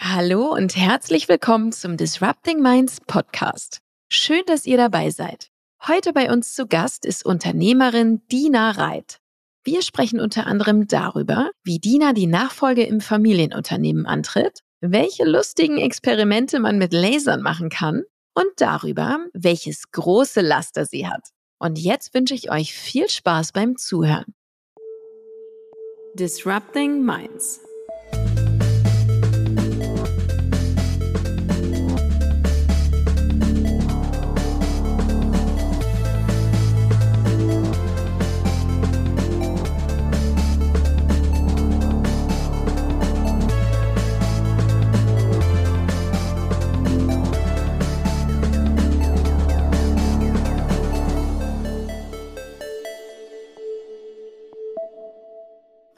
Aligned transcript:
Hallo 0.00 0.54
und 0.54 0.76
herzlich 0.76 1.28
willkommen 1.28 1.72
zum 1.72 1.96
Disrupting 1.96 2.62
Minds 2.62 3.00
Podcast. 3.08 3.80
Schön, 4.08 4.42
dass 4.46 4.64
ihr 4.64 4.76
dabei 4.76 5.10
seid. 5.10 5.48
Heute 5.88 6.12
bei 6.12 6.30
uns 6.30 6.54
zu 6.54 6.68
Gast 6.68 7.04
ist 7.04 7.26
Unternehmerin 7.26 8.22
Dina 8.30 8.70
Reit. 8.70 9.18
Wir 9.64 9.82
sprechen 9.82 10.20
unter 10.20 10.46
anderem 10.46 10.86
darüber, 10.86 11.50
wie 11.64 11.80
Dina 11.80 12.12
die 12.12 12.28
Nachfolge 12.28 12.84
im 12.84 13.00
Familienunternehmen 13.00 14.06
antritt, 14.06 14.60
welche 14.80 15.24
lustigen 15.24 15.78
Experimente 15.78 16.60
man 16.60 16.78
mit 16.78 16.92
Lasern 16.92 17.42
machen 17.42 17.68
kann 17.68 18.04
und 18.34 18.46
darüber, 18.58 19.18
welches 19.32 19.90
große 19.90 20.42
Laster 20.42 20.84
sie 20.84 21.08
hat. 21.08 21.30
Und 21.58 21.76
jetzt 21.76 22.14
wünsche 22.14 22.34
ich 22.34 22.52
euch 22.52 22.72
viel 22.72 23.08
Spaß 23.08 23.50
beim 23.50 23.76
Zuhören. 23.76 24.32
Disrupting 26.14 27.04
Minds 27.04 27.62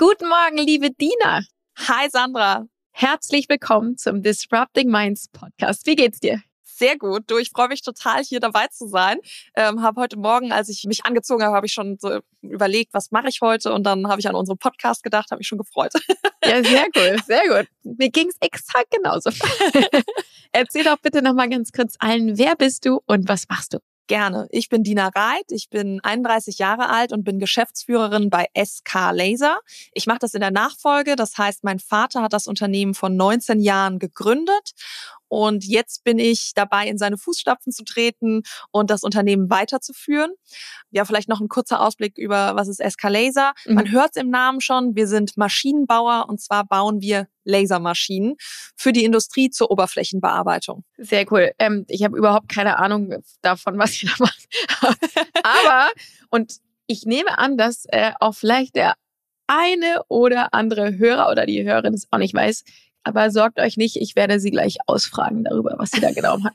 Guten 0.00 0.30
Morgen, 0.30 0.56
liebe 0.56 0.90
Dina. 0.92 1.42
Hi 1.77 2.09
Sandra. 2.09 2.64
Herzlich 2.90 3.50
willkommen 3.50 3.98
zum 3.98 4.23
Disrupting 4.23 4.88
Minds 4.88 5.28
Podcast. 5.28 5.86
Wie 5.86 5.95
geht's 5.95 6.20
dir? 6.20 6.40
Sehr 6.62 6.96
gut. 6.96 7.24
Du, 7.26 7.36
ich 7.36 7.51
freue 7.51 7.68
mich 7.68 7.82
total, 7.82 8.24
hier 8.24 8.40
dabei 8.40 8.68
zu 8.68 8.88
sein. 8.88 9.18
Ähm, 9.54 9.82
habe 9.82 10.01
heute 10.01 10.18
Morgen, 10.18 10.52
als 10.52 10.71
ich 10.71 10.84
mich 10.84 11.04
angezogen 11.04 11.45
habe, 11.45 11.54
habe 11.54 11.66
ich 11.66 11.74
schon 11.74 11.98
so 12.01 12.21
überlegt, 12.40 12.95
was 12.95 13.10
mache 13.10 13.28
ich 13.28 13.43
heute? 13.43 13.74
Und 13.74 13.84
dann 13.84 14.09
habe 14.09 14.21
ich 14.23 14.26
an 14.26 14.34
unseren 14.34 14.56
Podcast 14.56 15.02
gedacht, 15.02 15.32
habe 15.32 15.40
mich 15.40 15.48
schon 15.48 15.59
gefreut. 15.59 15.93
Ja, 16.43 16.65
sehr 16.65 16.87
cool, 16.96 17.16
sehr 17.26 17.43
gut. 17.46 17.68
Mir 17.98 18.09
ging's 18.09 18.37
exakt 18.40 18.90
genauso. 18.90 19.28
Erzähl 20.52 20.84
doch 20.84 20.96
bitte 20.96 21.21
nochmal 21.21 21.51
ganz 21.51 21.71
kurz 21.71 21.96
allen, 21.98 22.38
wer 22.38 22.56
bist 22.56 22.87
du 22.87 23.02
und 23.04 23.28
was 23.28 23.46
machst 23.51 23.74
du? 23.74 23.78
Gerne. 24.10 24.48
Ich 24.50 24.68
bin 24.68 24.82
Dina 24.82 25.06
Reit, 25.06 25.52
ich 25.52 25.70
bin 25.70 26.00
31 26.02 26.58
Jahre 26.58 26.88
alt 26.88 27.12
und 27.12 27.22
bin 27.22 27.38
Geschäftsführerin 27.38 28.28
bei 28.28 28.46
SK 28.60 29.12
Laser. 29.12 29.60
Ich 29.94 30.08
mache 30.08 30.18
das 30.18 30.34
in 30.34 30.40
der 30.40 30.50
Nachfolge, 30.50 31.14
das 31.14 31.38
heißt, 31.38 31.62
mein 31.62 31.78
Vater 31.78 32.20
hat 32.22 32.32
das 32.32 32.48
Unternehmen 32.48 32.94
vor 32.94 33.08
19 33.08 33.60
Jahren 33.60 34.00
gegründet 34.00 34.72
und 35.30 35.64
jetzt 35.64 36.02
bin 36.02 36.18
ich 36.18 36.52
dabei, 36.56 36.88
in 36.88 36.98
seine 36.98 37.16
Fußstapfen 37.16 37.73
zu 37.73 37.84
treten 37.84 38.42
und 38.73 38.90
das 38.90 39.04
Unternehmen 39.04 39.48
weiterzuführen. 39.48 40.32
Ja, 40.90 41.04
vielleicht 41.04 41.28
noch 41.28 41.40
ein 41.40 41.48
kurzer 41.48 41.80
Ausblick 41.80 42.18
über, 42.18 42.56
was 42.56 42.66
ist 42.66 42.80
Escalaser. 42.80 43.52
Mhm. 43.64 43.74
Man 43.74 43.90
hört 43.92 44.10
es 44.16 44.20
im 44.20 44.28
Namen 44.28 44.60
schon, 44.60 44.96
wir 44.96 45.06
sind 45.06 45.37
Maschinenbauer 45.37 46.28
und 46.28 46.40
zwar 46.40 46.66
bauen 46.66 47.00
wir 47.00 47.28
Lasermaschinen 47.45 48.34
für 48.76 48.92
die 48.92 49.04
Industrie 49.04 49.50
zur 49.50 49.70
Oberflächenbearbeitung. 49.70 50.82
Sehr 50.98 51.24
cool. 51.30 51.52
Ähm, 51.60 51.84
ich 51.88 52.02
habe 52.02 52.18
überhaupt 52.18 52.48
keine 52.48 52.80
Ahnung 52.80 53.15
davon, 53.40 53.78
was 53.78 54.02
ihr 54.02 54.10
da 54.10 54.24
macht. 54.24 54.48
Aber, 55.44 55.90
und 56.30 56.56
ich 56.88 57.04
nehme 57.04 57.38
an, 57.38 57.56
dass 57.56 57.84
äh, 57.90 58.10
auch 58.18 58.34
vielleicht 58.34 58.74
der 58.74 58.96
eine 59.46 60.02
oder 60.09 60.54
andere 60.54 60.98
Hörer 60.98 61.30
oder 61.30 61.46
die 61.46 61.62
Hörerin 61.62 61.94
es 61.94 62.09
auch 62.10 62.18
nicht 62.18 62.34
weiß, 62.34 62.65
aber 63.04 63.30
sorgt 63.30 63.59
euch 63.59 63.76
nicht, 63.76 63.96
ich 63.96 64.16
werde 64.16 64.41
sie 64.41 64.50
gleich 64.50 64.76
ausfragen 64.87 65.44
darüber, 65.44 65.75
was 65.78 65.91
sie 65.91 66.00
da 66.00 66.12
genau 66.12 66.38
macht. 66.38 66.54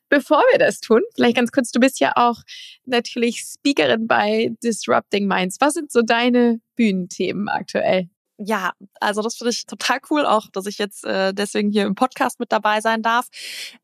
Bevor 0.08 0.42
wir 0.52 0.58
das 0.58 0.80
tun, 0.80 1.02
vielleicht 1.14 1.36
ganz 1.36 1.52
kurz, 1.52 1.70
du 1.70 1.80
bist 1.80 2.00
ja 2.00 2.12
auch 2.16 2.42
natürlich 2.84 3.42
Speakerin 3.42 4.06
bei 4.06 4.52
Disrupting 4.62 5.26
Minds. 5.26 5.56
Was 5.60 5.74
sind 5.74 5.90
so 5.90 6.02
deine 6.02 6.60
Bühnenthemen 6.76 7.48
aktuell? 7.48 8.08
Ja, 8.38 8.72
also 9.00 9.22
das 9.22 9.36
finde 9.36 9.50
ich 9.52 9.64
total 9.64 9.98
cool, 10.10 10.26
auch 10.26 10.48
dass 10.52 10.66
ich 10.66 10.76
jetzt 10.76 11.04
äh, 11.06 11.32
deswegen 11.32 11.70
hier 11.70 11.86
im 11.86 11.94
Podcast 11.94 12.38
mit 12.38 12.52
dabei 12.52 12.82
sein 12.82 13.00
darf. 13.00 13.28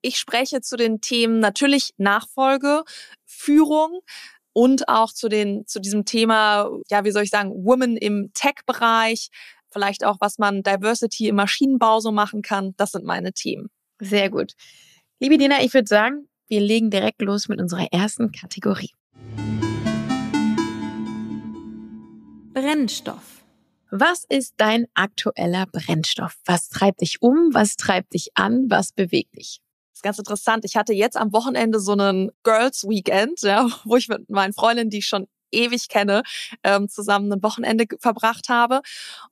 Ich 0.03 0.19
spreche 0.19 0.61
zu 0.61 0.77
den 0.77 1.01
Themen 1.01 1.39
natürlich 1.41 1.95
Nachfolge, 1.97 2.83
Führung, 3.25 4.01
und 4.53 4.89
auch 4.89 5.13
zu 5.13 5.29
den 5.29 5.67
zu 5.67 5.81
diesem 5.81 6.05
Thema, 6.05 6.71
ja, 6.91 7.05
wie 7.05 7.11
soll 7.11 7.23
ich 7.23 7.31
sagen, 7.31 7.65
Women 7.65 7.97
im 7.97 8.33
Tech-Bereich, 8.35 9.31
vielleicht 9.73 10.05
auch, 10.05 10.17
was 10.21 10.39
man 10.39 10.63
Diversity 10.63 11.29
im 11.29 11.37
Maschinenbau 11.37 12.01
so 12.01 12.13
machen 12.13 12.43
kann. 12.43 12.75
Das 12.77 12.93
sind 12.93 13.05
meine 13.05 13.33
Themen. 13.33 13.69
Sehr 14.01 14.31
gut. 14.31 14.53
Liebe 15.21 15.39
Dina, 15.39 15.63
ich 15.63 15.73
würde 15.75 15.89
sagen, 15.89 16.29
wir 16.49 16.61
legen 16.61 16.91
direkt 16.91 17.23
los 17.23 17.49
mit 17.49 17.61
unserer 17.61 17.87
ersten 17.93 18.33
Kategorie. 18.33 18.91
Brennstoff. 22.53 23.45
Was 23.91 24.25
ist 24.29 24.55
dein 24.57 24.87
aktueller 24.95 25.67
Brennstoff? 25.67 26.37
Was 26.45 26.69
treibt 26.69 27.01
dich 27.03 27.21
um? 27.21 27.51
Was 27.53 27.77
treibt 27.77 28.15
dich 28.15 28.31
an? 28.35 28.67
Was 28.69 28.93
bewegt 28.93 29.37
dich? 29.37 29.61
Das 29.91 29.99
ist 29.99 30.03
ganz 30.03 30.19
interessant. 30.19 30.65
Ich 30.65 30.77
hatte 30.77 30.95
jetzt 30.95 31.17
am 31.17 31.33
Wochenende 31.33 31.79
so 31.79 31.93
einen 31.93 32.31
Girls 32.43 32.85
Weekend, 32.85 33.43
ja, 33.43 33.69
wo 33.85 33.97
ich 33.97 34.09
mit 34.09 34.29
meinen 34.31 34.53
Freundinnen, 34.53 34.91
die 34.91 34.99
ich 34.99 35.07
schon 35.07 35.27
ewig 35.53 35.89
kenne, 35.89 36.23
ähm, 36.63 36.89
zusammen 36.89 37.33
ein 37.33 37.43
Wochenende 37.43 37.87
verbracht 38.01 38.49
habe. 38.49 38.81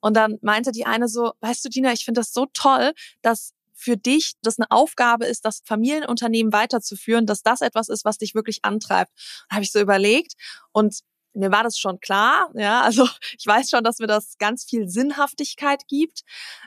Und 0.01 0.17
dann 0.17 0.39
meinte 0.43 0.73
die 0.73 0.87
eine 0.87 1.09
so, 1.09 1.33
weißt 1.41 1.65
du, 1.65 1.69
Dina, 1.69 1.93
ich 1.93 2.05
finde 2.05 2.21
das 2.21 2.33
so 2.33 2.47
toll, 2.53 2.93
dass 3.23 3.55
für 3.75 3.97
dich 3.97 4.35
das 4.43 4.59
eine 4.59 4.71
Aufgabe 4.71 5.25
ist, 5.25 5.45
das 5.45 5.63
Familienunternehmen 5.65 6.53
weiterzuführen, 6.53 7.27
dass 7.27 7.43
das 7.43 7.63
etwas 7.63 7.89
ist, 7.89 8.05
was 8.05 8.19
dich 8.19 8.35
wirklich 8.35 8.59
antreibt. 8.63 9.11
Da 9.49 9.57
habe 9.57 9.65
ich 9.65 9.73
so 9.73 9.81
überlegt 9.81 10.35
und 10.73 11.01
mir 11.33 11.53
war 11.53 11.63
das 11.63 11.79
schon 11.79 12.01
klar, 12.01 12.51
ja, 12.55 12.81
also 12.83 13.09
ich 13.39 13.47
weiß 13.47 13.71
schon, 13.71 13.85
dass 13.85 13.99
mir 13.99 14.07
das 14.07 14.37
ganz 14.39 14.65
viel 14.65 14.89
Sinnhaftigkeit 14.89 15.87
gibt, 15.89 16.23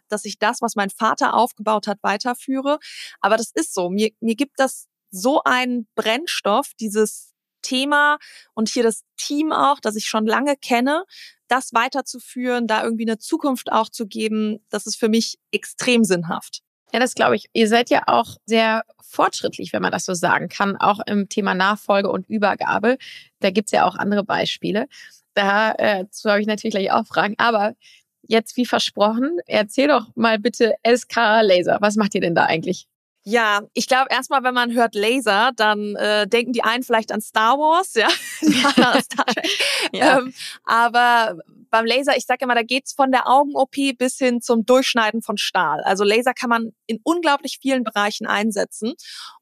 dass 0.09 0.25
ich 0.25 0.39
das, 0.39 0.61
was 0.61 0.75
mein 0.75 0.89
Vater 0.89 1.33
aufgebaut 1.35 1.87
hat, 1.87 1.99
weiterführe. 2.01 2.79
Aber 3.21 3.37
das 3.37 3.51
ist 3.53 3.73
so, 3.73 3.89
mir, 3.89 4.11
mir 4.19 4.35
gibt 4.35 4.59
das 4.59 4.87
so 5.11 5.43
einen 5.43 5.87
Brennstoff, 5.95 6.71
dieses 6.79 7.32
Thema 7.63 8.19
und 8.53 8.69
hier 8.69 8.83
das 8.83 9.03
Team 9.17 9.51
auch, 9.51 9.79
das 9.79 9.95
ich 9.95 10.05
schon 10.05 10.27
lange 10.27 10.55
kenne, 10.55 11.05
das 11.47 11.73
weiterzuführen, 11.73 12.67
da 12.67 12.83
irgendwie 12.83 13.05
eine 13.07 13.17
Zukunft 13.17 13.71
auch 13.71 13.89
zu 13.89 14.05
geben, 14.05 14.63
das 14.69 14.85
ist 14.85 14.97
für 14.97 15.09
mich 15.09 15.39
extrem 15.51 16.03
sinnhaft. 16.03 16.61
Ja, 16.93 16.99
das 16.99 17.15
glaube 17.15 17.35
ich. 17.35 17.47
Ihr 17.53 17.67
seid 17.67 17.89
ja 17.89 18.03
auch 18.05 18.37
sehr 18.45 18.83
fortschrittlich, 19.01 19.73
wenn 19.73 19.81
man 19.81 19.91
das 19.91 20.05
so 20.05 20.13
sagen 20.13 20.47
kann, 20.47 20.77
auch 20.77 20.99
im 21.07 21.27
Thema 21.27 21.55
Nachfolge 21.55 22.11
und 22.11 22.29
Übergabe. 22.29 22.97
Da 23.39 23.49
gibt's 23.49 23.71
ja 23.71 23.85
auch 23.85 23.95
andere 23.95 24.23
Beispiele. 24.23 24.87
Dazu 25.33 26.27
äh, 26.27 26.31
habe 26.31 26.41
ich 26.41 26.47
natürlich 26.47 26.75
gleich 26.75 26.91
auch 26.91 27.07
Fragen. 27.07 27.33
Aber 27.39 27.73
jetzt, 28.21 28.57
wie 28.57 28.65
versprochen, 28.65 29.39
erzähl 29.47 29.87
doch 29.87 30.07
mal 30.15 30.37
bitte 30.37 30.75
SK 30.87 31.41
Laser. 31.41 31.77
Was 31.81 31.95
macht 31.95 32.13
ihr 32.13 32.21
denn 32.21 32.35
da 32.35 32.45
eigentlich? 32.45 32.87
Ja, 33.25 33.61
ich 33.73 33.87
glaube 33.87 34.07
erstmal, 34.09 34.43
wenn 34.43 34.53
man 34.53 34.73
hört 34.73 34.95
Laser, 34.95 35.51
dann 35.55 35.95
äh, 35.95 36.27
denken 36.27 36.51
die 36.51 36.63
einen 36.63 36.83
vielleicht 36.83 37.11
an 37.11 37.21
Star 37.21 37.57
Wars, 37.57 37.93
ja, 37.93 38.07
an 38.41 39.01
Star 39.01 39.25
Trek. 39.25 39.47
ja. 39.93 40.19
Ähm, 40.19 40.33
aber 40.65 41.37
beim 41.69 41.85
Laser, 41.85 42.17
ich 42.17 42.25
sage 42.25 42.43
immer, 42.43 42.53
da 42.53 42.63
geht's 42.63 42.93
von 42.93 43.11
der 43.11 43.27
Augen-OP 43.27 43.97
bis 43.97 44.17
hin 44.17 44.41
zum 44.41 44.65
Durchschneiden 44.65 45.21
von 45.21 45.37
Stahl. 45.37 45.81
Also 45.85 46.03
Laser 46.03 46.33
kann 46.33 46.49
man 46.49 46.73
in 46.85 46.99
unglaublich 47.03 47.59
vielen 47.61 47.83
Bereichen 47.83 48.27
einsetzen 48.27 48.93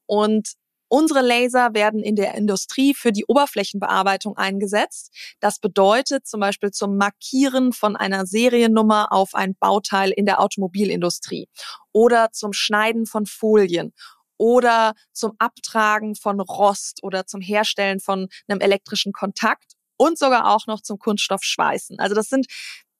und 0.06 0.54
Unsere 0.94 1.22
Laser 1.22 1.72
werden 1.72 2.02
in 2.02 2.16
der 2.16 2.34
Industrie 2.34 2.92
für 2.92 3.12
die 3.12 3.24
Oberflächenbearbeitung 3.24 4.36
eingesetzt. 4.36 5.10
Das 5.40 5.58
bedeutet 5.58 6.26
zum 6.26 6.40
Beispiel 6.40 6.70
zum 6.70 6.98
Markieren 6.98 7.72
von 7.72 7.96
einer 7.96 8.26
Seriennummer 8.26 9.10
auf 9.10 9.34
ein 9.34 9.54
Bauteil 9.58 10.10
in 10.10 10.26
der 10.26 10.38
Automobilindustrie 10.38 11.48
oder 11.92 12.30
zum 12.32 12.52
Schneiden 12.52 13.06
von 13.06 13.24
Folien 13.24 13.94
oder 14.36 14.92
zum 15.14 15.32
Abtragen 15.38 16.14
von 16.14 16.40
Rost 16.40 17.02
oder 17.02 17.26
zum 17.26 17.40
Herstellen 17.40 17.98
von 17.98 18.28
einem 18.46 18.60
elektrischen 18.60 19.12
Kontakt 19.14 19.72
und 19.96 20.18
sogar 20.18 20.54
auch 20.54 20.66
noch 20.66 20.82
zum 20.82 20.98
Kunststoffschweißen. 20.98 22.00
Also 22.00 22.14
das 22.14 22.28
sind 22.28 22.48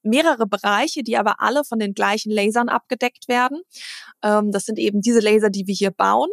mehrere 0.02 0.46
Bereiche, 0.46 1.02
die 1.02 1.16
aber 1.16 1.40
alle 1.40 1.64
von 1.64 1.78
den 1.78 1.94
gleichen 1.94 2.30
Lasern 2.30 2.68
abgedeckt 2.68 3.28
werden. 3.28 3.62
Ähm, 4.22 4.52
das 4.52 4.64
sind 4.64 4.78
eben 4.78 5.00
diese 5.00 5.20
Laser, 5.20 5.50
die 5.50 5.66
wir 5.66 5.74
hier 5.74 5.90
bauen. 5.90 6.28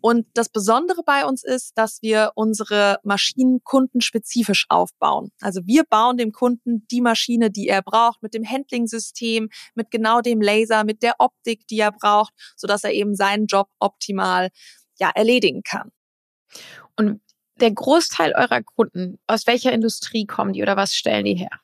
Und 0.00 0.26
das 0.34 0.48
Besondere 0.48 1.02
bei 1.04 1.24
uns 1.24 1.44
ist, 1.44 1.76
dass 1.76 2.02
wir 2.02 2.32
unsere 2.34 2.98
Maschinen 3.02 3.62
kundenspezifisch 3.64 4.66
aufbauen. 4.68 5.30
Also 5.40 5.60
wir 5.64 5.84
bauen 5.84 6.16
dem 6.16 6.32
Kunden 6.32 6.86
die 6.90 7.00
Maschine, 7.00 7.50
die 7.50 7.68
er 7.68 7.82
braucht, 7.82 8.22
mit 8.22 8.34
dem 8.34 8.48
Handling-System, 8.48 9.48
mit 9.74 9.90
genau 9.90 10.20
dem 10.20 10.40
Laser, 10.40 10.84
mit 10.84 11.02
der 11.02 11.14
Optik, 11.18 11.66
die 11.68 11.78
er 11.78 11.92
braucht, 11.92 12.32
sodass 12.56 12.84
er 12.84 12.92
eben 12.92 13.14
seinen 13.14 13.46
Job 13.46 13.68
optimal 13.78 14.50
ja, 14.98 15.10
erledigen 15.10 15.62
kann. 15.62 15.90
Und 16.96 17.20
der 17.60 17.70
Großteil 17.70 18.32
eurer 18.34 18.62
Kunden, 18.62 19.18
aus 19.26 19.46
welcher 19.46 19.72
Industrie 19.72 20.26
kommen 20.26 20.52
die 20.52 20.62
oder 20.62 20.76
was 20.76 20.94
stellen 20.94 21.24
die 21.24 21.34
her? 21.34 21.60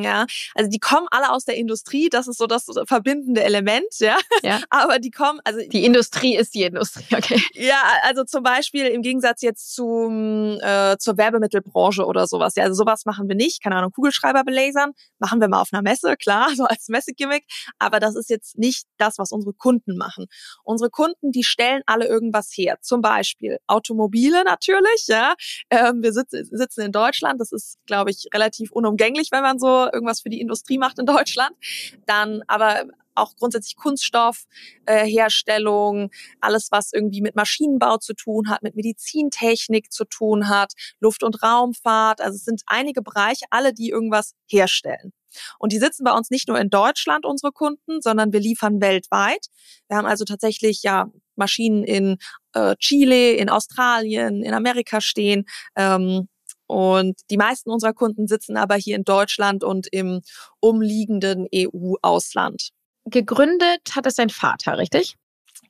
Ja, 0.00 0.26
also 0.54 0.70
die 0.70 0.78
kommen 0.78 1.06
alle 1.10 1.30
aus 1.30 1.44
der 1.44 1.56
Industrie, 1.56 2.08
das 2.08 2.28
ist 2.28 2.38
so 2.38 2.46
das 2.46 2.66
verbindende 2.86 3.42
Element, 3.42 3.86
ja. 3.98 4.16
ja. 4.42 4.60
Aber 4.70 4.98
die 4.98 5.10
kommen, 5.10 5.40
also 5.44 5.60
die 5.60 5.84
Industrie 5.84 6.36
ist 6.36 6.54
die 6.54 6.62
Industrie, 6.62 7.04
okay. 7.16 7.42
Ja, 7.54 7.82
also 8.04 8.24
zum 8.24 8.42
Beispiel 8.42 8.86
im 8.86 9.02
Gegensatz 9.02 9.42
jetzt 9.42 9.74
zum 9.74 10.58
äh, 10.60 10.96
zur 10.98 11.16
Werbemittelbranche 11.16 12.04
oder 12.04 12.26
sowas. 12.26 12.54
Ja, 12.56 12.64
also 12.64 12.74
sowas 12.74 13.04
machen 13.04 13.28
wir 13.28 13.36
nicht. 13.36 13.62
Keine 13.62 13.76
Ahnung, 13.76 13.92
Kugelschreiber 13.92 14.44
belasern 14.44 14.92
machen 15.18 15.40
wir 15.40 15.48
mal 15.48 15.60
auf 15.60 15.68
einer 15.72 15.82
Messe, 15.82 16.16
klar, 16.16 16.50
so 16.56 16.64
als 16.64 16.88
Messegimmick. 16.88 17.44
Aber 17.78 18.00
das 18.00 18.16
ist 18.16 18.30
jetzt 18.30 18.58
nicht 18.58 18.86
das, 18.98 19.18
was 19.18 19.32
unsere 19.32 19.54
Kunden 19.54 19.96
machen. 19.96 20.26
Unsere 20.64 20.90
Kunden, 20.90 21.32
die 21.32 21.44
stellen 21.44 21.82
alle 21.86 22.06
irgendwas 22.06 22.50
her. 22.54 22.78
Zum 22.80 23.00
Beispiel 23.00 23.58
Automobile 23.66 24.44
natürlich, 24.44 25.06
ja. 25.08 25.34
Ähm, 25.70 26.02
wir 26.02 26.12
sitzen, 26.12 26.48
sitzen 26.50 26.82
in 26.82 26.92
Deutschland. 26.92 27.40
Das 27.40 27.52
ist, 27.52 27.78
glaube 27.86 28.10
ich, 28.10 28.26
relativ 28.34 28.72
unumgänglich, 28.72 29.28
wenn 29.30 29.42
man 29.42 29.58
so 29.58 29.81
irgendwas 29.92 30.20
für 30.20 30.30
die 30.30 30.40
Industrie 30.40 30.78
macht 30.78 30.98
in 30.98 31.06
Deutschland. 31.06 31.56
Dann 32.06 32.42
aber 32.46 32.84
auch 33.14 33.36
grundsätzlich 33.36 33.76
Kunststoffherstellung, 33.76 36.04
äh, 36.04 36.08
alles 36.40 36.68
was 36.70 36.92
irgendwie 36.92 37.20
mit 37.20 37.36
Maschinenbau 37.36 37.98
zu 37.98 38.14
tun 38.14 38.48
hat, 38.48 38.62
mit 38.62 38.74
Medizintechnik 38.74 39.92
zu 39.92 40.04
tun 40.04 40.48
hat, 40.48 40.72
Luft- 41.00 41.22
und 41.22 41.42
Raumfahrt. 41.42 42.22
Also 42.22 42.36
es 42.36 42.44
sind 42.44 42.62
einige 42.66 43.02
Bereiche, 43.02 43.44
alle, 43.50 43.74
die 43.74 43.90
irgendwas 43.90 44.32
herstellen. 44.48 45.12
Und 45.58 45.72
die 45.72 45.78
sitzen 45.78 46.04
bei 46.04 46.12
uns 46.12 46.30
nicht 46.30 46.46
nur 46.48 46.58
in 46.58 46.68
Deutschland, 46.68 47.24
unsere 47.24 47.52
Kunden, 47.52 48.02
sondern 48.02 48.32
wir 48.32 48.40
liefern 48.40 48.82
weltweit. 48.82 49.46
Wir 49.88 49.96
haben 49.96 50.06
also 50.06 50.24
tatsächlich 50.24 50.82
ja 50.82 51.10
Maschinen 51.36 51.84
in 51.84 52.18
äh, 52.52 52.76
Chile, 52.76 53.32
in 53.32 53.48
Australien, 53.48 54.42
in 54.42 54.52
Amerika 54.52 55.00
stehen. 55.00 55.46
Ähm, 55.74 56.28
und 56.72 57.20
die 57.30 57.36
meisten 57.36 57.70
unserer 57.70 57.92
Kunden 57.92 58.26
sitzen 58.26 58.56
aber 58.56 58.76
hier 58.76 58.96
in 58.96 59.04
Deutschland 59.04 59.62
und 59.62 59.88
im 59.92 60.22
umliegenden 60.58 61.46
EU-Ausland. 61.54 62.70
Gegründet 63.04 63.80
hat 63.94 64.06
es 64.06 64.14
sein 64.14 64.30
Vater, 64.30 64.78
richtig? 64.78 65.16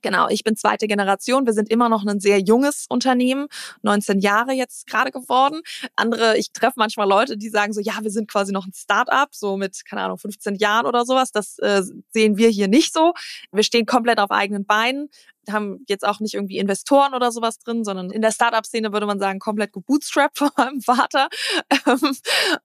Genau, 0.03 0.27
ich 0.29 0.43
bin 0.43 0.55
zweite 0.55 0.85
Generation. 0.85 1.45
Wir 1.45 1.53
sind 1.53 1.69
immer 1.69 1.89
noch 1.89 2.05
ein 2.05 2.19
sehr 2.19 2.39
junges 2.39 2.85
Unternehmen, 2.89 3.47
19 3.81 4.19
Jahre 4.19 4.51
jetzt 4.51 4.85
gerade 4.85 5.11
geworden. 5.11 5.61
Andere, 5.95 6.37
ich 6.37 6.51
treffe 6.51 6.73
manchmal 6.75 7.07
Leute, 7.07 7.37
die 7.37 7.49
sagen 7.49 7.73
so, 7.73 7.81
ja, 7.81 7.93
wir 8.01 8.11
sind 8.11 8.29
quasi 8.29 8.51
noch 8.51 8.67
ein 8.67 8.73
Start-up, 8.73 9.33
so 9.33 9.57
mit, 9.57 9.83
keine 9.85 10.01
Ahnung, 10.03 10.17
15 10.17 10.55
Jahren 10.55 10.85
oder 10.85 11.05
sowas. 11.05 11.31
Das 11.31 11.57
äh, 11.59 11.81
sehen 12.11 12.37
wir 12.37 12.49
hier 12.49 12.67
nicht 12.67 12.93
so. 12.93 13.13
Wir 13.51 13.63
stehen 13.63 13.85
komplett 13.85 14.19
auf 14.19 14.29
eigenen 14.29 14.65
Beinen 14.65 15.09
haben 15.51 15.83
jetzt 15.89 16.05
auch 16.05 16.21
nicht 16.21 16.35
irgendwie 16.35 16.57
Investoren 16.57 17.13
oder 17.13 17.31
sowas 17.31 17.59
drin, 17.59 17.83
sondern 17.83 18.11
in 18.11 18.21
der 18.21 18.31
Startup-Szene 18.31 18.93
würde 18.93 19.05
man 19.05 19.19
sagen, 19.19 19.39
komplett 19.39 19.73
gebootstrapped 19.73 20.37
von 20.37 20.51
meinem 20.55 20.81
Vater. 20.81 21.27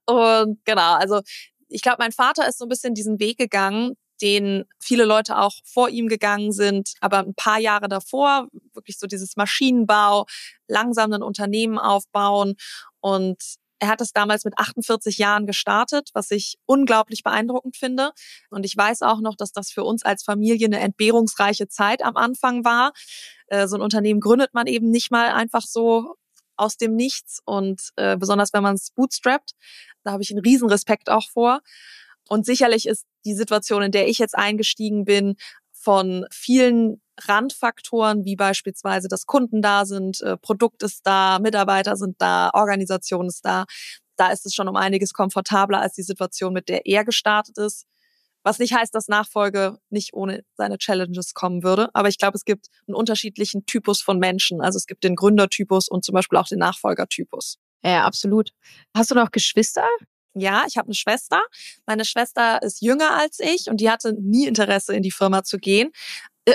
und 0.06 0.64
genau, 0.64 0.94
also 0.94 1.20
ich 1.68 1.82
glaube, 1.82 1.96
mein 1.98 2.12
Vater 2.12 2.48
ist 2.48 2.58
so 2.58 2.66
ein 2.66 2.68
bisschen 2.68 2.94
diesen 2.94 3.18
Weg 3.18 3.38
gegangen, 3.38 3.96
den 4.20 4.64
viele 4.78 5.04
Leute 5.04 5.38
auch 5.38 5.54
vor 5.64 5.88
ihm 5.88 6.08
gegangen 6.08 6.52
sind, 6.52 6.94
aber 7.00 7.18
ein 7.18 7.34
paar 7.34 7.58
Jahre 7.58 7.88
davor, 7.88 8.48
wirklich 8.74 8.98
so 8.98 9.06
dieses 9.06 9.36
Maschinenbau, 9.36 10.26
langsam 10.66 11.12
ein 11.12 11.22
Unternehmen 11.22 11.78
aufbauen 11.78 12.54
und 13.00 13.38
er 13.80 13.88
hat 13.88 14.00
es 14.00 14.12
damals 14.12 14.44
mit 14.44 14.58
48 14.58 15.18
Jahren 15.18 15.46
gestartet, 15.46 16.10
was 16.12 16.30
ich 16.30 16.58
unglaublich 16.66 17.22
beeindruckend 17.22 17.76
finde. 17.76 18.10
Und 18.50 18.66
ich 18.66 18.76
weiß 18.76 19.02
auch 19.02 19.20
noch, 19.20 19.36
dass 19.36 19.52
das 19.52 19.70
für 19.70 19.84
uns 19.84 20.04
als 20.04 20.24
Familie 20.24 20.66
eine 20.66 20.80
entbehrungsreiche 20.80 21.68
Zeit 21.68 22.02
am 22.02 22.16
Anfang 22.16 22.64
war. 22.64 22.92
Äh, 23.46 23.68
so 23.68 23.76
ein 23.76 23.82
Unternehmen 23.82 24.20
gründet 24.20 24.52
man 24.52 24.66
eben 24.66 24.90
nicht 24.90 25.10
mal 25.10 25.30
einfach 25.30 25.62
so 25.62 26.16
aus 26.56 26.76
dem 26.76 26.96
Nichts 26.96 27.40
und 27.44 27.90
äh, 27.94 28.16
besonders 28.16 28.52
wenn 28.52 28.64
man 28.64 28.74
es 28.74 28.90
bootstrappt, 28.90 29.52
da 30.02 30.10
habe 30.10 30.24
ich 30.24 30.30
einen 30.32 30.40
riesen 30.40 30.68
Respekt 30.68 31.08
auch 31.08 31.28
vor. 31.30 31.60
Und 32.28 32.44
sicherlich 32.44 32.86
ist 32.86 33.06
die 33.28 33.34
Situation, 33.34 33.82
in 33.82 33.92
der 33.92 34.08
ich 34.08 34.18
jetzt 34.18 34.36
eingestiegen 34.36 35.04
bin, 35.04 35.36
von 35.72 36.26
vielen 36.30 37.00
Randfaktoren, 37.20 38.24
wie 38.24 38.36
beispielsweise, 38.36 39.08
dass 39.08 39.26
Kunden 39.26 39.62
da 39.62 39.84
sind, 39.84 40.20
äh, 40.22 40.36
Produkt 40.36 40.82
ist 40.82 41.06
da, 41.06 41.38
Mitarbeiter 41.38 41.96
sind 41.96 42.16
da, 42.18 42.50
Organisation 42.52 43.26
ist 43.26 43.44
da. 43.44 43.64
Da 44.16 44.30
ist 44.30 44.46
es 44.46 44.54
schon 44.54 44.68
um 44.68 44.76
einiges 44.76 45.12
komfortabler 45.12 45.80
als 45.80 45.94
die 45.94 46.02
Situation, 46.02 46.52
mit 46.52 46.68
der 46.68 46.86
er 46.86 47.04
gestartet 47.04 47.58
ist. 47.58 47.86
Was 48.44 48.58
nicht 48.58 48.72
heißt, 48.72 48.94
dass 48.94 49.08
Nachfolge 49.08 49.78
nicht 49.90 50.14
ohne 50.14 50.42
seine 50.56 50.78
Challenges 50.78 51.34
kommen 51.34 51.62
würde. 51.62 51.90
Aber 51.92 52.08
ich 52.08 52.18
glaube, 52.18 52.36
es 52.36 52.44
gibt 52.44 52.68
einen 52.86 52.94
unterschiedlichen 52.94 53.66
Typus 53.66 54.00
von 54.00 54.18
Menschen. 54.18 54.60
Also 54.60 54.76
es 54.76 54.86
gibt 54.86 55.04
den 55.04 55.16
Gründertypus 55.16 55.88
und 55.88 56.04
zum 56.04 56.14
Beispiel 56.14 56.38
auch 56.38 56.48
den 56.48 56.58
Nachfolgertypus. 56.58 57.58
Ja, 57.84 58.04
absolut. 58.04 58.50
Hast 58.96 59.10
du 59.10 59.14
noch 59.14 59.30
Geschwister? 59.30 59.86
Ja, 60.40 60.64
ich 60.66 60.76
habe 60.76 60.86
eine 60.86 60.94
Schwester. 60.94 61.40
Meine 61.86 62.04
Schwester 62.04 62.62
ist 62.62 62.80
jünger 62.80 63.16
als 63.16 63.40
ich 63.40 63.68
und 63.68 63.80
die 63.80 63.90
hatte 63.90 64.14
nie 64.14 64.46
Interesse, 64.46 64.94
in 64.94 65.02
die 65.02 65.10
Firma 65.10 65.44
zu 65.44 65.58
gehen. 65.58 65.90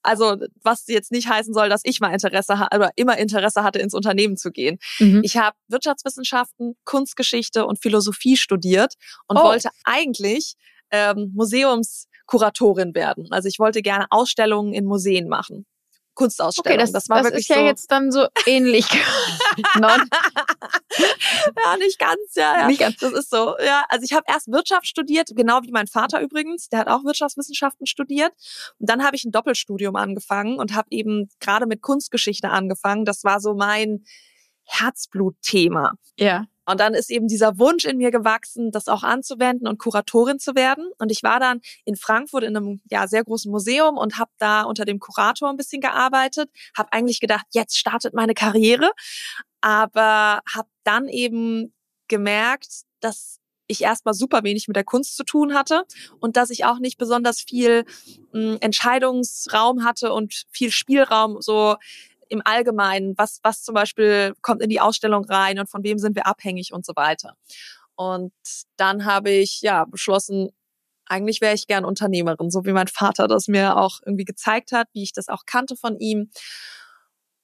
Also, 0.00 0.36
was 0.62 0.86
jetzt 0.86 1.10
nicht 1.10 1.28
heißen 1.28 1.52
soll, 1.52 1.68
dass 1.68 1.82
ich 1.84 2.00
mal 2.00 2.12
Interesse 2.12 2.54
oder 2.74 2.90
immer 2.96 3.18
Interesse 3.18 3.62
hatte, 3.62 3.78
ins 3.80 3.92
Unternehmen 3.94 4.36
zu 4.36 4.52
gehen. 4.52 4.78
Mhm. 5.00 5.20
Ich 5.22 5.36
habe 5.36 5.56
Wirtschaftswissenschaften, 5.66 6.76
Kunstgeschichte 6.84 7.66
und 7.66 7.82
Philosophie 7.82 8.36
studiert 8.36 8.94
und 9.26 9.36
oh. 9.36 9.42
wollte 9.42 9.68
eigentlich 9.84 10.54
ähm, 10.92 11.32
Museumskuratorin 11.34 12.94
werden. 12.94 13.26
Also 13.30 13.48
ich 13.48 13.58
wollte 13.58 13.82
gerne 13.82 14.06
Ausstellungen 14.08 14.72
in 14.72 14.86
Museen 14.86 15.28
machen. 15.28 15.66
Kunstausstellung. 16.18 16.74
Okay, 16.74 16.80
das, 16.80 16.92
das 16.92 17.08
war 17.08 17.18
das 17.18 17.26
wirklich 17.26 17.48
ist 17.48 17.48
ja 17.48 17.56
so 17.56 17.64
jetzt 17.64 17.90
dann 17.90 18.10
so 18.10 18.26
ähnlich. 18.44 18.86
ja, 19.78 19.96
nicht 21.78 21.98
ganz, 21.98 22.34
ja, 22.34 22.58
ja. 22.60 22.66
Nicht 22.66 22.80
ganz. 22.80 22.96
Das 22.96 23.12
ist 23.12 23.30
so. 23.30 23.56
Ja, 23.64 23.84
also 23.88 24.04
ich 24.04 24.12
habe 24.12 24.24
erst 24.26 24.50
Wirtschaft 24.50 24.86
studiert, 24.86 25.30
genau 25.34 25.60
wie 25.62 25.70
mein 25.70 25.86
Vater 25.86 26.20
übrigens. 26.20 26.68
Der 26.68 26.80
hat 26.80 26.88
auch 26.88 27.04
Wirtschaftswissenschaften 27.04 27.86
studiert. 27.86 28.32
Und 28.78 28.90
dann 28.90 29.04
habe 29.04 29.14
ich 29.14 29.24
ein 29.24 29.30
Doppelstudium 29.30 29.94
angefangen 29.96 30.58
und 30.58 30.74
habe 30.74 30.88
eben 30.90 31.28
gerade 31.40 31.66
mit 31.66 31.82
Kunstgeschichte 31.82 32.50
angefangen. 32.50 33.04
Das 33.04 33.22
war 33.22 33.40
so 33.40 33.54
mein 33.54 34.04
Herzblutthema. 34.64 35.94
Ja. 36.18 36.46
Und 36.68 36.80
dann 36.80 36.92
ist 36.92 37.10
eben 37.10 37.28
dieser 37.28 37.58
Wunsch 37.58 37.86
in 37.86 37.96
mir 37.96 38.10
gewachsen, 38.10 38.70
das 38.70 38.88
auch 38.88 39.02
anzuwenden 39.02 39.66
und 39.66 39.78
Kuratorin 39.78 40.38
zu 40.38 40.54
werden. 40.54 40.90
Und 40.98 41.10
ich 41.10 41.22
war 41.22 41.40
dann 41.40 41.62
in 41.86 41.96
Frankfurt 41.96 42.44
in 42.44 42.54
einem 42.54 42.82
ja, 42.90 43.08
sehr 43.08 43.24
großen 43.24 43.50
Museum 43.50 43.96
und 43.96 44.18
habe 44.18 44.30
da 44.36 44.64
unter 44.64 44.84
dem 44.84 44.98
Kurator 44.98 45.48
ein 45.48 45.56
bisschen 45.56 45.80
gearbeitet. 45.80 46.50
Habe 46.76 46.92
eigentlich 46.92 47.20
gedacht, 47.20 47.46
jetzt 47.52 47.78
startet 47.78 48.12
meine 48.12 48.34
Karriere. 48.34 48.90
Aber 49.62 50.42
habe 50.54 50.68
dann 50.84 51.08
eben 51.08 51.72
gemerkt, 52.06 52.82
dass 53.00 53.38
ich 53.66 53.82
erstmal 53.82 54.12
super 54.12 54.42
wenig 54.42 54.68
mit 54.68 54.76
der 54.76 54.84
Kunst 54.84 55.16
zu 55.16 55.24
tun 55.24 55.54
hatte 55.54 55.84
und 56.20 56.36
dass 56.36 56.50
ich 56.50 56.66
auch 56.66 56.80
nicht 56.80 56.98
besonders 56.98 57.40
viel 57.40 57.84
mh, 58.32 58.52
hm, 58.52 58.58
Entscheidungsraum 58.60 59.84
hatte 59.84 60.12
und 60.12 60.44
viel 60.50 60.70
Spielraum 60.70 61.40
so 61.40 61.76
im 62.28 62.42
Allgemeinen, 62.44 63.14
was, 63.16 63.40
was 63.42 63.62
zum 63.62 63.74
Beispiel 63.74 64.34
kommt 64.42 64.62
in 64.62 64.68
die 64.68 64.80
Ausstellung 64.80 65.24
rein 65.24 65.58
und 65.58 65.70
von 65.70 65.82
wem 65.82 65.98
sind 65.98 66.16
wir 66.16 66.26
abhängig 66.26 66.72
und 66.72 66.84
so 66.84 66.94
weiter. 66.96 67.34
Und 67.96 68.32
dann 68.76 69.04
habe 69.04 69.30
ich 69.30 69.60
ja 69.60 69.84
beschlossen, 69.84 70.50
eigentlich 71.06 71.40
wäre 71.40 71.54
ich 71.54 71.66
gern 71.66 71.84
Unternehmerin, 71.84 72.50
so 72.50 72.64
wie 72.64 72.72
mein 72.72 72.88
Vater 72.88 73.28
das 73.28 73.48
mir 73.48 73.76
auch 73.76 74.00
irgendwie 74.04 74.24
gezeigt 74.24 74.72
hat, 74.72 74.88
wie 74.92 75.02
ich 75.02 75.12
das 75.12 75.28
auch 75.28 75.44
kannte 75.46 75.74
von 75.76 75.98
ihm. 75.98 76.30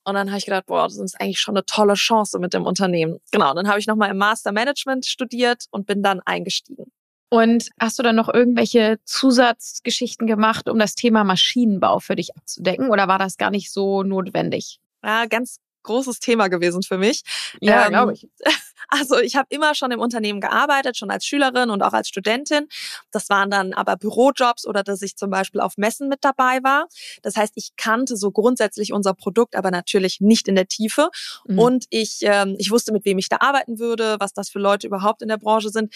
Und 0.05 0.15
dann 0.15 0.29
habe 0.29 0.39
ich 0.39 0.45
gedacht, 0.45 0.67
boah, 0.67 0.85
das 0.85 0.99
ist 0.99 1.19
eigentlich 1.19 1.41
schon 1.41 1.57
eine 1.57 1.65
tolle 1.65 1.95
Chance 1.95 2.39
mit 2.39 2.53
dem 2.53 2.67
Unternehmen. 2.67 3.19
Genau, 3.33 3.55
dann 3.55 3.69
habe 3.69 3.79
ich 3.79 3.87
nochmal 3.87 4.11
im 4.11 4.19
Master 4.19 4.53
Management 4.53 5.07
studiert 5.07 5.65
und 5.71 5.87
bin 5.87 6.03
dann 6.03 6.21
eingestiegen. 6.21 6.93
Und 7.29 7.71
hast 7.81 7.99
du 7.99 8.03
dann 8.03 8.17
noch 8.17 8.33
irgendwelche 8.33 8.99
Zusatzgeschichten 9.05 10.27
gemacht, 10.27 10.69
um 10.69 10.79
das 10.79 10.95
Thema 10.95 11.25
Maschinenbau 11.25 11.99
für 11.99 12.17
dich 12.17 12.37
abzudecken? 12.37 12.91
Oder 12.91 13.09
war 13.09 13.19
das 13.19 13.37
gar 13.37 13.51
nicht 13.51 13.73
so 13.73 14.03
notwendig? 14.03 14.79
Ja, 15.03 15.27
ganz 15.27 15.59
großes 15.85 16.19
Thema 16.19 16.49
gewesen 16.49 16.83
für 16.83 16.99
mich. 16.99 17.23
Ja, 17.61 17.87
ähm, 17.87 17.91
glaube 17.91 18.13
ich. 18.15 18.29
Also 18.89 19.19
ich 19.19 19.35
habe 19.35 19.47
immer 19.49 19.75
schon 19.75 19.91
im 19.91 19.99
Unternehmen 19.99 20.41
gearbeitet, 20.41 20.97
schon 20.97 21.11
als 21.11 21.25
Schülerin 21.25 21.71
und 21.71 21.83
auch 21.83 21.95
als 21.95 22.09
Studentin. 22.09 22.69
Das 23.11 23.29
waren 23.31 23.51
dann 23.51 23.73
aber 23.73 23.97
Bürojobs 23.97 24.67
oder 24.67 24.83
dass 24.83 25.03
ich 25.03 25.17
zum 25.17 25.31
Beispiel 25.31 25.61
auf 25.61 25.77
Messen 25.79 26.09
mit 26.09 26.19
dabei 26.23 26.63
war. 26.63 26.87
Das 27.23 27.37
heißt, 27.37 27.55
ich 27.57 27.77
kannte 27.77 28.17
so 28.17 28.31
grundsätzlich 28.31 28.93
unser 28.93 29.15
Produkt, 29.15 29.57
aber 29.57 29.71
natürlich 29.71 30.21
nicht 30.21 30.49
in 30.49 30.55
der 30.55 30.69
Tiefe. 30.69 31.09
Mhm. 31.47 31.59
Und 31.59 31.85
ich, 31.91 32.19
ähm, 32.23 32.57
ich 32.59 32.71
wusste, 32.71 32.93
mit 32.93 33.05
wem 33.05 33.19
ich 33.19 33.29
da 33.29 33.39
arbeiten 33.41 33.79
würde, 33.79 34.17
was 34.21 34.33
das 34.33 34.51
für 34.51 34.59
Leute 34.59 34.87
überhaupt 34.87 35.23
in 35.23 35.29
der 35.29 35.39
Branche 35.39 35.71
sind 35.71 35.93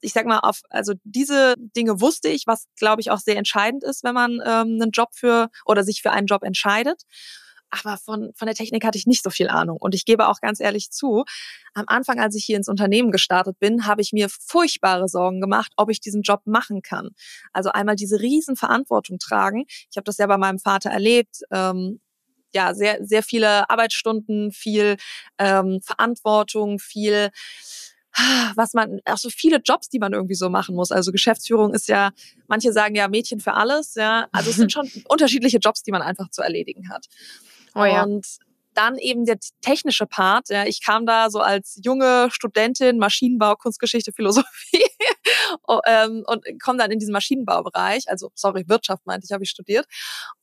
ich 0.00 0.12
sag 0.12 0.26
mal, 0.26 0.40
auf, 0.40 0.60
also 0.70 0.94
diese 1.04 1.54
Dinge 1.76 2.00
wusste 2.00 2.28
ich, 2.28 2.46
was 2.46 2.66
glaube 2.76 3.00
ich 3.00 3.10
auch 3.10 3.18
sehr 3.18 3.36
entscheidend 3.36 3.84
ist, 3.84 4.04
wenn 4.04 4.14
man 4.14 4.40
ähm, 4.44 4.78
einen 4.80 4.90
Job 4.90 5.10
für 5.12 5.48
oder 5.66 5.84
sich 5.84 6.02
für 6.02 6.10
einen 6.10 6.26
Job 6.26 6.42
entscheidet. 6.42 7.02
Aber 7.70 7.98
von, 7.98 8.32
von 8.34 8.46
der 8.46 8.54
Technik 8.54 8.84
hatte 8.84 8.96
ich 8.96 9.06
nicht 9.06 9.22
so 9.22 9.30
viel 9.30 9.48
Ahnung. 9.48 9.76
Und 9.78 9.94
ich 9.94 10.04
gebe 10.04 10.28
auch 10.28 10.40
ganz 10.40 10.60
ehrlich 10.60 10.90
zu, 10.90 11.24
am 11.74 11.84
Anfang, 11.86 12.18
als 12.18 12.34
ich 12.34 12.44
hier 12.44 12.56
ins 12.56 12.68
Unternehmen 12.68 13.10
gestartet 13.10 13.58
bin, 13.58 13.86
habe 13.86 14.00
ich 14.00 14.12
mir 14.12 14.28
furchtbare 14.30 15.08
Sorgen 15.08 15.40
gemacht, 15.40 15.72
ob 15.76 15.90
ich 15.90 16.00
diesen 16.00 16.22
Job 16.22 16.40
machen 16.46 16.82
kann. 16.82 17.10
Also 17.52 17.70
einmal 17.70 17.96
diese 17.96 18.20
riesen 18.20 18.56
Verantwortung 18.56 19.18
tragen. 19.18 19.64
Ich 19.90 19.96
habe 19.96 20.04
das 20.04 20.18
ja 20.18 20.26
bei 20.26 20.38
meinem 20.38 20.58
Vater 20.58 20.90
erlebt. 20.90 21.42
Ähm, 21.50 22.00
ja, 22.54 22.74
sehr, 22.74 23.04
sehr 23.04 23.22
viele 23.22 23.68
Arbeitsstunden, 23.68 24.52
viel 24.52 24.96
ähm, 25.38 25.80
Verantwortung, 25.82 26.78
viel 26.78 27.30
was 28.54 28.74
man, 28.74 29.00
auch 29.04 29.16
so 29.16 29.30
viele 29.30 29.58
Jobs, 29.58 29.88
die 29.88 29.98
man 29.98 30.12
irgendwie 30.12 30.34
so 30.34 30.48
machen 30.48 30.74
muss. 30.74 30.90
Also 30.90 31.12
Geschäftsführung 31.12 31.74
ist 31.74 31.88
ja, 31.88 32.10
manche 32.46 32.72
sagen 32.72 32.94
ja 32.94 33.08
Mädchen 33.08 33.40
für 33.40 33.54
alles, 33.54 33.94
ja. 33.94 34.28
Also 34.32 34.50
es 34.50 34.56
sind 34.56 34.72
schon 34.72 34.90
unterschiedliche 35.08 35.58
Jobs, 35.58 35.82
die 35.82 35.92
man 35.92 36.02
einfach 36.02 36.30
zu 36.30 36.42
erledigen 36.42 36.90
hat. 36.90 37.06
Oh 37.74 37.84
ja. 37.84 38.02
Und 38.02 38.26
dann 38.78 38.96
eben 38.96 39.24
der 39.24 39.38
technische 39.60 40.06
Part. 40.06 40.50
Ja, 40.50 40.64
ich 40.64 40.82
kam 40.84 41.04
da 41.04 41.30
so 41.30 41.40
als 41.40 41.80
junge 41.82 42.28
Studentin 42.30 42.98
Maschinenbau, 42.98 43.56
Kunstgeschichte, 43.56 44.12
Philosophie 44.12 44.84
oh, 45.66 45.80
ähm, 45.84 46.22
und 46.26 46.44
komme 46.62 46.78
dann 46.78 46.92
in 46.92 47.00
diesen 47.00 47.12
Maschinenbaubereich. 47.12 48.04
Also 48.08 48.30
sorry, 48.36 48.68
Wirtschaft 48.68 49.04
meinte 49.04 49.24
ich, 49.26 49.32
habe 49.32 49.42
ich 49.42 49.50
studiert. 49.50 49.86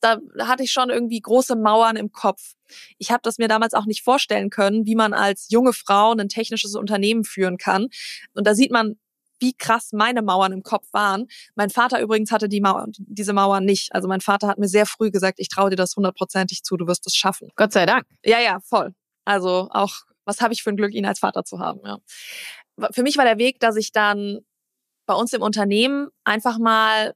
Da 0.00 0.18
hatte 0.40 0.62
ich 0.64 0.70
schon 0.70 0.90
irgendwie 0.90 1.20
große 1.20 1.56
Mauern 1.56 1.96
im 1.96 2.12
Kopf. 2.12 2.52
Ich 2.98 3.10
habe 3.10 3.20
das 3.22 3.38
mir 3.38 3.48
damals 3.48 3.72
auch 3.72 3.86
nicht 3.86 4.02
vorstellen 4.02 4.50
können, 4.50 4.84
wie 4.84 4.96
man 4.96 5.14
als 5.14 5.48
junge 5.48 5.72
Frau 5.72 6.12
ein 6.12 6.28
technisches 6.28 6.74
Unternehmen 6.74 7.24
führen 7.24 7.56
kann. 7.56 7.88
Und 8.34 8.46
da 8.46 8.54
sieht 8.54 8.70
man 8.70 8.96
wie 9.40 9.54
krass 9.54 9.90
meine 9.92 10.22
Mauern 10.22 10.52
im 10.52 10.62
Kopf 10.62 10.86
waren. 10.92 11.26
Mein 11.54 11.70
Vater 11.70 12.00
übrigens 12.00 12.30
hatte 12.32 12.48
die 12.48 12.60
Mauer, 12.60 12.86
diese 12.96 13.32
Mauer 13.32 13.60
nicht. 13.60 13.94
Also 13.94 14.08
mein 14.08 14.20
Vater 14.20 14.48
hat 14.48 14.58
mir 14.58 14.68
sehr 14.68 14.86
früh 14.86 15.10
gesagt, 15.10 15.38
ich 15.38 15.48
traue 15.48 15.70
dir 15.70 15.76
das 15.76 15.96
hundertprozentig 15.96 16.62
zu, 16.62 16.76
du 16.76 16.86
wirst 16.86 17.06
es 17.06 17.14
schaffen. 17.14 17.50
Gott 17.56 17.72
sei 17.72 17.86
Dank. 17.86 18.06
Ja, 18.24 18.40
ja, 18.40 18.60
voll. 18.60 18.94
Also 19.24 19.68
auch, 19.70 19.94
was 20.24 20.40
habe 20.40 20.54
ich 20.54 20.62
für 20.62 20.70
ein 20.70 20.76
Glück, 20.76 20.94
ihn 20.94 21.06
als 21.06 21.18
Vater 21.18 21.44
zu 21.44 21.58
haben. 21.58 21.80
Ja. 21.84 21.98
Für 22.92 23.02
mich 23.02 23.16
war 23.16 23.24
der 23.24 23.38
Weg, 23.38 23.60
dass 23.60 23.76
ich 23.76 23.92
dann 23.92 24.40
bei 25.06 25.14
uns 25.14 25.32
im 25.32 25.42
Unternehmen 25.42 26.08
einfach 26.24 26.58
mal 26.58 27.14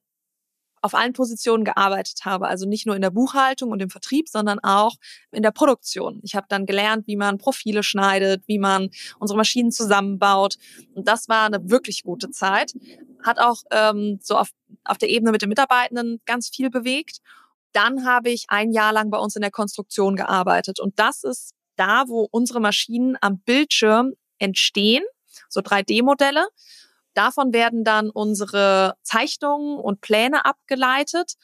auf 0.82 0.94
allen 0.94 1.12
Positionen 1.12 1.64
gearbeitet 1.64 2.24
habe. 2.24 2.48
Also 2.48 2.66
nicht 2.66 2.86
nur 2.86 2.96
in 2.96 3.02
der 3.02 3.10
Buchhaltung 3.10 3.70
und 3.70 3.80
im 3.82 3.90
Vertrieb, 3.90 4.28
sondern 4.28 4.58
auch 4.60 4.96
in 5.30 5.42
der 5.42 5.50
Produktion. 5.50 6.20
Ich 6.22 6.34
habe 6.34 6.46
dann 6.48 6.66
gelernt, 6.66 7.06
wie 7.06 7.16
man 7.16 7.38
Profile 7.38 7.82
schneidet, 7.82 8.42
wie 8.46 8.58
man 8.58 8.90
unsere 9.18 9.36
Maschinen 9.36 9.72
zusammenbaut. 9.72 10.56
Und 10.94 11.08
das 11.08 11.28
war 11.28 11.46
eine 11.46 11.70
wirklich 11.70 12.02
gute 12.02 12.30
Zeit. 12.30 12.72
Hat 13.22 13.38
auch 13.38 13.62
ähm, 13.70 14.18
so 14.22 14.36
auf, 14.36 14.50
auf 14.84 14.98
der 14.98 15.10
Ebene 15.10 15.32
mit 15.32 15.42
den 15.42 15.48
Mitarbeitenden 15.48 16.20
ganz 16.24 16.48
viel 16.48 16.70
bewegt. 16.70 17.18
Dann 17.72 18.04
habe 18.04 18.30
ich 18.30 18.46
ein 18.48 18.72
Jahr 18.72 18.92
lang 18.92 19.10
bei 19.10 19.18
uns 19.18 19.36
in 19.36 19.42
der 19.42 19.50
Konstruktion 19.50 20.16
gearbeitet. 20.16 20.80
Und 20.80 20.98
das 20.98 21.24
ist 21.24 21.54
da, 21.76 22.04
wo 22.08 22.28
unsere 22.30 22.60
Maschinen 22.60 23.16
am 23.20 23.38
Bildschirm 23.38 24.14
entstehen, 24.38 25.04
so 25.48 25.60
3D-Modelle. 25.60 26.46
Davon 27.14 27.52
werden 27.52 27.84
dann 27.84 28.10
unsere 28.10 28.94
Zeichnungen 29.02 29.78
und 29.78 30.00
Pläne 30.00 30.44
abgeleitet 30.44 31.34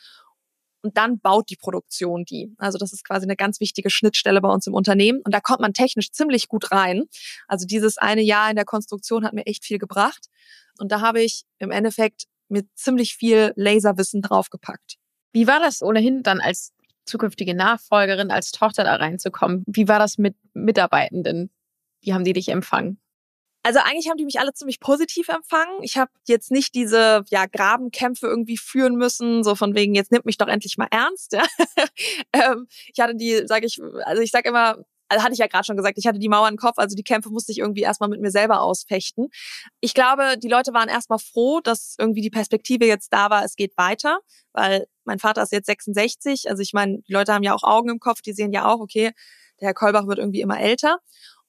und 0.82 0.96
dann 0.96 1.18
baut 1.18 1.50
die 1.50 1.56
Produktion 1.56 2.24
die. 2.24 2.54
Also 2.58 2.78
das 2.78 2.92
ist 2.92 3.04
quasi 3.04 3.24
eine 3.24 3.36
ganz 3.36 3.58
wichtige 3.60 3.90
Schnittstelle 3.90 4.40
bei 4.40 4.48
uns 4.48 4.66
im 4.66 4.74
Unternehmen 4.74 5.20
und 5.24 5.34
da 5.34 5.40
kommt 5.40 5.60
man 5.60 5.74
technisch 5.74 6.12
ziemlich 6.12 6.48
gut 6.48 6.70
rein. 6.70 7.04
Also 7.48 7.66
dieses 7.66 7.98
eine 7.98 8.22
Jahr 8.22 8.48
in 8.50 8.56
der 8.56 8.64
Konstruktion 8.64 9.24
hat 9.24 9.32
mir 9.32 9.46
echt 9.46 9.64
viel 9.64 9.78
gebracht 9.78 10.26
und 10.78 10.92
da 10.92 11.00
habe 11.00 11.22
ich 11.22 11.44
im 11.58 11.70
Endeffekt 11.70 12.24
mit 12.48 12.68
ziemlich 12.76 13.16
viel 13.16 13.52
Laserwissen 13.56 14.22
draufgepackt. 14.22 14.96
Wie 15.32 15.46
war 15.46 15.58
das 15.58 15.82
ohnehin 15.82 16.22
dann 16.22 16.40
als 16.40 16.72
zukünftige 17.04 17.54
Nachfolgerin, 17.54 18.30
als 18.30 18.52
Tochter 18.52 18.84
da 18.84 18.96
reinzukommen? 18.96 19.64
Wie 19.66 19.88
war 19.88 19.98
das 19.98 20.18
mit 20.18 20.36
Mitarbeitenden? 20.54 21.50
Wie 22.00 22.14
haben 22.14 22.24
die 22.24 22.32
dich 22.32 22.48
empfangen? 22.48 23.00
Also 23.66 23.80
eigentlich 23.80 24.08
haben 24.08 24.16
die 24.16 24.24
mich 24.24 24.38
alle 24.38 24.54
ziemlich 24.54 24.78
positiv 24.78 25.28
empfangen. 25.28 25.82
Ich 25.82 25.98
habe 25.98 26.12
jetzt 26.28 26.52
nicht 26.52 26.76
diese 26.76 27.24
ja, 27.30 27.46
Grabenkämpfe 27.46 28.28
irgendwie 28.28 28.56
führen 28.56 28.94
müssen, 28.94 29.42
so 29.42 29.56
von 29.56 29.74
wegen, 29.74 29.96
jetzt 29.96 30.12
nimmt 30.12 30.24
mich 30.24 30.38
doch 30.38 30.46
endlich 30.46 30.78
mal 30.78 30.86
ernst. 30.92 31.32
Ja. 31.32 31.42
ähm, 32.32 32.68
ich 32.94 33.00
hatte 33.00 33.16
die, 33.16 33.42
sage 33.44 33.66
ich, 33.66 33.80
also 34.04 34.22
ich 34.22 34.30
sage 34.30 34.50
immer, 34.50 34.84
also 35.08 35.24
hatte 35.24 35.32
ich 35.32 35.40
ja 35.40 35.48
gerade 35.48 35.64
schon 35.64 35.76
gesagt, 35.76 35.98
ich 35.98 36.06
hatte 36.06 36.20
die 36.20 36.28
Mauer 36.28 36.48
im 36.48 36.56
Kopf, 36.56 36.78
also 36.78 36.94
die 36.94 37.02
Kämpfe 37.02 37.30
musste 37.30 37.50
ich 37.50 37.58
irgendwie 37.58 37.80
erstmal 37.80 38.08
mit 38.08 38.20
mir 38.20 38.30
selber 38.30 38.60
ausfechten. 38.60 39.30
Ich 39.80 39.94
glaube, 39.94 40.38
die 40.38 40.48
Leute 40.48 40.72
waren 40.72 40.88
erstmal 40.88 41.18
froh, 41.18 41.58
dass 41.60 41.96
irgendwie 41.98 42.22
die 42.22 42.30
Perspektive 42.30 42.86
jetzt 42.86 43.12
da 43.12 43.30
war, 43.30 43.44
es 43.44 43.56
geht 43.56 43.76
weiter, 43.76 44.20
weil 44.52 44.86
mein 45.02 45.18
Vater 45.18 45.42
ist 45.42 45.50
jetzt 45.50 45.66
66, 45.66 46.48
also 46.48 46.62
ich 46.62 46.72
meine, 46.72 46.98
die 47.08 47.12
Leute 47.12 47.34
haben 47.34 47.42
ja 47.42 47.52
auch 47.52 47.64
Augen 47.64 47.88
im 47.88 47.98
Kopf, 47.98 48.22
die 48.22 48.32
sehen 48.32 48.52
ja 48.52 48.72
auch, 48.72 48.78
okay, 48.78 49.10
der 49.60 49.66
Herr 49.66 49.74
Kolbach 49.74 50.06
wird 50.06 50.18
irgendwie 50.18 50.40
immer 50.40 50.60
älter. 50.60 51.00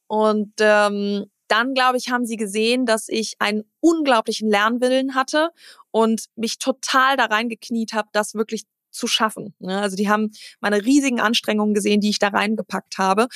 Und 0.08 0.54
ähm, 0.62 1.30
dann, 1.48 1.74
glaube 1.74 1.98
ich, 1.98 2.10
haben 2.10 2.26
sie 2.26 2.38
gesehen, 2.38 2.86
dass 2.86 3.10
ich 3.10 3.36
einen 3.40 3.64
unglaublichen 3.80 4.50
Lernwillen 4.50 5.16
hatte 5.16 5.50
und 5.92 6.26
mich 6.36 6.58
total 6.60 7.18
da 7.18 7.26
reingekniet 7.26 7.94
habe, 7.94 8.10
das 8.12 8.34
wirklich 8.34 8.64
zu 8.92 9.08
schaffen. 9.08 9.54
Ne? 9.60 9.80
Also 9.80 9.96
die 9.96 10.10
haben 10.10 10.32
meine 10.60 10.84
riesigen 10.84 11.20
Anstrengungen 11.20 11.74
gesehen, 11.74 12.02
die 12.02 12.10
ich 12.10 12.20
da 12.20 12.30
reingepackt 12.30 12.98
habe. 12.98 13.28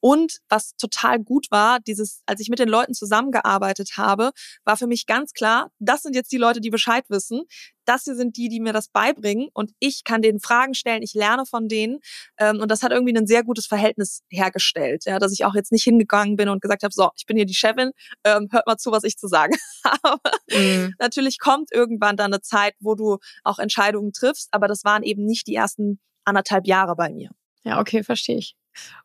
Und 0.00 0.38
was 0.48 0.74
total 0.76 1.18
gut 1.18 1.46
war, 1.50 1.80
dieses, 1.80 2.22
als 2.26 2.40
ich 2.40 2.48
mit 2.48 2.58
den 2.58 2.68
Leuten 2.68 2.94
zusammengearbeitet 2.94 3.92
habe, 3.96 4.30
war 4.64 4.76
für 4.76 4.86
mich 4.86 5.06
ganz 5.06 5.32
klar, 5.32 5.70
das 5.78 6.02
sind 6.02 6.14
jetzt 6.14 6.32
die 6.32 6.36
Leute, 6.36 6.60
die 6.60 6.70
Bescheid 6.70 7.04
wissen. 7.08 7.42
Das 7.84 8.04
hier 8.04 8.14
sind 8.14 8.36
die, 8.36 8.48
die 8.48 8.60
mir 8.60 8.72
das 8.72 8.88
beibringen 8.88 9.48
und 9.54 9.72
ich 9.78 10.04
kann 10.04 10.20
denen 10.20 10.40
Fragen 10.40 10.74
stellen, 10.74 11.02
ich 11.02 11.14
lerne 11.14 11.46
von 11.46 11.68
denen. 11.68 12.00
Ähm, 12.38 12.60
und 12.60 12.70
das 12.70 12.82
hat 12.82 12.92
irgendwie 12.92 13.16
ein 13.16 13.26
sehr 13.26 13.42
gutes 13.42 13.66
Verhältnis 13.66 14.22
hergestellt, 14.28 15.04
ja, 15.06 15.18
dass 15.18 15.32
ich 15.32 15.44
auch 15.46 15.54
jetzt 15.54 15.72
nicht 15.72 15.84
hingegangen 15.84 16.36
bin 16.36 16.50
und 16.50 16.60
gesagt 16.60 16.82
habe, 16.82 16.92
so, 16.92 17.10
ich 17.16 17.24
bin 17.24 17.36
hier 17.36 17.46
die 17.46 17.54
Chefin, 17.54 17.92
ähm, 18.24 18.48
hört 18.50 18.66
mal 18.66 18.76
zu, 18.76 18.92
was 18.92 19.04
ich 19.04 19.16
zu 19.16 19.26
sagen 19.26 19.56
habe. 19.84 20.20
Mhm. 20.50 20.94
Natürlich 20.98 21.38
kommt 21.38 21.72
irgendwann 21.72 22.16
dann 22.16 22.32
eine 22.32 22.42
Zeit, 22.42 22.74
wo 22.78 22.94
du 22.94 23.18
auch 23.42 23.58
Entscheidungen 23.58 24.12
triffst, 24.12 24.48
aber 24.52 24.68
das 24.68 24.84
waren 24.84 25.02
eben 25.02 25.24
nicht 25.24 25.46
die 25.46 25.54
ersten 25.54 25.98
anderthalb 26.24 26.66
Jahre 26.66 26.94
bei 26.94 27.10
mir. 27.10 27.30
Ja, 27.64 27.80
okay, 27.80 28.02
verstehe 28.04 28.36
ich. 28.36 28.54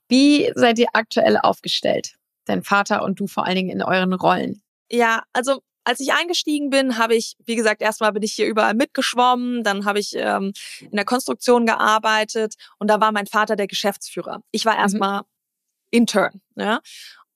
Wie 0.08 0.52
seid 0.56 0.80
ihr 0.80 0.88
aktuell 0.94 1.38
aufgestellt? 1.38 2.16
Dein 2.46 2.64
Vater 2.64 3.04
und 3.04 3.20
du 3.20 3.28
vor 3.28 3.46
allen 3.46 3.56
Dingen 3.56 3.70
in 3.70 3.82
euren 3.82 4.14
Rollen. 4.14 4.62
Ja, 4.92 5.24
also 5.34 5.62
als 5.86 6.00
ich 6.00 6.14
eingestiegen 6.14 6.70
bin, 6.70 6.98
habe 6.98 7.16
ich, 7.16 7.36
wie 7.46 7.56
gesagt, 7.56 7.82
erstmal 7.82 8.14
bin 8.14 8.24
ich 8.24 8.34
hier 8.34 8.48
überall 8.48 8.74
mitgeschwommen, 8.74 9.64
dann 9.64 9.86
habe 9.86 10.00
ich 10.00 10.14
ähm, 10.16 10.54
in 10.80 10.96
der 10.96 11.06
Konstruktion 11.06 11.66
gearbeitet 11.66 12.56
und 12.80 12.90
da 12.90 13.02
war 13.02 13.12
mein 13.12 13.28
Vater 13.28 13.56
der 13.56 13.68
Geschäftsführer. 13.68 14.42
Ich 14.52 14.66
war 14.66 14.76
mhm. 14.76 14.80
erstmal 14.80 15.20
mhm. 15.20 15.28
Intern. 15.92 16.42
Ja? 16.56 16.80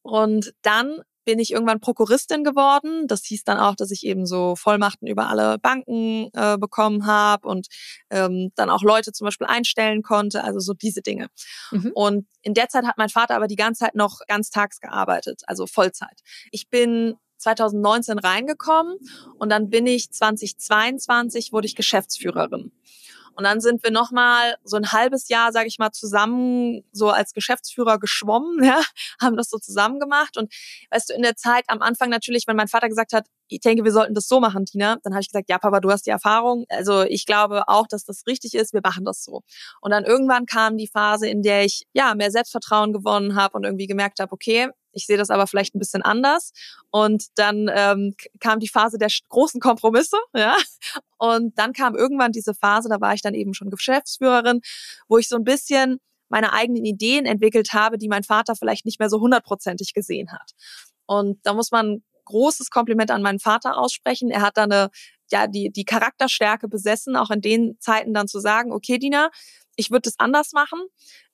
Und 0.02 0.54
dann 0.62 1.02
bin 1.28 1.40
ich 1.40 1.52
irgendwann 1.52 1.82
Prokuristin 1.82 2.46
geworden. 2.46 3.06
Das 3.06 3.26
hieß 3.26 3.44
dann 3.44 3.60
auch, 3.60 3.76
dass 3.76 3.92
ich 3.92 4.06
eben 4.06 4.26
so 4.26 4.56
Vollmachten 4.56 5.10
über 5.10 5.28
alle 5.28 5.60
Banken 5.60 6.30
äh, 6.32 6.58
bekommen 6.58 7.06
habe 7.06 7.50
und 7.50 7.68
ähm, 8.10 8.54
dann 8.56 8.70
auch 8.70 8.82
Leute 8.82 9.12
zum 9.12 9.26
Beispiel 9.26 9.46
einstellen 9.46 10.04
konnte, 10.04 10.46
also 10.46 10.60
so 10.62 10.74
diese 10.74 11.02
Dinge. 11.02 11.28
Mhm. 11.72 11.92
Und 11.94 12.28
in 12.44 12.54
der 12.54 12.70
Zeit 12.70 12.86
hat 12.86 12.98
mein 12.98 13.10
Vater 13.10 13.36
aber 13.36 13.48
die 13.48 13.58
ganze 13.58 13.80
Zeit 13.84 13.94
noch 13.94 14.22
ganztags 14.26 14.80
gearbeitet, 14.80 15.42
also 15.48 15.68
Vollzeit. 15.68 16.22
Ich 16.52 16.70
bin 16.70 17.16
2019 17.40 18.20
reingekommen 18.20 18.96
und 19.38 19.50
dann 19.50 19.70
bin 19.70 19.86
ich 19.86 20.10
2022 20.10 21.52
wurde 21.52 21.68
ich 21.68 21.76
Geschäftsführerin. 21.76 22.72
Und 23.38 23.44
dann 23.44 23.62
sind 23.62 23.84
wir 23.84 23.92
nochmal 23.92 24.56
so 24.64 24.78
ein 24.78 24.92
halbes 24.92 25.30
Jahr, 25.30 25.52
sage 25.52 25.68
ich 25.68 25.78
mal, 25.78 25.92
zusammen 25.92 26.84
so 26.92 27.12
als 27.12 27.34
Geschäftsführer 27.34 28.00
geschwommen, 28.00 28.64
ja, 28.64 28.82
haben 29.22 29.38
das 29.38 29.50
so 29.50 29.60
zusammen 29.60 30.00
gemacht. 30.00 30.38
Und 30.38 30.52
weißt 30.90 31.10
du, 31.10 31.14
in 31.14 31.22
der 31.22 31.36
Zeit 31.36 31.64
am 31.68 31.84
Anfang 31.84 32.10
natürlich, 32.10 32.48
wenn 32.48 32.56
mein 32.56 32.68
Vater 32.68 32.90
gesagt 32.90 33.14
hat, 33.14 33.28
ich 33.48 33.60
denke, 33.60 33.84
wir 33.84 33.92
sollten 33.92 34.16
das 34.16 34.28
so 34.28 34.40
machen, 34.40 34.66
Tina, 34.66 34.98
dann 35.04 35.14
habe 35.14 35.22
ich 35.22 35.30
gesagt, 35.30 35.50
ja, 35.50 35.60
Papa, 35.60 35.80
du 35.80 35.92
hast 35.92 36.08
die 36.08 36.10
Erfahrung. 36.10 36.66
Also 36.70 37.04
ich 37.04 37.28
glaube 37.28 37.68
auch, 37.68 37.86
dass 37.88 38.06
das 38.06 38.26
richtig 38.26 38.56
ist, 38.56 38.74
wir 38.74 38.82
machen 38.84 39.06
das 39.06 39.24
so. 39.24 39.44
Und 39.82 39.92
dann 39.92 40.04
irgendwann 40.04 40.48
kam 40.48 40.76
die 40.76 40.88
Phase, 40.88 41.30
in 41.30 41.44
der 41.44 41.64
ich 41.64 41.84
ja 41.94 42.16
mehr 42.16 42.32
Selbstvertrauen 42.32 42.92
gewonnen 42.92 43.36
habe 43.36 43.56
und 43.56 43.64
irgendwie 43.64 43.88
gemerkt 43.88 44.20
habe, 44.20 44.32
okay, 44.32 44.70
ich 44.98 45.06
sehe 45.06 45.18
das 45.18 45.30
aber 45.30 45.48
vielleicht 45.48 45.76
ein 45.76 45.80
bisschen 45.80 46.02
anders. 46.02 46.52
Und 46.90 47.26
dann 47.36 47.70
ähm, 47.74 48.16
kam 48.40 48.60
die 48.60 48.68
Phase 48.68 48.98
der 48.98 49.10
großen 49.30 49.62
Kompromisse, 49.62 50.18
ja. 50.36 50.58
Und 51.18 51.58
dann 51.58 51.74
kam 51.74 51.96
irgendwann 51.96 52.32
diese 52.32 52.54
Phase, 52.54 52.90
da 52.90 53.00
war 53.00 53.14
ich 53.14 53.22
dann 53.22 53.34
eben 53.34 53.54
schon 53.54 53.70
Geschäftsführerin, 53.70 54.62
wo 55.08 55.18
ich 55.18 55.30
so 55.30 55.36
ein 55.36 55.44
bisschen 55.44 56.00
meine 56.30 56.52
eigenen 56.52 56.84
Ideen 56.84 57.26
entwickelt 57.26 57.74
habe, 57.74 57.98
die 57.98 58.10
mein 58.10 58.24
Vater 58.24 58.56
vielleicht 58.56 58.86
nicht 58.86 59.00
mehr 59.00 59.10
so 59.10 59.22
hundertprozentig 59.22 59.94
gesehen 59.94 60.32
hat. 60.32 60.52
Und 61.06 61.40
da 61.46 61.54
muss 61.54 61.72
man 61.72 62.04
großes 62.26 62.70
Kompliment 62.70 63.12
an 63.12 63.22
meinen 63.22 63.40
Vater 63.40 63.78
aussprechen. 63.78 64.30
Er 64.30 64.42
hat 64.42 64.58
da 64.58 64.64
eine, 64.64 64.90
ja, 65.32 65.48
die, 65.48 65.72
die 65.72 65.86
Charakterstärke 65.86 66.68
besessen, 66.68 67.16
auch 67.16 67.32
in 67.32 67.42
den 67.42 67.78
Zeiten 67.80 68.14
dann 68.14 68.28
zu 68.28 68.40
sagen, 68.40 68.74
okay, 68.74 68.98
Dina, 68.98 69.30
ich 69.78 69.92
würde 69.92 70.10
es 70.10 70.20
anders 70.20 70.52
machen, 70.52 70.80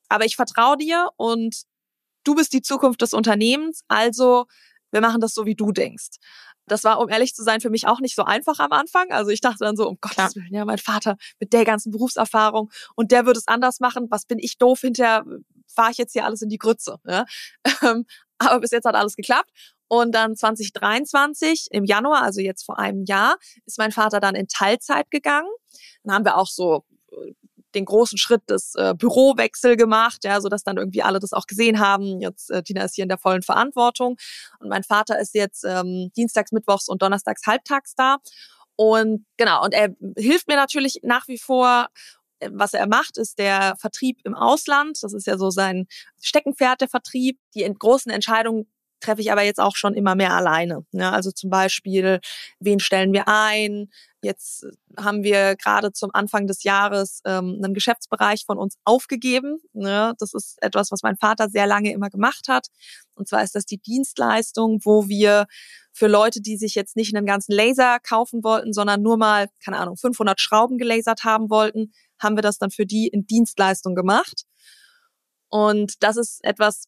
aber 0.10 0.26
ich 0.26 0.36
vertraue 0.36 0.78
dir 0.78 1.10
und 1.18 1.64
du 2.24 2.36
bist 2.36 2.54
die 2.54 2.62
Zukunft 2.62 3.02
des 3.02 3.14
Unternehmens, 3.14 3.84
also 3.88 4.46
wir 4.92 5.02
machen 5.02 5.22
das 5.22 5.34
so, 5.34 5.46
wie 5.46 5.56
du 5.56 5.72
denkst. 5.72 6.18
Das 6.68 6.84
war, 6.84 7.00
um 7.00 7.10
ehrlich 7.10 7.36
zu 7.36 7.44
sein, 7.44 7.60
für 7.60 7.70
mich 7.70 7.88
auch 7.88 8.00
nicht 8.00 8.16
so 8.16 8.24
einfach 8.24 8.60
am 8.60 8.72
Anfang. 8.72 9.12
Also 9.12 9.32
ich 9.32 9.42
dachte 9.42 9.66
dann 9.66 9.76
so, 9.76 9.88
um 9.88 9.98
Gottes 10.00 10.36
Willen, 10.36 10.54
ja, 10.54 10.64
mein 10.64 10.78
Vater 10.78 11.18
mit 11.40 11.52
der 11.52 11.66
ganzen 11.66 11.92
Berufserfahrung 11.92 12.72
und 12.96 13.12
der 13.12 13.26
würde 13.26 13.40
es 13.40 13.48
anders 13.48 13.80
machen. 13.80 14.08
Was 14.10 14.26
bin 14.26 14.40
ich 14.40 14.58
doof? 14.58 14.80
Hinterher 14.82 15.26
fahre 15.68 15.92
ich 15.92 15.98
jetzt 15.98 16.14
hier 16.14 16.26
alles 16.26 16.42
in 16.42 16.50
die 16.50 16.58
Grütze. 16.58 16.98
Ja? 17.06 17.26
Ähm, 17.84 18.06
aber 18.38 18.62
bis 18.62 18.72
jetzt 18.72 18.86
hat 18.86 18.96
alles 18.96 19.16
geklappt. 19.16 19.50
Und 19.90 20.14
dann 20.16 20.36
2023 20.36 21.68
im 21.72 21.84
Januar, 21.84 22.24
also 22.24 22.40
jetzt 22.40 22.64
vor 22.64 22.80
einem 22.80 23.04
Jahr, 23.06 23.38
ist 23.66 23.78
mein 23.78 23.92
Vater 23.92 24.20
dann 24.20 24.36
in 24.36 24.48
Teilzeit 24.48 25.12
gegangen. 25.12 25.50
Dann 26.04 26.16
haben 26.16 26.26
wir 26.26 26.38
auch 26.38 26.48
so 26.48 26.86
den 27.76 27.86
großen 27.86 28.18
Schritt 28.18 28.50
des 28.50 28.76
äh, 28.76 28.94
Bürowechsel 28.98 29.78
gemacht, 29.78 30.24
ja, 30.24 30.40
so 30.42 30.50
dass 30.50 30.64
dann 30.64 30.78
irgendwie 30.78 31.04
alle 31.04 31.20
das 31.20 31.34
auch 31.34 31.48
gesehen 31.48 31.80
haben. 31.80 32.20
Jetzt 32.22 32.50
äh, 32.52 32.64
Tina 32.64 32.84
ist 32.84 32.96
hier 32.96 33.04
in 33.04 33.10
der 33.10 33.18
vollen 33.18 33.42
Verantwortung 33.42 34.18
und 34.60 34.70
mein 34.70 34.84
Vater 34.84 35.20
ist 35.20 35.34
jetzt 35.36 35.64
ähm, 35.64 36.12
dienstags, 36.16 36.52
mittwochs 36.52 36.88
und 36.88 37.02
donnerstags 37.02 37.46
halbtags 37.46 37.96
da. 37.96 38.18
Und 38.76 39.26
genau, 39.38 39.64
und 39.64 39.74
er 39.74 39.90
hilft 40.18 40.48
mir 40.48 40.56
natürlich 40.56 41.00
nach 41.04 41.28
wie 41.28 41.38
vor 41.38 41.90
was 42.52 42.74
er 42.74 42.88
macht, 42.88 43.18
ist 43.18 43.40
der 43.40 43.76
Vertrieb 43.80 44.20
im 44.26 44.36
Ausland. 44.36 45.02
Das 45.02 45.14
ist 45.14 45.28
ja 45.28 45.38
so 45.38 45.50
sein 45.50 45.88
Steckenpferd, 46.22 46.82
der 46.82 46.90
Vertrieb. 46.90 47.40
Die 47.56 47.64
großen 47.64 48.12
Entscheidungen 48.12 48.68
treffe 49.00 49.22
ich 49.22 49.32
aber 49.32 49.44
jetzt 49.44 49.60
auch 49.60 49.76
schon 49.76 49.94
immer 49.94 50.16
mehr 50.16 50.34
alleine. 50.34 50.86
Ja, 50.92 51.12
also 51.12 51.32
zum 51.32 51.50
Beispiel, 51.50 52.20
wen 52.60 52.80
stellen 52.80 53.14
wir 53.14 53.28
ein? 53.28 53.92
Jetzt 54.24 54.66
haben 54.98 55.22
wir 55.22 55.58
gerade 55.58 55.92
zum 55.92 56.10
Anfang 56.14 56.48
des 56.48 56.64
Jahres 56.64 57.20
ähm, 57.26 57.60
einen 57.62 57.74
Geschäftsbereich 57.74 58.46
von 58.46 58.58
uns 58.58 58.78
aufgegeben. 58.86 59.58
Ja, 59.74 60.14
das 60.18 60.34
ist 60.34 60.58
etwas, 60.62 60.92
was 60.92 61.04
mein 61.04 61.18
Vater 61.18 61.50
sehr 61.50 61.68
lange 61.68 61.92
immer 61.92 62.10
gemacht 62.10 62.48
hat. 62.48 62.68
Und 63.16 63.28
zwar 63.28 63.44
ist 63.44 63.54
das 63.54 63.66
die 63.66 63.80
Dienstleistung, 63.80 64.80
wo 64.86 65.10
wir 65.10 65.46
für 65.92 66.08
Leute, 66.08 66.40
die 66.40 66.56
sich 66.56 66.74
jetzt 66.74 66.96
nicht 66.96 67.14
einen 67.14 67.26
ganzen 67.26 67.52
Laser 67.52 68.00
kaufen 68.00 68.46
wollten, 68.46 68.72
sondern 68.72 69.02
nur 69.02 69.18
mal, 69.18 69.50
keine 69.64 69.78
Ahnung, 69.78 69.98
500 69.98 70.40
Schrauben 70.40 70.78
gelasert 70.78 71.26
haben 71.26 71.50
wollten, 71.50 71.92
haben 72.18 72.38
wir 72.38 72.42
das 72.42 72.58
dann 72.58 72.72
für 72.72 72.86
die 72.86 73.08
in 73.10 73.28
Dienstleistung 73.28 73.94
gemacht. 73.94 74.46
Und 75.50 76.02
das 76.02 76.16
ist 76.16 76.42
etwas, 76.46 76.86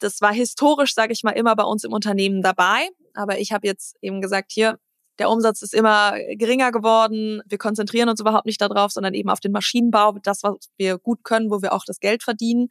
das 0.00 0.20
war 0.20 0.34
historisch, 0.34 0.94
sage 0.94 1.12
ich 1.12 1.22
mal, 1.22 1.30
immer 1.30 1.54
bei 1.54 1.62
uns 1.62 1.84
im 1.84 1.92
Unternehmen 1.92 2.42
dabei. 2.42 2.88
Aber 3.14 3.38
ich 3.38 3.52
habe 3.52 3.68
jetzt 3.68 3.96
eben 4.02 4.20
gesagt, 4.20 4.50
hier, 4.50 4.80
der 5.18 5.30
Umsatz 5.30 5.62
ist 5.62 5.74
immer 5.74 6.14
geringer 6.36 6.72
geworden. 6.72 7.42
Wir 7.46 7.58
konzentrieren 7.58 8.08
uns 8.08 8.20
überhaupt 8.20 8.46
nicht 8.46 8.60
darauf, 8.60 8.92
sondern 8.92 9.14
eben 9.14 9.30
auf 9.30 9.40
den 9.40 9.52
Maschinenbau, 9.52 10.16
das, 10.22 10.42
was 10.42 10.56
wir 10.76 10.98
gut 10.98 11.24
können, 11.24 11.50
wo 11.50 11.62
wir 11.62 11.72
auch 11.72 11.84
das 11.86 12.00
Geld 12.00 12.22
verdienen. 12.22 12.68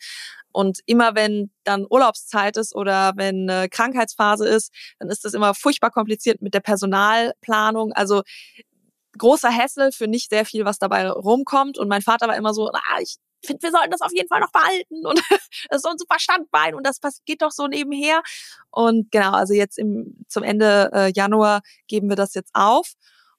Und 0.52 0.80
immer 0.86 1.16
wenn 1.16 1.52
dann 1.64 1.86
Urlaubszeit 1.90 2.56
ist 2.58 2.76
oder 2.76 3.14
wenn 3.16 3.50
eine 3.50 3.68
Krankheitsphase 3.70 4.48
ist, 4.48 4.74
dann 5.00 5.10
ist 5.10 5.26
das 5.26 5.34
immer 5.34 5.54
furchtbar 5.54 5.92
kompliziert 5.92 6.42
mit 6.42 6.54
der 6.54 6.62
Personalplanung. 6.62 7.92
Also 7.94 8.22
großer 9.18 9.50
Hessel 9.50 9.92
für 9.92 10.08
nicht 10.08 10.30
sehr 10.30 10.46
viel, 10.46 10.66
was 10.66 10.80
dabei 10.80 11.10
rumkommt. 11.10 11.78
Und 11.78 11.88
mein 11.88 12.02
Vater 12.02 12.28
war 12.28 12.38
immer 12.38 12.54
so, 12.54 12.70
ah, 12.70 13.00
ich 13.02 13.16
finde, 13.46 13.64
wir 13.64 13.72
sollten 13.72 13.92
das 13.92 14.02
auf 14.02 14.12
jeden 14.14 14.28
Fall 14.28 14.40
noch 14.40 14.52
behalten 14.52 15.06
und 15.06 15.20
das 15.30 15.40
ist 15.72 15.84
so 15.84 15.90
ein 15.90 15.98
super 15.98 16.20
Standbein 16.20 16.76
und 16.76 16.86
das 16.86 17.00
geht 17.26 17.42
doch 17.42 17.52
so 17.52 17.68
nebenher. 17.68 18.22
Und 18.72 19.12
genau, 19.12 19.32
also 19.32 19.54
jetzt 19.54 19.78
im, 19.78 20.26
zum 20.28 20.44
Ende 20.44 20.92
äh, 20.94 21.12
Januar 21.14 21.62
geben 21.88 22.10
wir 22.10 22.16
das 22.16 22.34
jetzt 22.34 22.52
auf 22.54 22.94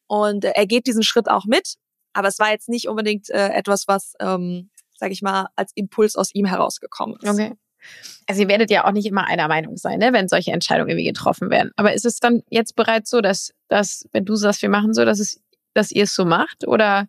und 0.07 0.45
äh, 0.45 0.53
er 0.55 0.67
geht 0.67 0.87
diesen 0.87 1.03
Schritt 1.03 1.29
auch 1.29 1.45
mit. 1.45 1.75
Aber 2.13 2.29
es 2.29 2.39
war 2.39 2.51
jetzt 2.51 2.69
nicht 2.69 2.89
unbedingt 2.89 3.29
äh, 3.29 3.49
etwas, 3.49 3.89
was, 3.89 4.15
ähm, 4.21 4.71
sage 4.97 5.13
ich 5.13 5.21
mal, 5.21 5.49
als 5.55 5.73
Impuls 5.75 6.17
aus 6.17 6.35
ihm 6.35 6.47
herausgekommen 6.47 7.19
ist. 7.21 7.29
Okay. 7.29 7.53
Also 8.27 8.43
ihr 8.43 8.49
werdet 8.49 8.71
ja 8.71 8.87
auch 8.87 8.93
nicht 8.93 9.07
immer 9.07 9.27
einer 9.27 9.47
Meinung 9.49 9.77
sein, 9.77 9.99
ne, 9.99 10.13
wenn 10.13 10.27
solche 10.27 10.51
Entscheidungen 10.51 10.89
irgendwie 10.89 11.07
getroffen 11.07 11.51
werden. 11.51 11.73
Aber 11.77 11.93
ist 11.93 12.07
es 12.07 12.19
dann 12.19 12.43
jetzt 12.49 12.75
bereits 12.75 13.11
so, 13.11 13.21
dass, 13.21 13.53
dass 13.69 14.09
wenn 14.13 14.25
du 14.25 14.35
sagst, 14.35 14.63
wir 14.63 14.71
machen 14.71 14.95
so, 14.95 15.05
dass 15.05 15.21
es 15.21 15.41
dass 15.77 15.93
ihr 15.93 16.05
es 16.05 16.15
so 16.15 16.25
macht? 16.25 16.67
Oder 16.67 17.09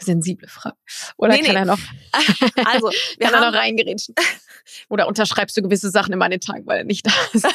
sensible 0.00 0.48
Frage. 0.48 0.76
Oder 1.16 1.34
nee, 1.34 1.42
kann 1.42 1.54
nee. 1.54 1.60
er 1.60 1.64
noch, 1.64 1.78
also, 2.64 2.90
wir 2.90 3.26
kann 3.26 3.34
haben, 3.34 3.42
er 3.44 3.50
noch 3.50 3.58
reingerätschen? 3.58 4.14
Oder 4.88 5.06
unterschreibst 5.08 5.56
du 5.56 5.62
gewisse 5.62 5.90
Sachen 5.90 6.12
in 6.12 6.20
den 6.20 6.40
Tag, 6.40 6.62
weil 6.64 6.78
er 6.78 6.84
nicht 6.84 7.06
da 7.06 7.12
ist? 7.32 7.44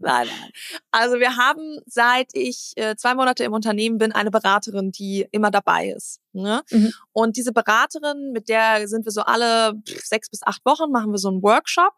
nein, 0.00 0.28
nein. 0.28 0.50
Also 0.90 1.18
wir 1.18 1.36
haben, 1.36 1.78
seit 1.86 2.30
ich 2.34 2.72
äh, 2.76 2.96
zwei 2.96 3.14
Monate 3.14 3.44
im 3.44 3.52
Unternehmen 3.52 3.98
bin, 3.98 4.12
eine 4.12 4.30
Beraterin, 4.30 4.92
die 4.92 5.26
immer 5.30 5.50
dabei 5.50 5.88
ist. 5.88 6.20
Ne? 6.32 6.62
Mhm. 6.70 6.92
Und 7.12 7.36
diese 7.36 7.52
Beraterin, 7.52 8.32
mit 8.32 8.48
der 8.48 8.88
sind 8.88 9.04
wir 9.04 9.12
so 9.12 9.22
alle 9.22 9.74
sechs 9.84 10.30
bis 10.30 10.42
acht 10.42 10.64
Wochen, 10.64 10.90
machen 10.90 11.12
wir 11.12 11.18
so 11.18 11.28
einen 11.28 11.42
Workshop. 11.42 11.92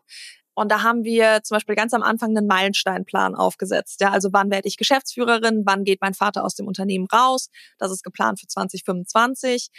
Und 0.54 0.70
da 0.70 0.82
haben 0.82 1.04
wir 1.04 1.42
zum 1.42 1.56
Beispiel 1.56 1.74
ganz 1.74 1.92
am 1.94 2.02
Anfang 2.02 2.30
einen 2.30 2.46
Meilensteinplan 2.46 3.34
aufgesetzt. 3.34 4.00
Ja, 4.00 4.10
also 4.10 4.32
wann 4.32 4.50
werde 4.50 4.68
ich 4.68 4.76
Geschäftsführerin? 4.76 5.62
Wann 5.66 5.84
geht 5.84 6.00
mein 6.00 6.14
Vater 6.14 6.44
aus 6.44 6.54
dem 6.54 6.68
Unternehmen 6.68 7.06
raus? 7.12 7.48
Das 7.78 7.90
ist 7.90 8.04
geplant 8.04 8.40
für 8.40 8.46
2025. 8.46 9.70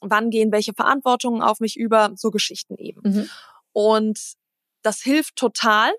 Wann 0.00 0.30
gehen 0.30 0.52
welche 0.52 0.74
Verantwortungen 0.74 1.42
auf 1.42 1.60
mich 1.60 1.76
über? 1.76 2.12
So 2.16 2.30
Geschichten 2.30 2.76
eben. 2.76 3.00
Mhm. 3.04 3.30
Und 3.72 4.20
das 4.82 5.00
hilft 5.00 5.36
total, 5.36 5.92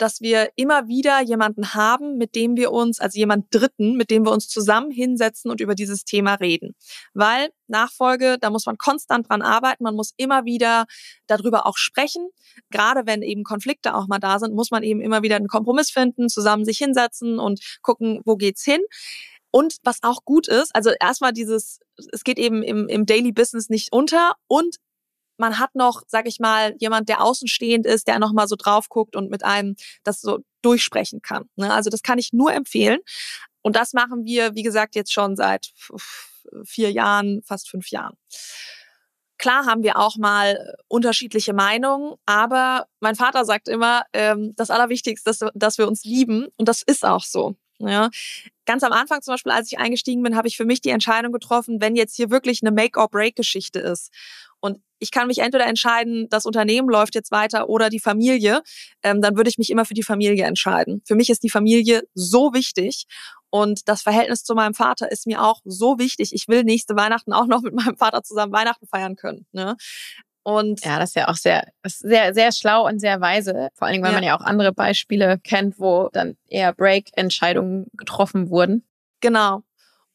dass 0.00 0.22
wir 0.22 0.50
immer 0.56 0.88
wieder 0.88 1.20
jemanden 1.20 1.74
haben, 1.74 2.16
mit 2.16 2.34
dem 2.34 2.56
wir 2.56 2.72
uns, 2.72 3.00
also 3.00 3.18
jemand 3.18 3.54
Dritten, 3.54 3.96
mit 3.96 4.10
dem 4.10 4.24
wir 4.24 4.32
uns 4.32 4.48
zusammen 4.48 4.90
hinsetzen 4.90 5.50
und 5.50 5.60
über 5.60 5.74
dieses 5.74 6.04
Thema 6.04 6.34
reden. 6.34 6.74
Weil 7.12 7.50
Nachfolge, 7.66 8.38
da 8.40 8.48
muss 8.48 8.64
man 8.64 8.78
konstant 8.78 9.28
dran 9.28 9.42
arbeiten, 9.42 9.84
man 9.84 9.94
muss 9.94 10.12
immer 10.16 10.46
wieder 10.46 10.86
darüber 11.26 11.66
auch 11.66 11.76
sprechen. 11.76 12.30
Gerade 12.70 13.02
wenn 13.04 13.20
eben 13.20 13.44
Konflikte 13.44 13.94
auch 13.94 14.06
mal 14.06 14.18
da 14.18 14.38
sind, 14.38 14.54
muss 14.54 14.70
man 14.70 14.82
eben 14.82 15.02
immer 15.02 15.22
wieder 15.22 15.36
einen 15.36 15.48
Kompromiss 15.48 15.90
finden, 15.90 16.30
zusammen 16.30 16.64
sich 16.64 16.78
hinsetzen 16.78 17.38
und 17.38 17.60
gucken, 17.82 18.22
wo 18.24 18.36
geht's 18.36 18.64
hin. 18.64 18.80
Und 19.50 19.76
was 19.82 19.98
auch 20.02 20.24
gut 20.24 20.48
ist, 20.48 20.74
also 20.74 20.92
erstmal 20.98 21.32
dieses, 21.32 21.80
es 22.12 22.24
geht 22.24 22.38
eben 22.38 22.62
im, 22.62 22.88
im 22.88 23.04
Daily 23.04 23.32
Business 23.32 23.68
nicht 23.68 23.92
unter 23.92 24.34
und 24.46 24.76
man 25.40 25.58
hat 25.58 25.74
noch, 25.74 26.02
sag 26.06 26.28
ich 26.28 26.38
mal, 26.38 26.74
jemand, 26.78 27.08
der 27.08 27.22
außenstehend 27.24 27.86
ist, 27.86 28.06
der 28.06 28.18
noch 28.18 28.32
mal 28.32 28.46
so 28.46 28.56
drauf 28.56 28.88
guckt 28.88 29.16
und 29.16 29.30
mit 29.30 29.42
einem 29.42 29.74
das 30.04 30.20
so 30.20 30.40
durchsprechen 30.62 31.22
kann. 31.22 31.48
Ne? 31.56 31.72
Also 31.72 31.88
das 31.88 32.02
kann 32.02 32.18
ich 32.18 32.32
nur 32.32 32.52
empfehlen. 32.52 33.00
Und 33.62 33.74
das 33.74 33.94
machen 33.94 34.24
wir, 34.24 34.54
wie 34.54 34.62
gesagt, 34.62 34.94
jetzt 34.94 35.12
schon 35.12 35.36
seit 35.36 35.72
vier 36.64 36.92
Jahren, 36.92 37.42
fast 37.42 37.70
fünf 37.70 37.90
Jahren. 37.90 38.16
Klar 39.38 39.64
haben 39.64 39.82
wir 39.82 39.98
auch 39.98 40.16
mal 40.16 40.76
unterschiedliche 40.88 41.54
Meinungen, 41.54 42.16
aber 42.26 42.86
mein 43.00 43.14
Vater 43.14 43.46
sagt 43.46 43.68
immer, 43.68 44.02
ähm, 44.12 44.52
das 44.56 44.68
Allerwichtigste 44.70 45.30
ist, 45.30 45.46
dass 45.54 45.78
wir 45.78 45.88
uns 45.88 46.04
lieben 46.04 46.48
und 46.58 46.68
das 46.68 46.82
ist 46.82 47.06
auch 47.06 47.24
so. 47.24 47.56
Ja. 47.80 48.10
Ganz 48.66 48.82
am 48.82 48.92
Anfang 48.92 49.22
zum 49.22 49.34
Beispiel, 49.34 49.52
als 49.52 49.72
ich 49.72 49.78
eingestiegen 49.78 50.22
bin, 50.22 50.36
habe 50.36 50.48
ich 50.48 50.56
für 50.56 50.64
mich 50.64 50.80
die 50.80 50.90
Entscheidung 50.90 51.32
getroffen, 51.32 51.80
wenn 51.80 51.96
jetzt 51.96 52.14
hier 52.14 52.30
wirklich 52.30 52.62
eine 52.62 52.70
Make-or-Break-Geschichte 52.70 53.80
ist 53.80 54.10
und 54.60 54.78
ich 54.98 55.10
kann 55.10 55.26
mich 55.26 55.38
entweder 55.38 55.66
entscheiden, 55.66 56.28
das 56.28 56.44
Unternehmen 56.44 56.88
läuft 56.88 57.14
jetzt 57.14 57.30
weiter 57.30 57.68
oder 57.70 57.88
die 57.88 58.00
Familie, 58.00 58.62
ähm, 59.02 59.22
dann 59.22 59.36
würde 59.36 59.48
ich 59.48 59.56
mich 59.56 59.70
immer 59.70 59.86
für 59.86 59.94
die 59.94 60.02
Familie 60.02 60.44
entscheiden. 60.44 61.02
Für 61.06 61.14
mich 61.14 61.30
ist 61.30 61.42
die 61.42 61.48
Familie 61.50 62.02
so 62.14 62.52
wichtig 62.52 63.06
und 63.48 63.88
das 63.88 64.02
Verhältnis 64.02 64.44
zu 64.44 64.54
meinem 64.54 64.74
Vater 64.74 65.10
ist 65.10 65.26
mir 65.26 65.42
auch 65.42 65.60
so 65.64 65.98
wichtig. 65.98 66.34
Ich 66.34 66.46
will 66.48 66.64
nächste 66.64 66.94
Weihnachten 66.96 67.32
auch 67.32 67.46
noch 67.46 67.62
mit 67.62 67.74
meinem 67.74 67.96
Vater 67.96 68.22
zusammen 68.22 68.52
Weihnachten 68.52 68.86
feiern 68.86 69.16
können. 69.16 69.46
Ne? 69.52 69.76
Und 70.42 70.84
ja, 70.84 70.98
das 70.98 71.10
ist 71.10 71.16
ja 71.16 71.28
auch 71.28 71.36
sehr, 71.36 71.66
sehr, 71.84 72.32
sehr 72.32 72.52
schlau 72.52 72.86
und 72.86 72.98
sehr 72.98 73.20
weise. 73.20 73.68
Vor 73.74 73.86
allen 73.86 73.94
Dingen, 73.94 74.04
weil 74.04 74.12
ja. 74.12 74.16
man 74.16 74.24
ja 74.24 74.36
auch 74.36 74.44
andere 74.44 74.72
Beispiele 74.72 75.38
kennt, 75.38 75.78
wo 75.78 76.08
dann 76.12 76.36
eher 76.48 76.72
Break-Entscheidungen 76.72 77.86
getroffen 77.92 78.50
wurden. 78.50 78.84
Genau. 79.20 79.62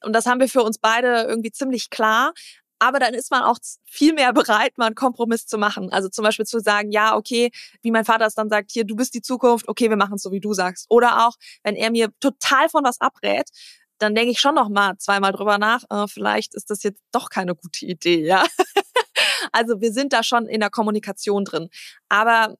Und 0.04 0.14
das 0.14 0.26
haben 0.26 0.40
wir 0.40 0.50
für 0.50 0.64
uns 0.64 0.78
beide 0.80 1.24
irgendwie 1.24 1.52
ziemlich 1.52 1.90
klar. 1.90 2.34
Aber 2.80 3.00
dann 3.00 3.14
ist 3.14 3.32
man 3.32 3.44
auch 3.44 3.58
viel 3.86 4.14
mehr 4.14 4.34
bereit, 4.34 4.78
mal 4.78 4.88
einen 4.88 4.96
Kompromiss 4.96 5.48
zu 5.48 5.58
machen. 5.58 5.92
Also 5.92 6.10
zum 6.10 6.24
Beispiel 6.24 6.46
zu 6.46 6.60
sagen, 6.60 6.92
ja, 6.92 7.16
okay, 7.16 7.52
wie 7.82 7.92
mein 7.92 8.04
Vater 8.04 8.26
es 8.26 8.36
dann 8.36 8.50
sagt, 8.50 8.72
hier, 8.72 8.84
du 8.84 8.96
bist 8.96 9.14
die 9.14 9.22
Zukunft, 9.22 9.68
okay, 9.68 9.90
wir 9.90 9.98
machen 9.98 10.16
es 10.16 10.24
so, 10.24 10.32
wie 10.32 10.42
du 10.42 10.54
sagst. 10.54 10.86
Oder 10.90 11.26
auch, 11.26 11.36
wenn 11.64 11.76
er 11.76 11.92
mir 11.92 12.10
total 12.20 12.68
von 12.70 12.84
was 12.84 13.00
abrät, 13.00 13.50
dann 13.98 14.14
denke 14.14 14.32
ich 14.32 14.40
schon 14.40 14.56
noch 14.56 14.70
mal 14.70 14.98
zweimal 14.98 15.32
drüber 15.32 15.58
nach, 15.58 15.84
äh, 15.90 16.08
vielleicht 16.08 16.54
ist 16.54 16.70
das 16.70 16.84
jetzt 16.84 17.02
doch 17.12 17.30
keine 17.30 17.56
gute 17.56 17.86
Idee, 17.86 18.26
ja. 18.26 18.44
also 19.52 19.82
wir 19.82 19.92
sind 19.92 20.14
da 20.14 20.24
schon 20.24 20.48
in 20.48 20.60
der 20.60 20.70
Kommunikation 20.70 21.46
drin. 21.46 21.70
Aber 22.10 22.56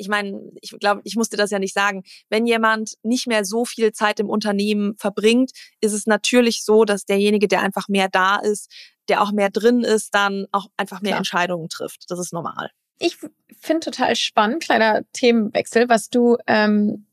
ich 0.00 0.08
meine, 0.08 0.50
ich 0.62 0.70
glaube, 0.80 1.02
ich 1.04 1.14
musste 1.14 1.36
das 1.36 1.50
ja 1.50 1.58
nicht 1.58 1.74
sagen. 1.74 2.04
Wenn 2.30 2.46
jemand 2.46 2.94
nicht 3.02 3.26
mehr 3.26 3.44
so 3.44 3.66
viel 3.66 3.92
Zeit 3.92 4.18
im 4.18 4.30
Unternehmen 4.30 4.96
verbringt, 4.96 5.50
ist 5.80 5.92
es 5.92 6.06
natürlich 6.06 6.64
so, 6.64 6.84
dass 6.84 7.04
derjenige, 7.04 7.48
der 7.48 7.60
einfach 7.60 7.86
mehr 7.88 8.08
da 8.08 8.36
ist, 8.36 8.72
der 9.08 9.22
auch 9.22 9.30
mehr 9.30 9.50
drin 9.50 9.82
ist, 9.82 10.14
dann 10.14 10.46
auch 10.52 10.68
einfach 10.78 11.02
mehr 11.02 11.10
Klar. 11.10 11.18
Entscheidungen 11.18 11.68
trifft. 11.68 12.06
Das 12.08 12.18
ist 12.18 12.32
normal. 12.32 12.70
Ich 12.98 13.18
finde 13.60 13.80
total 13.80 14.16
spannend, 14.16 14.62
kleiner 14.62 15.02
Themenwechsel, 15.12 15.88
was 15.90 16.08
du 16.08 16.38
ähm, 16.46 17.06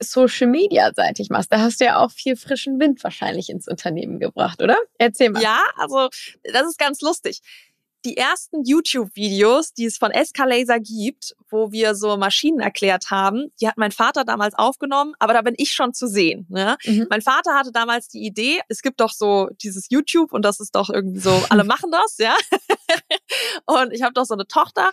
Social 0.00 0.48
Media 0.48 0.92
seitig 0.94 1.30
machst. 1.30 1.52
Da 1.52 1.60
hast 1.60 1.80
du 1.80 1.84
ja 1.84 1.98
auch 1.98 2.10
viel 2.10 2.34
frischen 2.34 2.80
Wind 2.80 3.04
wahrscheinlich 3.04 3.50
ins 3.50 3.68
Unternehmen 3.68 4.18
gebracht, 4.18 4.62
oder? 4.62 4.76
Erzähl 4.98 5.30
mal. 5.30 5.42
Ja, 5.42 5.60
also 5.76 6.08
das 6.42 6.66
ist 6.66 6.78
ganz 6.78 7.00
lustig 7.02 7.40
die 8.04 8.16
ersten 8.16 8.64
YouTube-Videos, 8.64 9.74
die 9.74 9.86
es 9.86 9.96
von 9.96 10.10
Escalaser 10.10 10.80
gibt, 10.80 11.34
wo 11.50 11.70
wir 11.70 11.94
so 11.94 12.16
Maschinen 12.16 12.60
erklärt 12.60 13.10
haben, 13.10 13.52
die 13.60 13.68
hat 13.68 13.76
mein 13.76 13.92
Vater 13.92 14.24
damals 14.24 14.54
aufgenommen, 14.54 15.14
aber 15.18 15.34
da 15.34 15.42
bin 15.42 15.54
ich 15.56 15.72
schon 15.72 15.92
zu 15.94 16.06
sehen. 16.06 16.46
Ne? 16.48 16.76
Mhm. 16.84 17.06
Mein 17.10 17.22
Vater 17.22 17.54
hatte 17.54 17.72
damals 17.72 18.08
die 18.08 18.24
Idee, 18.24 18.60
es 18.68 18.82
gibt 18.82 19.00
doch 19.00 19.12
so 19.12 19.48
dieses 19.62 19.86
YouTube 19.90 20.32
und 20.32 20.44
das 20.44 20.60
ist 20.60 20.74
doch 20.74 20.90
irgendwie 20.90 21.20
so, 21.20 21.42
alle 21.48 21.64
machen 21.64 21.90
das, 21.90 22.18
ja. 22.18 22.36
Und 23.66 23.92
ich 23.92 24.02
habe 24.02 24.12
doch 24.12 24.24
so 24.24 24.34
eine 24.34 24.46
Tochter. 24.46 24.90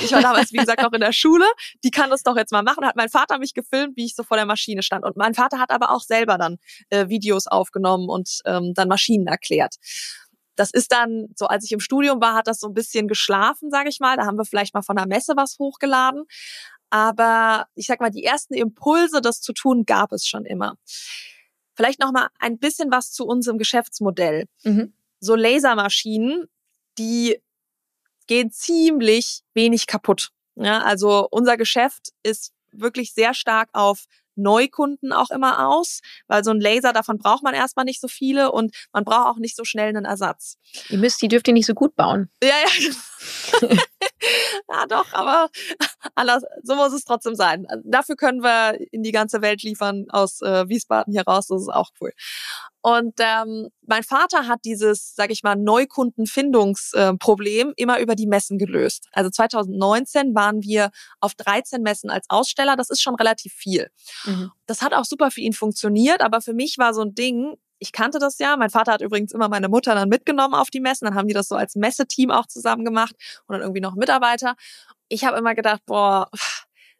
Ich 0.00 0.12
war 0.12 0.22
damals, 0.22 0.52
wie 0.52 0.56
gesagt, 0.56 0.82
noch 0.82 0.92
in 0.92 1.00
der 1.00 1.12
Schule. 1.12 1.44
Die 1.82 1.90
kann 1.90 2.10
das 2.10 2.22
doch 2.22 2.36
jetzt 2.36 2.52
mal 2.52 2.62
machen. 2.62 2.86
Hat 2.86 2.96
mein 2.96 3.08
Vater 3.08 3.38
mich 3.38 3.54
gefilmt, 3.54 3.96
wie 3.96 4.06
ich 4.06 4.14
so 4.14 4.22
vor 4.22 4.36
der 4.36 4.46
Maschine 4.46 4.82
stand. 4.82 5.04
Und 5.04 5.16
mein 5.16 5.34
Vater 5.34 5.58
hat 5.58 5.70
aber 5.70 5.90
auch 5.90 6.00
selber 6.00 6.38
dann 6.38 6.58
äh, 6.90 7.08
Videos 7.08 7.46
aufgenommen 7.46 8.08
und 8.08 8.40
ähm, 8.46 8.72
dann 8.74 8.88
Maschinen 8.88 9.26
erklärt. 9.26 9.76
Das 10.56 10.70
ist 10.70 10.92
dann, 10.92 11.26
so 11.36 11.46
als 11.46 11.64
ich 11.64 11.72
im 11.72 11.80
Studium 11.80 12.20
war, 12.20 12.34
hat 12.34 12.46
das 12.46 12.60
so 12.60 12.68
ein 12.68 12.74
bisschen 12.74 13.08
geschlafen, 13.08 13.70
sage 13.70 13.88
ich 13.88 14.00
mal. 14.00 14.16
Da 14.16 14.24
haben 14.24 14.38
wir 14.38 14.44
vielleicht 14.44 14.74
mal 14.74 14.82
von 14.82 14.96
der 14.96 15.06
Messe 15.06 15.34
was 15.36 15.58
hochgeladen. 15.58 16.24
Aber 16.90 17.66
ich 17.74 17.86
sag 17.86 18.00
mal, 18.00 18.10
die 18.10 18.24
ersten 18.24 18.54
Impulse, 18.54 19.20
das 19.20 19.40
zu 19.40 19.52
tun, 19.52 19.84
gab 19.84 20.12
es 20.12 20.26
schon 20.26 20.44
immer. 20.44 20.76
Vielleicht 21.74 21.98
noch 21.98 22.12
mal 22.12 22.28
ein 22.38 22.58
bisschen 22.58 22.90
was 22.90 23.10
zu 23.10 23.26
unserem 23.26 23.58
Geschäftsmodell. 23.58 24.46
Mhm. 24.62 24.94
So 25.18 25.34
Lasermaschinen, 25.34 26.46
die 26.98 27.40
gehen 28.26 28.50
ziemlich 28.52 29.42
wenig 29.54 29.86
kaputt. 29.86 30.30
Ja, 30.56 30.82
also 30.82 31.26
unser 31.30 31.56
Geschäft 31.56 32.10
ist 32.22 32.52
wirklich 32.70 33.12
sehr 33.12 33.34
stark 33.34 33.70
auf 33.72 34.04
Neukunden 34.36 35.12
auch 35.12 35.30
immer 35.30 35.68
aus, 35.68 36.00
weil 36.26 36.44
so 36.44 36.50
ein 36.50 36.60
Laser, 36.60 36.92
davon 36.92 37.18
braucht 37.18 37.42
man 37.42 37.54
erstmal 37.54 37.84
nicht 37.84 38.00
so 38.00 38.08
viele 38.08 38.52
und 38.52 38.74
man 38.92 39.04
braucht 39.04 39.28
auch 39.28 39.38
nicht 39.38 39.56
so 39.56 39.64
schnell 39.64 39.88
einen 39.88 40.04
Ersatz. 40.04 40.58
Ihr 40.88 40.98
müsst, 40.98 41.22
die 41.22 41.28
dürft 41.28 41.48
ihr 41.48 41.54
nicht 41.54 41.66
so 41.66 41.74
gut 41.74 41.94
bauen. 41.96 42.30
Ja, 42.42 42.54
ja. 43.62 43.68
ja, 44.70 44.86
doch, 44.86 45.12
aber 45.12 45.48
anders, 46.14 46.42
so 46.62 46.74
muss 46.74 46.92
es 46.92 47.04
trotzdem 47.04 47.34
sein. 47.34 47.66
Dafür 47.84 48.16
können 48.16 48.42
wir 48.42 48.78
in 48.92 49.02
die 49.02 49.12
ganze 49.12 49.42
Welt 49.42 49.62
liefern 49.62 50.06
aus 50.10 50.40
äh, 50.42 50.68
Wiesbaden 50.68 51.12
hier 51.12 51.24
raus, 51.24 51.48
das 51.48 51.62
ist 51.62 51.72
auch 51.72 51.90
cool. 52.00 52.12
Und 52.86 53.14
ähm, 53.18 53.70
mein 53.86 54.02
Vater 54.02 54.46
hat 54.46 54.60
dieses, 54.66 55.14
sag 55.14 55.30
ich 55.30 55.42
mal, 55.42 55.56
Neukundenfindungsproblem 55.56 57.68
äh, 57.70 57.72
immer 57.76 57.98
über 57.98 58.14
die 58.14 58.26
Messen 58.26 58.58
gelöst. 58.58 59.08
Also 59.12 59.30
2019 59.30 60.34
waren 60.34 60.62
wir 60.62 60.90
auf 61.18 61.34
13 61.34 61.80
Messen 61.80 62.10
als 62.10 62.26
Aussteller. 62.28 62.76
Das 62.76 62.90
ist 62.90 63.00
schon 63.00 63.14
relativ 63.14 63.54
viel. 63.54 63.88
Mhm. 64.26 64.52
Das 64.66 64.82
hat 64.82 64.92
auch 64.92 65.06
super 65.06 65.30
für 65.30 65.40
ihn 65.40 65.54
funktioniert, 65.54 66.20
aber 66.20 66.42
für 66.42 66.52
mich 66.52 66.76
war 66.76 66.92
so 66.92 67.00
ein 67.00 67.14
Ding, 67.14 67.56
ich 67.84 67.92
kannte 67.92 68.18
das 68.18 68.38
ja. 68.38 68.56
Mein 68.56 68.70
Vater 68.70 68.92
hat 68.92 69.02
übrigens 69.02 69.32
immer 69.32 69.48
meine 69.50 69.68
Mutter 69.68 69.94
dann 69.94 70.08
mitgenommen 70.08 70.54
auf 70.54 70.70
die 70.70 70.80
Messen. 70.80 71.04
Dann 71.04 71.14
haben 71.14 71.28
die 71.28 71.34
das 71.34 71.48
so 71.48 71.54
als 71.54 71.76
Messeteam 71.76 72.30
auch 72.30 72.46
zusammen 72.46 72.82
gemacht 72.84 73.14
und 73.46 73.52
dann 73.52 73.60
irgendwie 73.60 73.82
noch 73.82 73.94
Mitarbeiter. 73.94 74.54
Ich 75.08 75.24
habe 75.24 75.36
immer 75.36 75.54
gedacht, 75.54 75.82
boah, 75.84 76.30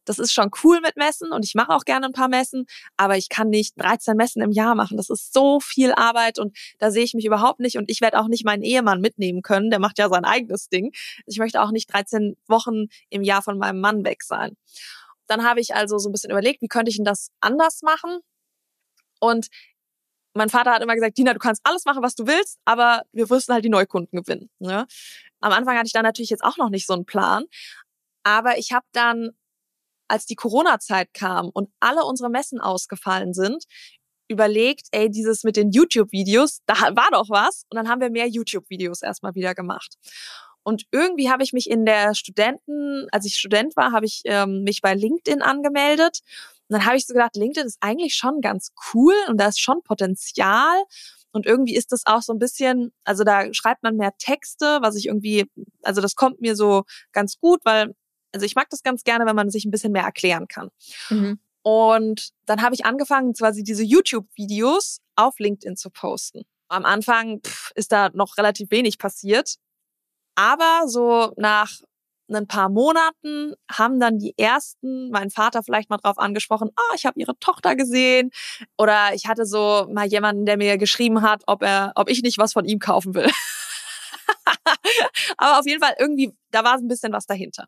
das 0.04 0.18
ist 0.18 0.34
schon 0.34 0.50
cool 0.62 0.82
mit 0.82 0.96
Messen 0.96 1.32
und 1.32 1.42
ich 1.42 1.54
mache 1.54 1.70
auch 1.70 1.84
gerne 1.86 2.04
ein 2.04 2.12
paar 2.12 2.28
Messen, 2.28 2.66
aber 2.98 3.16
ich 3.16 3.30
kann 3.30 3.48
nicht 3.48 3.72
13 3.78 4.14
Messen 4.14 4.42
im 4.42 4.52
Jahr 4.52 4.74
machen. 4.74 4.98
Das 4.98 5.08
ist 5.08 5.32
so 5.32 5.58
viel 5.58 5.92
Arbeit 5.94 6.38
und 6.38 6.54
da 6.78 6.90
sehe 6.90 7.04
ich 7.04 7.14
mich 7.14 7.24
überhaupt 7.24 7.60
nicht 7.60 7.78
und 7.78 7.90
ich 7.90 8.02
werde 8.02 8.20
auch 8.20 8.28
nicht 8.28 8.44
meinen 8.44 8.62
Ehemann 8.62 9.00
mitnehmen 9.00 9.40
können, 9.40 9.70
der 9.70 9.78
macht 9.78 9.98
ja 9.98 10.10
sein 10.10 10.26
eigenes 10.26 10.68
Ding. 10.68 10.92
Ich 11.24 11.38
möchte 11.38 11.62
auch 11.62 11.70
nicht 11.70 11.90
13 11.90 12.36
Wochen 12.46 12.88
im 13.08 13.22
Jahr 13.22 13.40
von 13.40 13.56
meinem 13.56 13.80
Mann 13.80 14.04
weg 14.04 14.22
sein. 14.22 14.54
Dann 15.26 15.44
habe 15.44 15.60
ich 15.60 15.74
also 15.74 15.96
so 15.96 16.10
ein 16.10 16.12
bisschen 16.12 16.30
überlegt, 16.30 16.60
wie 16.60 16.68
könnte 16.68 16.90
ich 16.90 16.96
denn 16.96 17.06
das 17.06 17.30
anders 17.40 17.80
machen? 17.80 18.18
Und 19.20 19.48
mein 20.34 20.48
Vater 20.50 20.72
hat 20.72 20.82
immer 20.82 20.94
gesagt, 20.94 21.16
Dina, 21.16 21.32
du 21.32 21.38
kannst 21.38 21.62
alles 21.64 21.84
machen, 21.84 22.02
was 22.02 22.14
du 22.14 22.26
willst, 22.26 22.58
aber 22.64 23.02
wir 23.12 23.26
müssen 23.28 23.52
halt 23.52 23.64
die 23.64 23.70
Neukunden 23.70 24.20
gewinnen. 24.20 24.50
Ne? 24.58 24.86
Am 25.40 25.52
Anfang 25.52 25.76
hatte 25.76 25.86
ich 25.86 25.92
da 25.92 26.02
natürlich 26.02 26.30
jetzt 26.30 26.44
auch 26.44 26.56
noch 26.56 26.70
nicht 26.70 26.86
so 26.86 26.94
einen 26.94 27.06
Plan, 27.06 27.44
aber 28.24 28.58
ich 28.58 28.72
habe 28.72 28.86
dann 28.92 29.30
als 30.08 30.26
die 30.26 30.34
Corona-Zeit 30.34 31.14
kam 31.14 31.48
und 31.48 31.70
alle 31.80 32.04
unsere 32.04 32.30
Messen 32.30 32.60
ausgefallen 32.60 33.32
sind, 33.32 33.64
überlegt, 34.28 34.88
ey, 34.92 35.10
dieses 35.10 35.44
mit 35.44 35.56
den 35.56 35.70
YouTube-Videos, 35.70 36.60
da 36.66 36.74
war 36.74 37.08
doch 37.12 37.28
was. 37.28 37.64
Und 37.70 37.76
dann 37.76 37.88
haben 37.88 38.00
wir 38.00 38.10
mehr 38.10 38.28
YouTube-Videos 38.28 39.02
erstmal 39.02 39.34
wieder 39.34 39.54
gemacht. 39.54 39.96
Und 40.62 40.84
irgendwie 40.92 41.30
habe 41.30 41.42
ich 41.42 41.52
mich 41.52 41.68
in 41.68 41.84
der 41.84 42.14
Studenten, 42.14 43.06
als 43.12 43.26
ich 43.26 43.36
Student 43.36 43.76
war, 43.76 43.92
habe 43.92 44.06
ich 44.06 44.22
ähm, 44.24 44.62
mich 44.62 44.80
bei 44.80 44.94
LinkedIn 44.94 45.42
angemeldet. 45.42 46.20
Und 46.68 46.78
dann 46.78 46.86
habe 46.86 46.96
ich 46.96 47.06
so 47.06 47.14
gedacht, 47.14 47.36
LinkedIn 47.36 47.66
ist 47.66 47.78
eigentlich 47.80 48.14
schon 48.14 48.40
ganz 48.40 48.72
cool 48.92 49.14
und 49.28 49.38
da 49.38 49.48
ist 49.48 49.60
schon 49.60 49.82
Potenzial. 49.82 50.82
Und 51.32 51.46
irgendwie 51.46 51.74
ist 51.74 51.90
das 51.90 52.02
auch 52.06 52.22
so 52.22 52.32
ein 52.32 52.38
bisschen, 52.38 52.92
also 53.04 53.24
da 53.24 53.52
schreibt 53.52 53.82
man 53.82 53.96
mehr 53.96 54.12
Texte, 54.18 54.78
was 54.82 54.94
ich 54.94 55.06
irgendwie, 55.06 55.50
also 55.82 56.00
das 56.00 56.14
kommt 56.14 56.40
mir 56.40 56.54
so 56.54 56.84
ganz 57.12 57.38
gut, 57.38 57.60
weil 57.64 57.94
also 58.32 58.46
ich 58.46 58.56
mag 58.56 58.68
das 58.70 58.82
ganz 58.82 59.04
gerne, 59.04 59.26
wenn 59.26 59.36
man 59.36 59.50
sich 59.50 59.64
ein 59.64 59.70
bisschen 59.70 59.92
mehr 59.92 60.02
erklären 60.02 60.48
kann. 60.48 60.70
Mhm. 61.08 61.38
Und 61.62 62.30
dann 62.46 62.62
habe 62.62 62.74
ich 62.74 62.84
angefangen, 62.84 63.32
quasi 63.32 63.62
diese 63.62 63.84
YouTube-Videos 63.84 64.98
auf 65.16 65.38
LinkedIn 65.38 65.76
zu 65.76 65.88
posten. 65.90 66.42
Am 66.68 66.84
Anfang 66.84 67.40
pff, 67.40 67.70
ist 67.74 67.92
da 67.92 68.10
noch 68.12 68.36
relativ 68.36 68.70
wenig 68.70 68.98
passiert. 68.98 69.56
Aber 70.34 70.82
so 70.86 71.32
nach 71.36 71.80
ein 72.28 72.46
paar 72.46 72.68
Monaten 72.68 73.54
haben 73.70 74.00
dann 74.00 74.18
die 74.18 74.34
ersten, 74.38 75.10
mein 75.10 75.30
Vater 75.30 75.62
vielleicht 75.62 75.90
mal 75.90 75.98
drauf 75.98 76.18
angesprochen, 76.18 76.70
ah, 76.76 76.94
ich 76.94 77.06
habe 77.06 77.20
ihre 77.20 77.38
Tochter 77.38 77.76
gesehen. 77.76 78.30
Oder 78.78 79.14
ich 79.14 79.26
hatte 79.26 79.46
so 79.46 79.86
mal 79.90 80.06
jemanden, 80.06 80.46
der 80.46 80.56
mir 80.56 80.78
geschrieben 80.78 81.22
hat, 81.22 81.42
ob 81.46 81.62
er, 81.62 81.92
ob 81.96 82.08
ich 82.08 82.22
nicht 82.22 82.38
was 82.38 82.52
von 82.52 82.64
ihm 82.64 82.78
kaufen 82.78 83.14
will. 83.14 83.28
Aber 85.36 85.58
auf 85.58 85.66
jeden 85.66 85.82
Fall 85.82 85.94
irgendwie, 85.98 86.32
da 86.50 86.64
war 86.64 86.74
ein 86.74 86.88
bisschen 86.88 87.12
was 87.12 87.26
dahinter. 87.26 87.66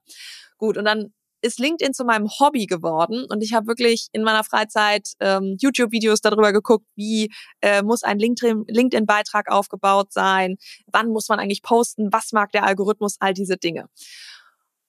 Gut, 0.58 0.76
und 0.76 0.84
dann 0.84 1.12
ist 1.42 1.58
LinkedIn 1.58 1.94
zu 1.94 2.04
meinem 2.04 2.28
Hobby 2.40 2.66
geworden 2.66 3.26
und 3.28 3.42
ich 3.42 3.52
habe 3.52 3.66
wirklich 3.66 4.08
in 4.12 4.22
meiner 4.22 4.42
Freizeit 4.42 5.12
ähm, 5.20 5.56
YouTube-Videos 5.60 6.20
darüber 6.20 6.52
geguckt, 6.52 6.86
wie 6.96 7.30
äh, 7.60 7.82
muss 7.82 8.02
ein 8.02 8.18
LinkedIn-Beitrag 8.18 9.50
aufgebaut 9.50 10.12
sein, 10.12 10.56
wann 10.86 11.08
muss 11.08 11.28
man 11.28 11.38
eigentlich 11.38 11.62
posten, 11.62 12.12
was 12.12 12.32
mag 12.32 12.52
der 12.52 12.64
Algorithmus, 12.64 13.16
all 13.20 13.34
diese 13.34 13.56
Dinge. 13.56 13.88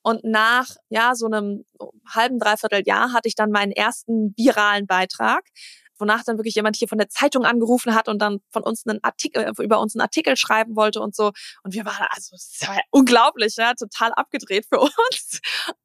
Und 0.07 0.23
nach 0.23 0.69
ja 0.87 1.15
so 1.15 1.25
einem 1.25 1.65
halben 2.07 2.39
dreiviertel 2.39 2.81
Jahr 2.85 3.11
hatte 3.11 3.27
ich 3.27 3.35
dann 3.35 3.51
meinen 3.51 3.73
ersten 3.73 4.33
viralen 4.37 4.87
Beitrag 4.87 5.43
wonach 5.99 6.23
dann 6.23 6.37
wirklich 6.37 6.53
jemand 6.53 6.75
hier 6.75 6.87
von 6.87 6.99
der 6.99 7.09
Zeitung 7.09 7.43
angerufen 7.43 7.95
hat 7.95 8.07
und 8.07 8.21
dann 8.21 8.37
von 8.51 8.61
uns 8.61 8.85
einen 8.85 9.03
Artikel, 9.03 9.43
äh, 9.43 9.63
über 9.63 9.79
uns 9.79 9.95
einen 9.95 10.03
Artikel 10.03 10.37
schreiben 10.37 10.75
wollte 10.75 11.01
und 11.01 11.15
so. 11.15 11.31
Und 11.63 11.73
wir 11.73 11.85
waren, 11.85 12.05
also, 12.11 12.35
war 12.67 12.75
ja 12.75 12.81
unglaublich, 12.91 13.55
ja, 13.55 13.73
total 13.73 14.13
abgedreht 14.13 14.67
für 14.71 14.79
uns. 14.79 15.41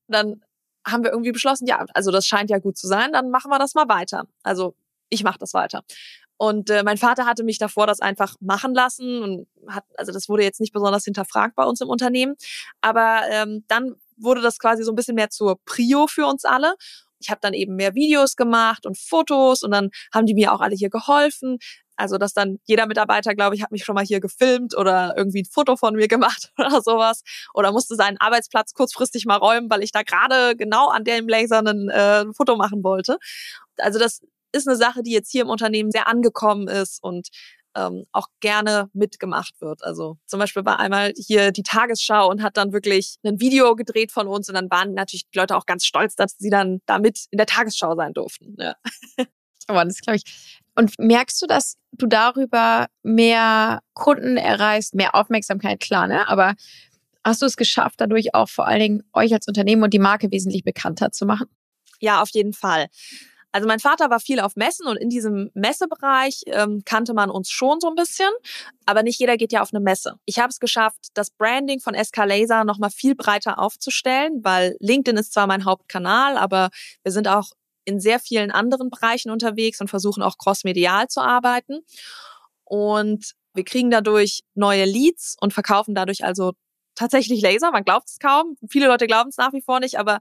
Dann 0.07 0.43
haben 0.87 1.03
wir 1.03 1.13
irgendwie 1.13 1.33
beschlossen, 1.33 1.67
ja, 1.67 1.87
also 1.95 2.11
das 2.11 2.27
scheint 2.27 2.51
ja 2.51 2.59
gut 2.59 2.77
zu 2.77 2.87
sein, 2.87 3.11
dann 3.11 3.31
machen 3.31 3.51
wir 3.51 3.59
das 3.59 3.75
mal 3.75 3.89
weiter. 3.89 4.27
Also 4.43 4.77
ich 5.09 5.25
mache 5.25 5.39
das 5.39 5.55
weiter. 5.55 5.83
Und 6.37 6.71
äh, 6.71 6.83
mein 6.83 6.99
Vater 6.99 7.25
hatte 7.25 7.45
mich 7.45 7.59
davor 7.59 7.87
das 7.87 8.01
einfach 8.01 8.35
machen 8.41 8.75
lassen 8.75 9.23
und 9.23 9.47
hat, 9.69 9.85
also 9.97 10.13
das 10.13 10.29
wurde 10.29 10.43
jetzt 10.43 10.61
nicht 10.61 10.75
besonders 10.75 11.05
hinterfragt 11.05 11.55
bei 11.55 11.65
uns 11.65 11.81
im 11.81 11.89
Unternehmen. 11.89 12.35
Aber 12.83 13.23
ähm, 13.31 13.65
dann 13.69 13.95
wurde 14.17 14.41
das 14.41 14.59
quasi 14.59 14.83
so 14.83 14.93
ein 14.93 14.97
bisschen 14.97 15.15
mehr 15.15 15.31
zur 15.31 15.59
Prio 15.65 16.07
für 16.07 16.27
uns 16.27 16.45
alle 16.45 16.75
ich 17.23 17.31
habe 17.31 17.41
dann 17.41 17.55
eben 17.55 17.77
mehr 17.77 17.95
Videos 17.95 18.37
gemacht 18.37 18.85
und 18.85 18.99
Fotos 18.99 19.63
und 19.63 19.71
dann 19.71 19.91
haben 20.13 20.27
die 20.27 20.35
mir 20.35 20.53
auch 20.53 20.61
alle 20.61 20.75
hier 20.77 20.91
geholfen. 20.91 21.59
Also, 21.97 22.19
dass 22.19 22.33
dann 22.33 22.59
jeder 22.65 22.87
Mitarbeiter, 22.87 23.35
glaube 23.35 23.55
ich, 23.55 23.63
hat 23.63 23.71
mich 23.71 23.85
schon 23.85 23.95
mal 23.95 24.05
hier 24.05 24.21
gefilmt 24.21 24.77
oder 24.77 25.15
irgendwie 25.17 25.43
ein 25.43 25.51
Foto 25.51 25.77
von 25.77 25.95
mir 25.95 26.09
gemacht 26.09 26.51
oder 26.59 26.81
sowas. 26.83 27.23
Oder 27.55 27.71
musste 27.73 27.95
seinen 27.95 28.19
Arbeitsplatz 28.19 28.73
kurzfristig 28.73 29.27
mal 29.27 29.37
räumen, 29.37 29.71
weil 29.71 29.83
ich 29.83 29.93
da 29.93 30.03
gerade 30.03 30.57
genau 30.57 30.89
an 30.89 31.05
dem 31.05 31.29
Laser 31.29 31.61
ein 31.61 31.89
äh, 31.91 32.25
Foto 32.35 32.57
machen 32.57 32.83
wollte. 32.83 33.19
Also, 33.79 33.99
das 33.99 34.23
ist 34.53 34.67
eine 34.67 34.77
Sache, 34.77 35.03
die 35.03 35.13
jetzt 35.13 35.31
hier 35.31 35.43
im 35.43 35.51
Unternehmen 35.51 35.91
sehr 35.91 36.09
angekommen 36.09 36.67
ist 36.69 37.03
und 37.03 37.29
ähm, 37.77 38.05
auch 38.13 38.29
gerne 38.41 38.91
mitgemacht 38.93 39.61
wird. 39.61 39.83
Also 39.83 40.19
zum 40.27 40.41
Beispiel 40.41 40.65
war 40.65 40.79
einmal 40.79 41.13
hier 41.17 41.53
die 41.53 41.63
Tagesschau 41.63 42.29
und 42.29 42.43
hat 42.43 42.57
dann 42.57 42.73
wirklich 42.73 43.17
ein 43.25 43.41
Video 43.41 43.75
gedreht 43.75 44.13
von 44.13 44.27
uns 44.27 44.49
und 44.49 44.55
dann 44.55 44.71
waren 44.71 44.95
natürlich 44.95 45.29
die 45.31 45.39
Leute 45.39 45.57
auch 45.57 45.67
ganz 45.67 45.87
stolz, 45.87 46.17
dass 46.17 46.37
sie 46.39 46.51
dann 46.51 46.81
damit 46.87 47.27
in 47.31 47.39
der 47.39 47.47
Tagesschau 47.47 47.95
sein 47.97 48.13
durften. 48.13 48.57
Ja. 48.59 48.75
Aber 49.67 49.85
das 49.85 50.01
glaube 50.01 50.17
ich. 50.17 50.61
Und 50.75 50.99
merkst 50.99 51.41
du, 51.43 51.47
dass 51.47 51.77
du 51.93 52.07
darüber 52.07 52.87
mehr 53.03 53.83
Kunden 53.93 54.37
erreichst, 54.37 54.95
mehr 54.95 55.15
Aufmerksamkeit, 55.15 55.81
klar, 55.81 56.07
ne? 56.07 56.27
Aber 56.29 56.55
hast 57.25 57.43
du 57.43 57.47
es 57.47 57.57
geschafft, 57.57 58.01
dadurch 58.01 58.35
auch 58.35 58.49
vor 58.49 58.67
allen 58.67 58.81
Dingen 58.81 59.03
euch 59.13 59.35
als 59.35 59.47
Unternehmen 59.47 59.83
und 59.83 59.93
die 59.93 59.99
Marke 59.99 60.31
wesentlich 60.31 60.65
bekannter 60.65 61.13
zu 61.13 61.27
machen? 61.27 61.49
Ja, 62.01 62.23
auf 62.23 62.31
jeden 62.31 62.53
Fall. 62.53 62.89
Also 63.53 63.69
mein 63.69 63.81
Vater 63.81 64.09
war 64.09 64.19
viel 64.19 64.41
auf 64.41 64.57
Messen 64.57 64.87
und 64.87 64.97
in 64.97 65.11
diesem 65.11 65.51
Messebereich 65.53 66.43
ähm, 66.47 66.83
kannte 66.87 67.13
man 67.13 67.31
uns 67.31 67.51
schon 67.51 67.81
so 67.81 67.89
ein 67.89 67.95
bisschen, 67.95 68.31
aber 68.87 69.03
nicht 69.03 69.21
jeder 69.21 69.37
geht 69.37 69.53
ja 69.53 69.61
auf 69.61 69.73
eine 69.73 69.81
Messe. 69.81 70.15
Ich 70.25 70.39
habe 70.39 70.49
es 70.49 70.59
geschafft, 70.59 71.09
das 71.15 71.31
Branding 71.31 71.79
von 71.79 71.95
SK 71.95 72.25
Laser 72.25 72.65
nochmal 72.65 72.91
viel 72.91 73.15
breiter 73.15 73.59
aufzustellen, 73.59 74.43
weil 74.43 74.77
LinkedIn 74.81 75.19
ist 75.19 75.35
zwar 75.35 75.47
mein 75.47 75.67
Hauptkanal, 75.67 76.39
aber 76.39 76.71
wir 77.03 77.13
sind 77.13 77.29
auch 77.29 77.51
in 77.85 78.01
sehr 78.01 78.19
vielen 78.21 78.51
anderen 78.51 78.91
Bereichen 78.91 79.31
unterwegs 79.31 79.81
und 79.81 79.89
versuchen 79.89 80.23
auch 80.23 80.39
crossmedial 80.39 81.09
zu 81.09 81.21
arbeiten. 81.21 81.81
Und 82.65 83.33
wir 83.55 83.65
kriegen 83.65 83.91
dadurch 83.91 84.41
neue 84.55 84.87
Leads 84.87 85.37
und 85.41 85.53
verkaufen 85.53 85.95
dadurch 85.95 86.25
also 86.25 86.53
tatsächlich 86.95 87.43
Laser. 87.43 87.71
Man 87.71 87.85
glaubt 87.85 88.09
es 88.09 88.19
kaum. 88.19 88.57
Viele 88.69 88.87
Leute 88.87 89.07
glauben 89.07 89.31
es 89.31 89.37
nach 89.37 89.53
wie 89.53 89.63
vor 89.63 89.81
nicht, 89.81 89.99
aber 89.99 90.21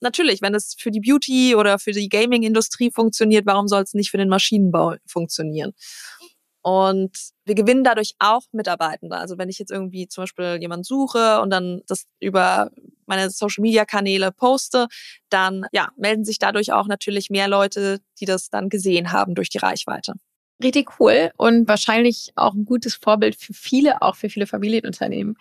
natürlich, 0.00 0.42
wenn 0.42 0.54
es 0.54 0.74
für 0.78 0.90
die 0.90 1.00
Beauty 1.00 1.54
oder 1.54 1.78
für 1.78 1.92
die 1.92 2.08
Gaming-Industrie 2.08 2.90
funktioniert, 2.90 3.46
warum 3.46 3.68
soll 3.68 3.82
es 3.82 3.94
nicht 3.94 4.10
für 4.10 4.18
den 4.18 4.28
Maschinenbau 4.28 4.96
funktionieren? 5.06 5.72
Und 6.62 7.16
wir 7.46 7.54
gewinnen 7.54 7.84
dadurch 7.84 8.14
auch 8.18 8.42
Mitarbeitende. 8.52 9.16
Also 9.16 9.38
wenn 9.38 9.48
ich 9.48 9.58
jetzt 9.58 9.70
irgendwie 9.70 10.08
zum 10.08 10.22
Beispiel 10.22 10.58
jemanden 10.60 10.84
suche 10.84 11.40
und 11.40 11.50
dann 11.50 11.80
das 11.86 12.04
über 12.20 12.70
meine 13.06 13.30
Social 13.30 13.62
Media 13.62 13.84
Kanäle 13.84 14.30
poste, 14.30 14.86
dann 15.30 15.64
ja, 15.72 15.88
melden 15.96 16.24
sich 16.24 16.38
dadurch 16.38 16.72
auch 16.72 16.86
natürlich 16.86 17.30
mehr 17.30 17.48
Leute, 17.48 18.00
die 18.20 18.26
das 18.26 18.50
dann 18.50 18.68
gesehen 18.68 19.12
haben 19.12 19.34
durch 19.34 19.48
die 19.48 19.58
Reichweite. 19.58 20.14
Richtig 20.62 21.00
cool 21.00 21.30
und 21.38 21.66
wahrscheinlich 21.66 22.32
auch 22.36 22.52
ein 22.52 22.66
gutes 22.66 22.94
Vorbild 22.94 23.34
für 23.36 23.54
viele, 23.54 24.02
auch 24.02 24.16
für 24.16 24.28
viele 24.28 24.46
Familienunternehmen, 24.46 25.36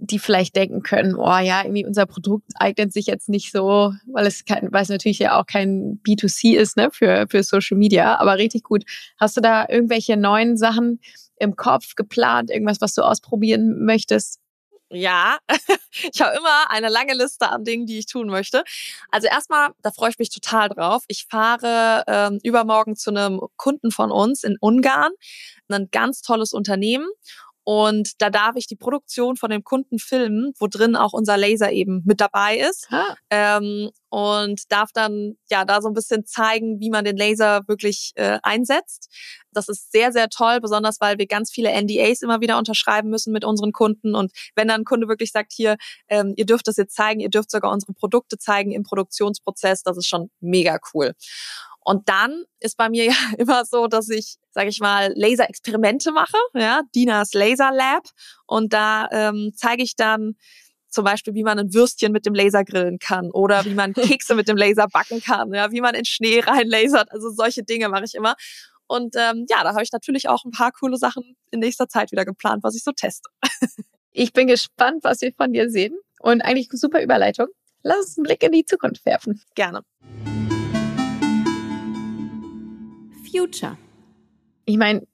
die 0.00 0.18
vielleicht 0.18 0.56
denken 0.56 0.82
können, 0.82 1.14
oh 1.14 1.38
ja, 1.38 1.62
irgendwie 1.62 1.84
unser 1.84 2.06
Produkt 2.06 2.46
eignet 2.54 2.92
sich 2.92 3.06
jetzt 3.06 3.28
nicht 3.28 3.52
so, 3.52 3.92
weil 4.12 4.26
es 4.26 4.44
kein, 4.44 4.72
weil 4.72 4.82
es 4.82 4.88
natürlich 4.88 5.18
ja 5.18 5.38
auch 5.38 5.46
kein 5.46 6.00
B2C 6.06 6.56
ist, 6.56 6.76
ne, 6.76 6.90
für, 6.90 7.26
für 7.28 7.42
Social 7.42 7.76
Media, 7.76 8.18
aber 8.18 8.38
richtig 8.38 8.64
gut. 8.64 8.84
Hast 9.18 9.36
du 9.36 9.40
da 9.40 9.66
irgendwelche 9.68 10.16
neuen 10.16 10.56
Sachen 10.56 11.00
im 11.36 11.56
Kopf 11.56 11.94
geplant, 11.94 12.50
irgendwas, 12.50 12.80
was 12.80 12.94
du 12.94 13.02
ausprobieren 13.02 13.84
möchtest? 13.84 14.40
Ja, 14.92 15.38
ich 16.12 16.20
habe 16.20 16.36
immer 16.36 16.68
eine 16.70 16.88
lange 16.88 17.14
Liste 17.14 17.48
an 17.48 17.62
Dingen, 17.62 17.86
die 17.86 17.98
ich 17.98 18.06
tun 18.06 18.26
möchte. 18.26 18.64
Also 19.10 19.28
erstmal, 19.28 19.68
da 19.82 19.92
freue 19.92 20.10
ich 20.10 20.18
mich 20.18 20.30
total 20.30 20.68
drauf. 20.68 21.04
Ich 21.06 21.26
fahre 21.30 22.02
ähm, 22.08 22.40
übermorgen 22.42 22.96
zu 22.96 23.10
einem 23.10 23.40
Kunden 23.56 23.92
von 23.92 24.10
uns 24.10 24.42
in 24.42 24.56
Ungarn, 24.60 25.12
ein 25.68 25.88
ganz 25.92 26.22
tolles 26.22 26.52
Unternehmen. 26.52 27.06
Und 27.64 28.20
da 28.22 28.30
darf 28.30 28.56
ich 28.56 28.66
die 28.66 28.76
Produktion 28.76 29.36
von 29.36 29.50
dem 29.50 29.64
Kunden 29.64 29.98
filmen, 29.98 30.52
wo 30.58 30.66
drin 30.66 30.96
auch 30.96 31.12
unser 31.12 31.36
Laser 31.36 31.70
eben 31.72 32.02
mit 32.04 32.20
dabei 32.20 32.58
ist. 32.58 32.88
Ah. 32.90 33.14
Ähm, 33.30 33.90
und 34.08 34.72
darf 34.72 34.90
dann 34.92 35.36
ja 35.50 35.64
da 35.64 35.80
so 35.80 35.88
ein 35.88 35.94
bisschen 35.94 36.26
zeigen, 36.26 36.80
wie 36.80 36.90
man 36.90 37.04
den 37.04 37.16
Laser 37.16 37.62
wirklich 37.68 38.12
äh, 38.16 38.38
einsetzt. 38.42 39.08
Das 39.52 39.68
ist 39.68 39.92
sehr, 39.92 40.10
sehr 40.12 40.28
toll, 40.28 40.60
besonders 40.60 41.00
weil 41.00 41.18
wir 41.18 41.26
ganz 41.26 41.50
viele 41.52 41.70
NDAs 41.70 42.22
immer 42.22 42.40
wieder 42.40 42.58
unterschreiben 42.58 43.08
müssen 43.10 43.32
mit 43.32 43.44
unseren 43.44 43.72
Kunden. 43.72 44.14
Und 44.14 44.32
wenn 44.56 44.68
dann 44.68 44.82
ein 44.82 44.84
Kunde 44.84 45.06
wirklich 45.06 45.30
sagt, 45.30 45.52
hier, 45.52 45.76
ähm, 46.08 46.34
ihr 46.36 46.46
dürft 46.46 46.66
das 46.66 46.76
jetzt 46.76 46.94
zeigen, 46.94 47.20
ihr 47.20 47.30
dürft 47.30 47.50
sogar 47.50 47.72
unsere 47.72 47.92
Produkte 47.92 48.36
zeigen 48.38 48.72
im 48.72 48.82
Produktionsprozess, 48.82 49.82
das 49.82 49.96
ist 49.96 50.08
schon 50.08 50.30
mega 50.40 50.78
cool. 50.92 51.12
Und 51.82 52.08
dann 52.08 52.44
ist 52.60 52.76
bei 52.76 52.88
mir 52.88 53.04
ja 53.06 53.14
immer 53.38 53.64
so, 53.64 53.86
dass 53.86 54.08
ich, 54.08 54.36
sage 54.50 54.68
ich 54.68 54.80
mal, 54.80 55.12
Laserexperimente 55.16 56.12
mache, 56.12 56.36
ja, 56.54 56.82
Dinas 56.94 57.32
Laser 57.34 57.72
Lab. 57.72 58.04
Und 58.46 58.72
da 58.72 59.08
ähm, 59.10 59.52
zeige 59.54 59.82
ich 59.82 59.96
dann 59.96 60.36
zum 60.88 61.04
Beispiel, 61.04 61.34
wie 61.34 61.44
man 61.44 61.58
ein 61.58 61.72
Würstchen 61.72 62.12
mit 62.12 62.26
dem 62.26 62.34
Laser 62.34 62.64
grillen 62.64 62.98
kann 62.98 63.30
oder 63.30 63.64
wie 63.64 63.74
man 63.74 63.94
Kekse 63.94 64.34
mit 64.34 64.48
dem 64.48 64.56
Laser 64.56 64.88
backen 64.88 65.20
kann, 65.20 65.54
ja, 65.54 65.70
wie 65.70 65.80
man 65.80 65.94
in 65.94 66.04
Schnee 66.04 66.40
reinlasert. 66.40 67.12
Also 67.12 67.30
solche 67.30 67.62
Dinge 67.62 67.88
mache 67.88 68.04
ich 68.04 68.14
immer. 68.14 68.34
Und 68.86 69.14
ähm, 69.16 69.46
ja, 69.48 69.62
da 69.62 69.70
habe 69.70 69.84
ich 69.84 69.92
natürlich 69.92 70.28
auch 70.28 70.44
ein 70.44 70.50
paar 70.50 70.72
coole 70.72 70.96
Sachen 70.96 71.36
in 71.52 71.60
nächster 71.60 71.88
Zeit 71.88 72.10
wieder 72.10 72.24
geplant, 72.24 72.64
was 72.64 72.74
ich 72.74 72.82
so 72.82 72.92
teste. 72.92 73.28
Ich 74.12 74.32
bin 74.32 74.48
gespannt, 74.48 75.04
was 75.04 75.20
wir 75.20 75.32
von 75.32 75.52
dir 75.52 75.70
sehen. 75.70 75.96
Und 76.20 76.42
eigentlich 76.42 76.68
super 76.72 77.00
Überleitung. 77.00 77.46
Lass 77.84 77.98
uns 77.98 78.18
einen 78.18 78.24
Blick 78.24 78.42
in 78.42 78.50
die 78.50 78.64
Zukunft 78.64 79.06
werfen. 79.06 79.40
Gerne. 79.54 79.82
Future? 83.30 83.76
Ich 84.64 84.76
meine, 84.76 85.06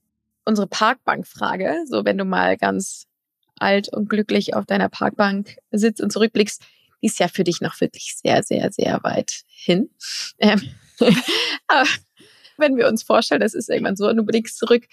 unsere 0.44 0.66
Parkbankfrage, 0.66 1.85
so 1.88 2.05
wenn 2.05 2.18
du 2.18 2.24
mal 2.24 2.57
ganz 2.57 3.07
alt 3.59 3.92
und 3.92 4.09
glücklich 4.09 4.55
auf 4.55 4.66
deiner 4.66 4.88
Parkbank 4.88 5.57
sitzt 5.70 6.00
und 6.00 6.12
zurückblickst, 6.12 6.62
die 7.02 7.07
ist 7.07 7.18
ja 7.18 7.29
für 7.29 7.44
dich 7.44 7.61
noch 7.61 7.81
wirklich 7.81 8.16
sehr, 8.16 8.42
sehr, 8.42 8.72
sehr 8.72 9.02
weit 9.02 9.42
hin. 9.46 9.90
Ähm, 10.38 10.61
aber 11.66 11.88
wenn 12.59 12.76
wir 12.76 12.88
uns 12.88 13.02
vorstellen, 13.02 13.40
das 13.40 13.55
ist 13.55 13.70
irgendwann 13.70 13.96
so 13.96 14.07
und 14.07 14.16
du 14.16 14.22
blickst 14.22 14.59
zurück, 14.59 14.85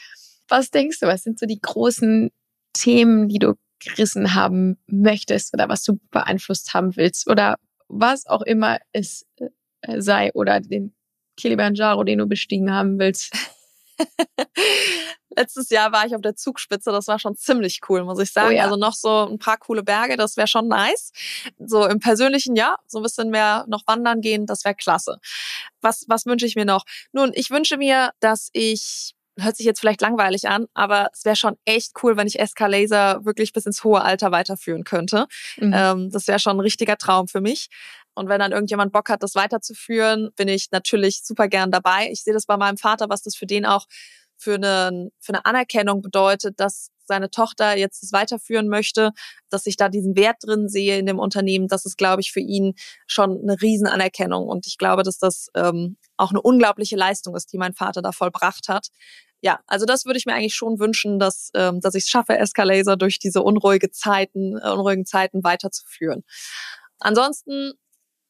was 0.47 0.71
denkst 0.71 0.99
du, 1.01 1.07
was 1.07 1.23
sind 1.23 1.37
so 1.37 1.45
die 1.45 1.59
großen 1.59 2.31
Themen, 2.71 3.27
die 3.27 3.39
du 3.39 3.55
gerissen 3.79 4.35
haben 4.35 4.77
möchtest 4.87 5.53
oder 5.53 5.67
was 5.67 5.83
du 5.83 5.99
beeinflusst 6.11 6.73
haben 6.73 6.95
willst 6.95 7.29
oder 7.29 7.57
was 7.89 8.25
auch 8.25 8.41
immer 8.41 8.79
es 8.93 9.25
äh, 9.81 10.01
sei 10.01 10.31
oder 10.33 10.61
den 10.61 10.93
Kilimanjaro, 11.37 12.03
den 12.03 12.19
du 12.19 12.25
bestiegen 12.25 12.71
haben 12.73 12.99
willst? 12.99 13.33
Letztes 15.35 15.69
Jahr 15.69 15.91
war 15.91 16.05
ich 16.05 16.15
auf 16.15 16.21
der 16.21 16.35
Zugspitze, 16.35 16.91
das 16.91 17.07
war 17.07 17.17
schon 17.17 17.35
ziemlich 17.35 17.79
cool, 17.89 18.03
muss 18.03 18.19
ich 18.19 18.31
sagen. 18.31 18.49
Oh 18.49 18.51
ja. 18.51 18.63
Also 18.63 18.75
noch 18.75 18.93
so 18.93 19.27
ein 19.27 19.39
paar 19.39 19.57
coole 19.57 19.83
Berge, 19.83 20.15
das 20.15 20.37
wäre 20.37 20.47
schon 20.47 20.67
nice. 20.67 21.11
So 21.57 21.87
im 21.87 21.99
persönlichen 21.99 22.55
ja, 22.55 22.75
so 22.87 22.99
ein 22.99 23.03
bisschen 23.03 23.29
mehr 23.29 23.65
noch 23.67 23.81
wandern 23.87 24.21
gehen, 24.21 24.45
das 24.45 24.63
wäre 24.63 24.75
klasse. 24.75 25.17
Was, 25.81 26.05
was 26.07 26.25
wünsche 26.25 26.45
ich 26.45 26.55
mir 26.55 26.65
noch? 26.65 26.85
Nun, 27.13 27.31
ich 27.33 27.49
wünsche 27.49 27.77
mir, 27.77 28.11
dass 28.19 28.49
ich 28.53 29.15
hört 29.39 29.57
sich 29.57 29.65
jetzt 29.65 29.79
vielleicht 29.79 30.01
langweilig 30.01 30.47
an, 30.47 30.67
aber 30.73 31.09
es 31.13 31.25
wäre 31.25 31.35
schon 31.35 31.55
echt 31.65 31.93
cool, 32.03 32.17
wenn 32.17 32.27
ich 32.27 32.39
SK 32.39 32.67
Laser 32.67 33.25
wirklich 33.25 33.51
bis 33.53 33.65
ins 33.65 33.83
hohe 33.83 34.01
Alter 34.01 34.31
weiterführen 34.31 34.83
könnte. 34.83 35.27
Mhm. 35.57 35.73
Ähm, 35.75 36.09
das 36.11 36.27
wäre 36.27 36.39
schon 36.39 36.57
ein 36.57 36.61
richtiger 36.61 36.97
Traum 36.97 37.27
für 37.27 37.41
mich. 37.41 37.69
Und 38.15 38.29
wenn 38.29 38.39
dann 38.39 38.51
irgendjemand 38.51 38.91
Bock 38.91 39.09
hat, 39.09 39.23
das 39.23 39.35
weiterzuführen, 39.35 40.29
bin 40.35 40.47
ich 40.47 40.69
natürlich 40.71 41.23
super 41.23 41.47
gern 41.47 41.71
dabei. 41.71 42.09
Ich 42.11 42.23
sehe 42.23 42.33
das 42.33 42.45
bei 42.45 42.57
meinem 42.57 42.77
Vater, 42.77 43.09
was 43.09 43.23
das 43.23 43.35
für 43.35 43.45
den 43.45 43.65
auch 43.65 43.85
für 44.37 44.55
eine, 44.55 45.09
für 45.19 45.33
eine 45.33 45.45
Anerkennung 45.45 46.01
bedeutet, 46.01 46.59
dass 46.59 46.89
seine 47.05 47.29
Tochter 47.29 47.77
jetzt 47.77 48.03
es 48.03 48.13
weiterführen 48.13 48.67
möchte, 48.67 49.11
dass 49.49 49.65
ich 49.65 49.77
da 49.77 49.89
diesen 49.89 50.15
Wert 50.15 50.37
drin 50.41 50.69
sehe 50.69 50.97
in 50.97 51.05
dem 51.05 51.19
Unternehmen, 51.19 51.67
das 51.67 51.85
ist, 51.85 51.97
glaube 51.97 52.21
ich, 52.21 52.31
für 52.31 52.39
ihn 52.39 52.73
schon 53.07 53.41
eine 53.41 53.61
Riesenanerkennung. 53.61 54.47
Und 54.47 54.67
ich 54.67 54.77
glaube, 54.77 55.03
dass 55.03 55.17
das 55.17 55.47
ähm, 55.55 55.97
auch 56.17 56.31
eine 56.31 56.41
unglaubliche 56.41 56.95
Leistung 56.95 57.35
ist, 57.35 57.51
die 57.51 57.57
mein 57.57 57.73
Vater 57.73 58.01
da 58.01 58.11
vollbracht 58.11 58.69
hat. 58.69 58.87
Ja, 59.41 59.59
also 59.67 59.85
das 59.85 60.05
würde 60.05 60.17
ich 60.17 60.25
mir 60.25 60.33
eigentlich 60.33 60.55
schon 60.55 60.79
wünschen, 60.79 61.19
dass, 61.19 61.49
ähm, 61.53 61.81
dass 61.81 61.95
ich 61.95 62.05
es 62.05 62.09
schaffe, 62.09 62.37
Escalaser 62.37 62.95
durch 62.95 63.19
diese 63.19 63.43
unruhige 63.43 63.91
Zeiten, 63.91 64.57
äh, 64.57 64.69
unruhigen 64.69 65.05
Zeiten 65.05 65.43
weiterzuführen. 65.43 66.23
Ansonsten 66.99 67.73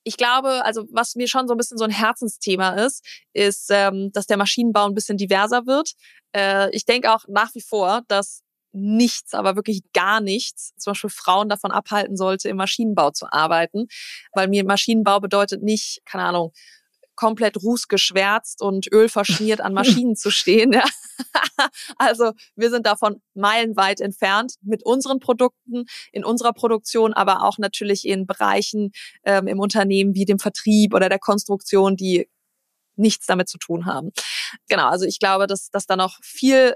ich 0.03 0.17
glaube, 0.17 0.63
also 0.65 0.85
was 0.91 1.15
mir 1.15 1.27
schon 1.27 1.47
so 1.47 1.53
ein 1.53 1.57
bisschen 1.57 1.77
so 1.77 1.85
ein 1.85 1.91
Herzensthema 1.91 2.71
ist, 2.71 3.05
ist, 3.33 3.69
ähm, 3.71 4.11
dass 4.11 4.27
der 4.27 4.37
Maschinenbau 4.37 4.85
ein 4.85 4.93
bisschen 4.93 5.17
diverser 5.17 5.65
wird. 5.65 5.93
Äh, 6.35 6.69
ich 6.75 6.85
denke 6.85 7.13
auch 7.13 7.25
nach 7.27 7.53
wie 7.55 7.61
vor, 7.61 8.01
dass 8.07 8.43
nichts, 8.73 9.33
aber 9.33 9.55
wirklich 9.55 9.81
gar 9.93 10.19
nichts, 10.19 10.73
zum 10.77 10.91
Beispiel 10.91 11.09
Frauen 11.09 11.47
davon 11.47 11.71
abhalten 11.71 12.17
sollte, 12.17 12.49
im 12.49 12.57
Maschinenbau 12.57 13.11
zu 13.11 13.31
arbeiten. 13.31 13.87
Weil 14.33 14.47
mir 14.47 14.65
Maschinenbau 14.65 15.19
bedeutet 15.19 15.61
nicht, 15.61 16.01
keine 16.05 16.23
Ahnung, 16.25 16.51
komplett 17.15 17.61
rußgeschwärzt 17.61 18.61
und 18.61 18.91
Öl 18.91 19.09
verschmiert 19.09 19.61
an 19.61 19.73
Maschinen 19.73 20.15
zu 20.15 20.31
stehen. 20.31 20.73
Ja. 20.73 20.85
also 21.97 22.31
wir 22.55 22.69
sind 22.69 22.85
davon 22.85 23.21
meilenweit 23.33 24.01
entfernt 24.01 24.55
mit 24.61 24.85
unseren 24.85 25.19
Produkten, 25.19 25.85
in 26.11 26.23
unserer 26.23 26.53
Produktion, 26.53 27.13
aber 27.13 27.43
auch 27.43 27.57
natürlich 27.57 28.07
in 28.07 28.25
Bereichen 28.25 28.91
ähm, 29.23 29.47
im 29.47 29.59
Unternehmen 29.59 30.15
wie 30.15 30.25
dem 30.25 30.39
Vertrieb 30.39 30.93
oder 30.93 31.09
der 31.09 31.19
Konstruktion, 31.19 31.95
die 31.95 32.27
nichts 32.95 33.25
damit 33.25 33.49
zu 33.49 33.57
tun 33.57 33.85
haben. 33.85 34.11
Genau, 34.67 34.87
also 34.87 35.05
ich 35.05 35.19
glaube, 35.19 35.47
dass, 35.47 35.69
dass 35.69 35.85
da 35.85 35.95
noch 35.95 36.19
viel 36.21 36.75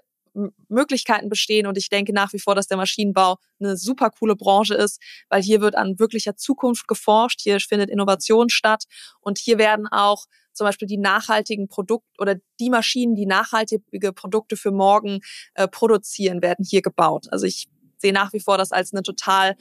Möglichkeiten 0.67 1.29
bestehen 1.29 1.67
und 1.67 1.77
ich 1.77 1.89
denke 1.89 2.13
nach 2.13 2.33
wie 2.33 2.39
vor, 2.39 2.55
dass 2.55 2.67
der 2.67 2.77
Maschinenbau 2.77 3.37
eine 3.59 3.77
super 3.77 4.09
coole 4.09 4.35
Branche 4.35 4.75
ist, 4.75 5.01
weil 5.29 5.41
hier 5.41 5.61
wird 5.61 5.75
an 5.75 5.99
wirklicher 5.99 6.35
Zukunft 6.35 6.87
geforscht, 6.87 7.41
hier 7.41 7.59
findet 7.59 7.89
Innovation 7.89 8.49
statt 8.49 8.85
und 9.21 9.37
hier 9.37 9.57
werden 9.57 9.87
auch 9.87 10.25
zum 10.53 10.65
Beispiel 10.65 10.87
die 10.87 10.97
nachhaltigen 10.97 11.67
Produkte 11.67 12.07
oder 12.19 12.35
die 12.59 12.69
Maschinen, 12.69 13.15
die 13.15 13.25
nachhaltige 13.25 14.13
Produkte 14.13 14.57
für 14.57 14.71
morgen 14.71 15.19
äh, 15.53 15.67
produzieren, 15.67 16.41
werden 16.41 16.65
hier 16.65 16.81
gebaut. 16.81 17.27
Also 17.31 17.45
ich 17.45 17.67
sehe 17.97 18.13
nach 18.13 18.33
wie 18.33 18.39
vor 18.39 18.57
das 18.57 18.71
als 18.71 18.93
eine 18.93 19.03
total 19.03 19.55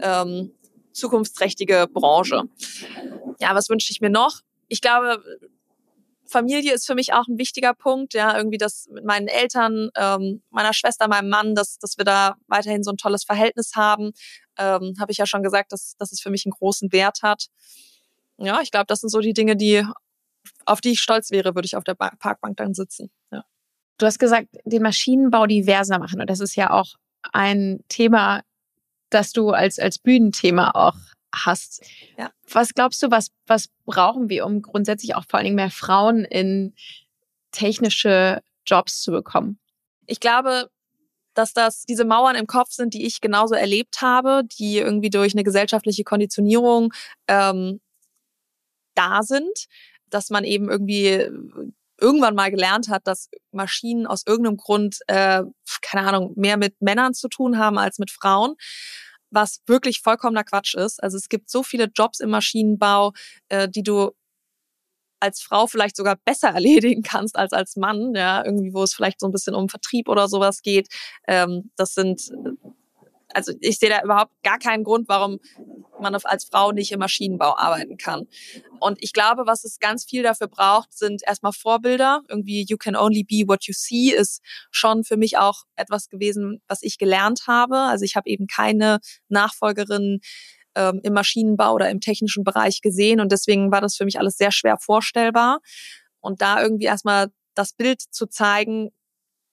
ähm, 0.00 0.52
zukunftsträchtige 0.92 1.88
Branche. 1.92 2.42
Ja, 3.40 3.54
was 3.54 3.68
wünsche 3.68 3.90
ich 3.90 4.00
mir 4.00 4.10
noch? 4.10 4.40
Ich 4.68 4.80
glaube, 4.80 5.22
Familie 6.30 6.72
ist 6.72 6.86
für 6.86 6.94
mich 6.94 7.12
auch 7.12 7.26
ein 7.26 7.38
wichtiger 7.38 7.74
Punkt, 7.74 8.14
ja, 8.14 8.36
irgendwie 8.36 8.58
das 8.58 8.88
mit 8.90 9.04
meinen 9.04 9.28
Eltern, 9.28 9.90
ähm, 9.96 10.42
meiner 10.50 10.72
Schwester, 10.72 11.08
meinem 11.08 11.28
Mann, 11.28 11.54
dass, 11.54 11.78
dass 11.78 11.98
wir 11.98 12.04
da 12.04 12.36
weiterhin 12.46 12.82
so 12.82 12.90
ein 12.92 12.96
tolles 12.96 13.24
Verhältnis 13.24 13.72
haben. 13.74 14.12
Ähm, 14.56 14.94
Habe 14.98 15.12
ich 15.12 15.18
ja 15.18 15.26
schon 15.26 15.42
gesagt, 15.42 15.72
dass, 15.72 15.96
dass 15.98 16.12
es 16.12 16.20
für 16.20 16.30
mich 16.30 16.46
einen 16.46 16.52
großen 16.52 16.92
Wert 16.92 17.22
hat. 17.22 17.46
Ja, 18.38 18.60
ich 18.62 18.70
glaube, 18.70 18.86
das 18.86 19.00
sind 19.00 19.10
so 19.10 19.20
die 19.20 19.34
Dinge, 19.34 19.56
die, 19.56 19.84
auf 20.64 20.80
die 20.80 20.92
ich 20.92 21.00
stolz 21.00 21.30
wäre, 21.30 21.54
würde 21.54 21.66
ich 21.66 21.76
auf 21.76 21.84
der 21.84 21.94
Parkbank 21.94 22.56
dann 22.56 22.74
sitzen. 22.74 23.10
Ja. 23.30 23.44
Du 23.98 24.06
hast 24.06 24.18
gesagt, 24.18 24.48
den 24.64 24.82
Maschinenbau 24.82 25.46
diverser 25.46 25.98
machen. 25.98 26.20
Und 26.20 26.30
das 26.30 26.40
ist 26.40 26.56
ja 26.56 26.70
auch 26.70 26.94
ein 27.32 27.80
Thema, 27.88 28.42
das 29.10 29.32
du 29.32 29.50
als, 29.50 29.78
als 29.78 29.98
Bühnenthema 29.98 30.70
auch 30.70 30.96
hast. 31.34 31.84
Ja. 32.18 32.30
Was 32.50 32.74
glaubst 32.74 33.02
du, 33.02 33.10
was, 33.10 33.30
was 33.46 33.68
brauchen 33.84 34.28
wir, 34.28 34.46
um 34.46 34.62
grundsätzlich 34.62 35.14
auch 35.14 35.24
vor 35.28 35.38
allen 35.38 35.44
Dingen 35.44 35.56
mehr 35.56 35.70
Frauen 35.70 36.24
in 36.24 36.74
technische 37.52 38.42
Jobs 38.66 39.02
zu 39.02 39.10
bekommen? 39.12 39.58
Ich 40.06 40.20
glaube, 40.20 40.70
dass 41.34 41.52
das 41.52 41.84
diese 41.84 42.04
Mauern 42.04 42.36
im 42.36 42.46
Kopf 42.46 42.70
sind, 42.72 42.94
die 42.94 43.06
ich 43.06 43.20
genauso 43.20 43.54
erlebt 43.54 44.00
habe, 44.02 44.42
die 44.58 44.78
irgendwie 44.78 45.10
durch 45.10 45.34
eine 45.34 45.44
gesellschaftliche 45.44 46.04
Konditionierung 46.04 46.92
ähm, 47.28 47.80
da 48.94 49.22
sind, 49.22 49.66
dass 50.08 50.30
man 50.30 50.44
eben 50.44 50.68
irgendwie 50.68 51.28
irgendwann 52.00 52.34
mal 52.34 52.50
gelernt 52.50 52.88
hat, 52.88 53.06
dass 53.06 53.28
Maschinen 53.52 54.06
aus 54.06 54.24
irgendeinem 54.26 54.56
Grund, 54.56 54.98
äh, 55.06 55.42
keine 55.82 56.08
Ahnung, 56.08 56.32
mehr 56.36 56.56
mit 56.56 56.80
Männern 56.80 57.14
zu 57.14 57.28
tun 57.28 57.58
haben 57.58 57.78
als 57.78 57.98
mit 57.98 58.10
Frauen 58.10 58.56
was 59.30 59.60
wirklich 59.66 60.00
vollkommener 60.00 60.44
Quatsch 60.44 60.74
ist. 60.74 61.02
Also 61.02 61.16
es 61.16 61.28
gibt 61.28 61.50
so 61.50 61.62
viele 61.62 61.90
Jobs 61.94 62.20
im 62.20 62.30
Maschinenbau, 62.30 63.12
äh, 63.48 63.68
die 63.68 63.82
du 63.82 64.10
als 65.20 65.42
Frau 65.42 65.66
vielleicht 65.66 65.96
sogar 65.96 66.16
besser 66.16 66.48
erledigen 66.54 67.02
kannst 67.02 67.36
als 67.36 67.52
als 67.52 67.76
Mann, 67.76 68.14
ja, 68.14 68.44
irgendwie, 68.44 68.72
wo 68.74 68.82
es 68.82 68.94
vielleicht 68.94 69.20
so 69.20 69.26
ein 69.26 69.32
bisschen 69.32 69.54
um 69.54 69.68
Vertrieb 69.68 70.08
oder 70.08 70.28
sowas 70.28 70.62
geht. 70.62 70.88
Ähm, 71.28 71.70
das 71.76 71.94
sind 71.94 72.30
also 73.34 73.52
ich 73.60 73.78
sehe 73.78 73.88
da 73.88 74.02
überhaupt 74.02 74.32
gar 74.42 74.58
keinen 74.58 74.84
Grund, 74.84 75.08
warum 75.08 75.38
man 76.00 76.14
als 76.14 76.44
Frau 76.44 76.72
nicht 76.72 76.92
im 76.92 76.98
Maschinenbau 76.98 77.56
arbeiten 77.56 77.96
kann. 77.96 78.26
Und 78.80 79.02
ich 79.02 79.12
glaube, 79.12 79.42
was 79.46 79.64
es 79.64 79.78
ganz 79.78 80.04
viel 80.04 80.22
dafür 80.22 80.48
braucht, 80.48 80.92
sind 80.96 81.22
erstmal 81.26 81.52
Vorbilder. 81.52 82.22
Irgendwie 82.28 82.64
You 82.66 82.76
can 82.76 82.96
only 82.96 83.22
be 83.22 83.46
what 83.46 83.64
you 83.64 83.74
see 83.74 84.10
ist 84.10 84.40
schon 84.70 85.04
für 85.04 85.16
mich 85.16 85.36
auch 85.36 85.64
etwas 85.76 86.08
gewesen, 86.08 86.62
was 86.66 86.82
ich 86.82 86.98
gelernt 86.98 87.42
habe. 87.46 87.76
Also 87.76 88.04
ich 88.04 88.16
habe 88.16 88.28
eben 88.30 88.46
keine 88.46 89.00
Nachfolgerin 89.28 90.20
ähm, 90.74 91.00
im 91.02 91.12
Maschinenbau 91.12 91.74
oder 91.74 91.90
im 91.90 92.00
technischen 92.00 92.44
Bereich 92.44 92.80
gesehen 92.80 93.20
und 93.20 93.32
deswegen 93.32 93.70
war 93.70 93.80
das 93.80 93.96
für 93.96 94.04
mich 94.04 94.18
alles 94.18 94.36
sehr 94.36 94.52
schwer 94.52 94.78
vorstellbar. 94.78 95.60
Und 96.20 96.42
da 96.42 96.62
irgendwie 96.62 96.84
erstmal 96.84 97.28
das 97.54 97.72
Bild 97.72 98.00
zu 98.00 98.26
zeigen, 98.26 98.90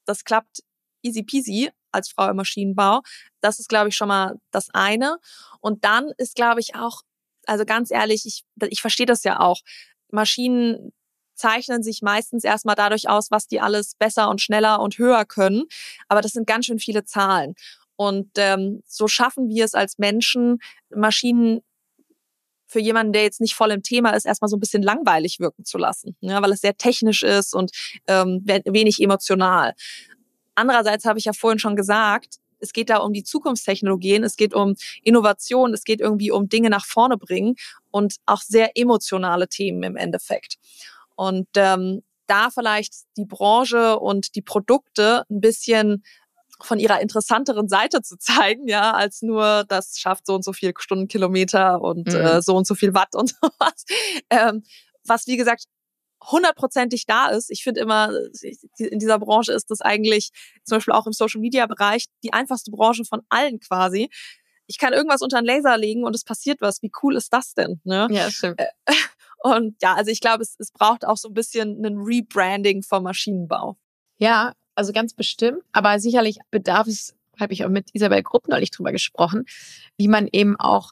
das 0.06 0.24
klappt 0.24 0.62
easy 1.02 1.24
peasy 1.24 1.72
als 1.98 2.10
Frau 2.10 2.30
im 2.30 2.38
Maschinenbau. 2.38 3.02
Das 3.42 3.60
ist, 3.60 3.70
glaube 3.70 3.90
ich, 3.90 3.96
schon 3.96 4.08
mal 4.08 4.36
das 4.52 4.70
eine. 4.74 5.18
Und 5.60 5.84
dann 5.84 6.12
ist, 6.18 6.36
glaube 6.36 6.62
ich, 6.62 6.76
auch, 6.76 7.02
also 7.46 7.66
ganz 7.66 7.92
ehrlich, 7.92 8.26
ich, 8.26 8.44
ich 8.70 8.82
verstehe 8.82 9.06
das 9.06 9.24
ja 9.24 9.40
auch. 9.40 9.62
Maschinen 10.10 10.94
zeichnen 11.36 11.84
sich 11.84 12.02
meistens 12.02 12.44
erstmal 12.44 12.76
dadurch 12.76 13.10
aus, 13.10 13.32
was 13.32 13.48
die 13.48 13.62
alles 13.62 13.96
besser 13.96 14.30
und 14.30 14.42
schneller 14.42 14.80
und 14.80 14.98
höher 14.98 15.26
können. 15.26 15.64
Aber 16.08 16.22
das 16.22 16.32
sind 16.32 16.48
ganz 16.48 16.66
schön 16.66 16.80
viele 16.80 17.04
Zahlen. 17.04 17.56
Und 17.96 18.30
ähm, 18.38 18.84
so 18.86 19.08
schaffen 19.08 19.50
wir 19.50 19.66
es 19.66 19.74
als 19.74 19.98
Menschen, 19.98 20.60
Maschinen 20.90 21.62
für 22.68 22.80
jemanden, 22.80 23.14
der 23.14 23.24
jetzt 23.24 23.42
nicht 23.42 23.56
voll 23.56 23.72
im 23.72 23.82
Thema 23.82 24.12
ist, 24.12 24.26
erstmal 24.26 24.50
so 24.50 24.58
ein 24.58 24.60
bisschen 24.60 24.84
langweilig 24.84 25.40
wirken 25.40 25.64
zu 25.64 25.78
lassen, 25.78 26.18
ja, 26.20 26.42
weil 26.42 26.52
es 26.52 26.62
sehr 26.62 26.78
technisch 26.78 27.24
ist 27.24 27.56
und 27.56 27.72
ähm, 28.08 28.42
wenig 28.46 29.02
emotional. 29.02 29.74
Andererseits 30.58 31.06
habe 31.06 31.20
ich 31.20 31.26
ja 31.26 31.34
vorhin 31.34 31.60
schon 31.60 31.76
gesagt, 31.76 32.38
es 32.60 32.74
geht 32.74 32.90
da 32.90 32.98
um 32.98 33.14
die 33.14 33.24
Zukunftstechnologien, 33.24 34.24
es 34.24 34.38
geht 34.38 34.56
um 34.56 34.76
Innovation, 35.04 35.72
es 35.72 35.84
geht 35.84 36.02
irgendwie 36.02 36.32
um 36.32 36.50
Dinge 36.50 36.72
nach 36.72 36.84
vorne 36.84 37.16
bringen 37.16 37.56
und 37.92 38.16
auch 38.26 38.42
sehr 38.42 38.72
emotionale 38.76 39.48
Themen 39.48 39.84
im 39.84 39.96
Endeffekt. 39.96 40.56
Und 41.16 41.48
ähm, 41.56 42.02
da 42.26 42.50
vielleicht 42.50 42.94
die 43.18 43.26
Branche 43.26 44.00
und 44.00 44.34
die 44.34 44.42
Produkte 44.42 45.26
ein 45.30 45.42
bisschen 45.42 46.04
von 46.60 46.80
ihrer 46.80 47.02
interessanteren 47.02 47.70
Seite 47.70 48.02
zu 48.02 48.18
zeigen, 48.18 48.68
ja, 48.68 48.94
als 48.94 49.22
nur 49.22 49.64
das 49.68 50.00
schafft 50.00 50.26
so 50.26 50.34
und 50.34 50.44
so 50.44 50.54
viel 50.54 50.74
Stundenkilometer 50.76 51.80
und 51.82 52.08
mhm. 52.08 52.16
äh, 52.16 52.42
so 52.42 52.56
und 52.56 52.66
so 52.66 52.74
viel 52.74 52.96
Watt 52.96 53.14
und 53.14 53.30
sowas. 53.42 53.86
Ähm, 54.32 54.64
was 55.06 55.28
wie 55.28 55.38
gesagt 55.38 55.66
hundertprozentig 56.24 57.06
da 57.06 57.28
ist. 57.28 57.50
Ich 57.52 57.64
finde 57.64 57.82
immer, 57.82 58.12
in 58.78 59.00
dieser 59.00 59.20
Branche 59.20 59.54
ist 59.54 59.70
das 59.72 59.82
eigentlich 59.82 60.32
zum 60.64 60.78
Beispiel 60.78 60.94
auch 60.94 61.08
im 61.08 61.14
Social 61.14 61.42
Media 61.42 61.66
Bereich 61.66 62.06
die 62.24 62.34
einfachste 62.34 62.72
Branche 62.72 63.06
von 63.06 63.22
allen 63.30 63.60
quasi. 63.60 64.10
Ich 64.66 64.78
kann 64.78 64.94
irgendwas 64.94 65.22
unter 65.22 65.38
einen 65.38 65.48
Laser 65.48 65.78
legen 65.78 66.04
und 66.04 66.16
es 66.16 66.24
passiert 66.24 66.60
was. 66.62 66.82
Wie 66.82 66.92
cool 67.02 67.16
ist 67.16 67.32
das 67.34 67.54
denn? 67.54 67.80
Ne? 67.84 68.08
Ja, 68.12 68.30
stimmt. 68.30 68.60
Äh, 68.60 68.68
und 69.44 69.82
ja, 69.82 69.94
also 69.94 70.12
ich 70.12 70.20
glaube, 70.20 70.44
es, 70.44 70.56
es 70.60 70.72
braucht 70.72 71.06
auch 71.06 71.18
so 71.18 71.30
ein 71.30 71.34
bisschen 71.34 71.86
ein 71.86 71.98
Rebranding 71.98 72.84
vom 72.84 73.04
Maschinenbau. 73.04 73.78
Ja, 74.18 74.54
also 74.76 74.92
ganz 74.92 75.14
bestimmt. 75.14 75.64
Aber 75.72 76.00
sicherlich 76.00 76.40
bedarf 76.52 76.88
es, 76.88 77.16
habe 77.40 77.54
ich 77.54 77.64
auch 77.64 77.70
mit 77.70 77.90
Isabel 77.94 78.24
Grupp 78.24 78.48
neulich 78.48 78.72
drüber 78.72 78.92
gesprochen, 78.92 79.46
wie 79.96 80.08
man 80.08 80.28
eben 80.32 80.60
auch 80.60 80.92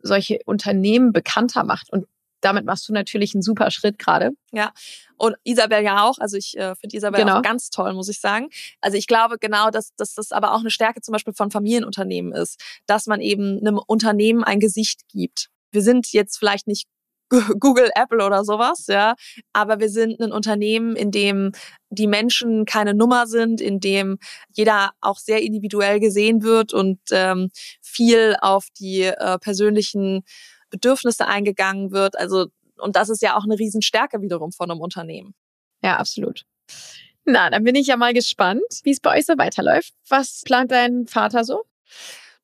solche 0.00 0.40
Unternehmen 0.44 1.12
bekannter 1.12 1.64
macht. 1.64 1.90
Und 1.90 2.06
damit 2.40 2.64
machst 2.64 2.88
du 2.88 2.92
natürlich 2.92 3.34
einen 3.34 3.42
super 3.42 3.70
Schritt 3.70 3.98
gerade. 3.98 4.32
Ja, 4.52 4.72
und 5.16 5.36
Isabel 5.44 5.82
ja 5.82 6.04
auch. 6.04 6.18
Also 6.18 6.36
ich 6.36 6.56
äh, 6.56 6.74
finde 6.76 6.96
Isabel 6.96 7.20
genau. 7.20 7.38
auch 7.38 7.42
ganz 7.42 7.70
toll, 7.70 7.92
muss 7.94 8.08
ich 8.08 8.20
sagen. 8.20 8.48
Also 8.80 8.96
ich 8.96 9.06
glaube 9.06 9.38
genau, 9.38 9.70
dass, 9.70 9.94
dass 9.96 10.14
das 10.14 10.32
aber 10.32 10.52
auch 10.52 10.60
eine 10.60 10.70
Stärke 10.70 11.00
zum 11.00 11.12
Beispiel 11.12 11.34
von 11.34 11.50
Familienunternehmen 11.50 12.32
ist, 12.32 12.60
dass 12.86 13.06
man 13.06 13.20
eben 13.20 13.58
einem 13.58 13.78
Unternehmen 13.78 14.44
ein 14.44 14.60
Gesicht 14.60 15.08
gibt. 15.08 15.48
Wir 15.72 15.82
sind 15.82 16.12
jetzt 16.12 16.38
vielleicht 16.38 16.66
nicht 16.66 16.86
Google, 17.60 17.90
Apple 17.94 18.24
oder 18.24 18.44
sowas, 18.44 18.86
ja. 18.86 19.14
Aber 19.52 19.80
wir 19.80 19.88
sind 19.88 20.20
ein 20.20 20.32
Unternehmen, 20.32 20.94
in 20.94 21.10
dem 21.10 21.52
die 21.90 22.06
Menschen 22.06 22.64
keine 22.66 22.94
Nummer 22.94 23.26
sind, 23.26 23.60
in 23.60 23.80
dem 23.80 24.18
jeder 24.52 24.90
auch 25.00 25.18
sehr 25.18 25.42
individuell 25.42 25.98
gesehen 25.98 26.42
wird 26.42 26.72
und 26.72 27.00
ähm, 27.10 27.50
viel 27.82 28.36
auf 28.40 28.66
die 28.78 29.02
äh, 29.02 29.38
persönlichen 29.38 30.22
Bedürfnisse 30.76 31.26
eingegangen 31.26 31.90
wird. 31.90 32.18
Also, 32.18 32.46
und 32.78 32.96
das 32.96 33.08
ist 33.08 33.22
ja 33.22 33.36
auch 33.36 33.44
eine 33.44 33.58
Riesenstärke 33.58 34.20
wiederum 34.20 34.52
von 34.52 34.70
einem 34.70 34.80
Unternehmen. 34.80 35.34
Ja, 35.82 35.96
absolut. 35.96 36.44
Na, 37.24 37.50
dann 37.50 37.64
bin 37.64 37.74
ich 37.74 37.88
ja 37.88 37.96
mal 37.96 38.14
gespannt, 38.14 38.62
wie 38.84 38.92
es 38.92 39.00
bei 39.00 39.18
euch 39.18 39.26
so 39.26 39.36
weiterläuft. 39.36 39.92
Was 40.08 40.42
plant 40.44 40.70
dein 40.70 41.06
Vater 41.06 41.44
so? 41.44 41.64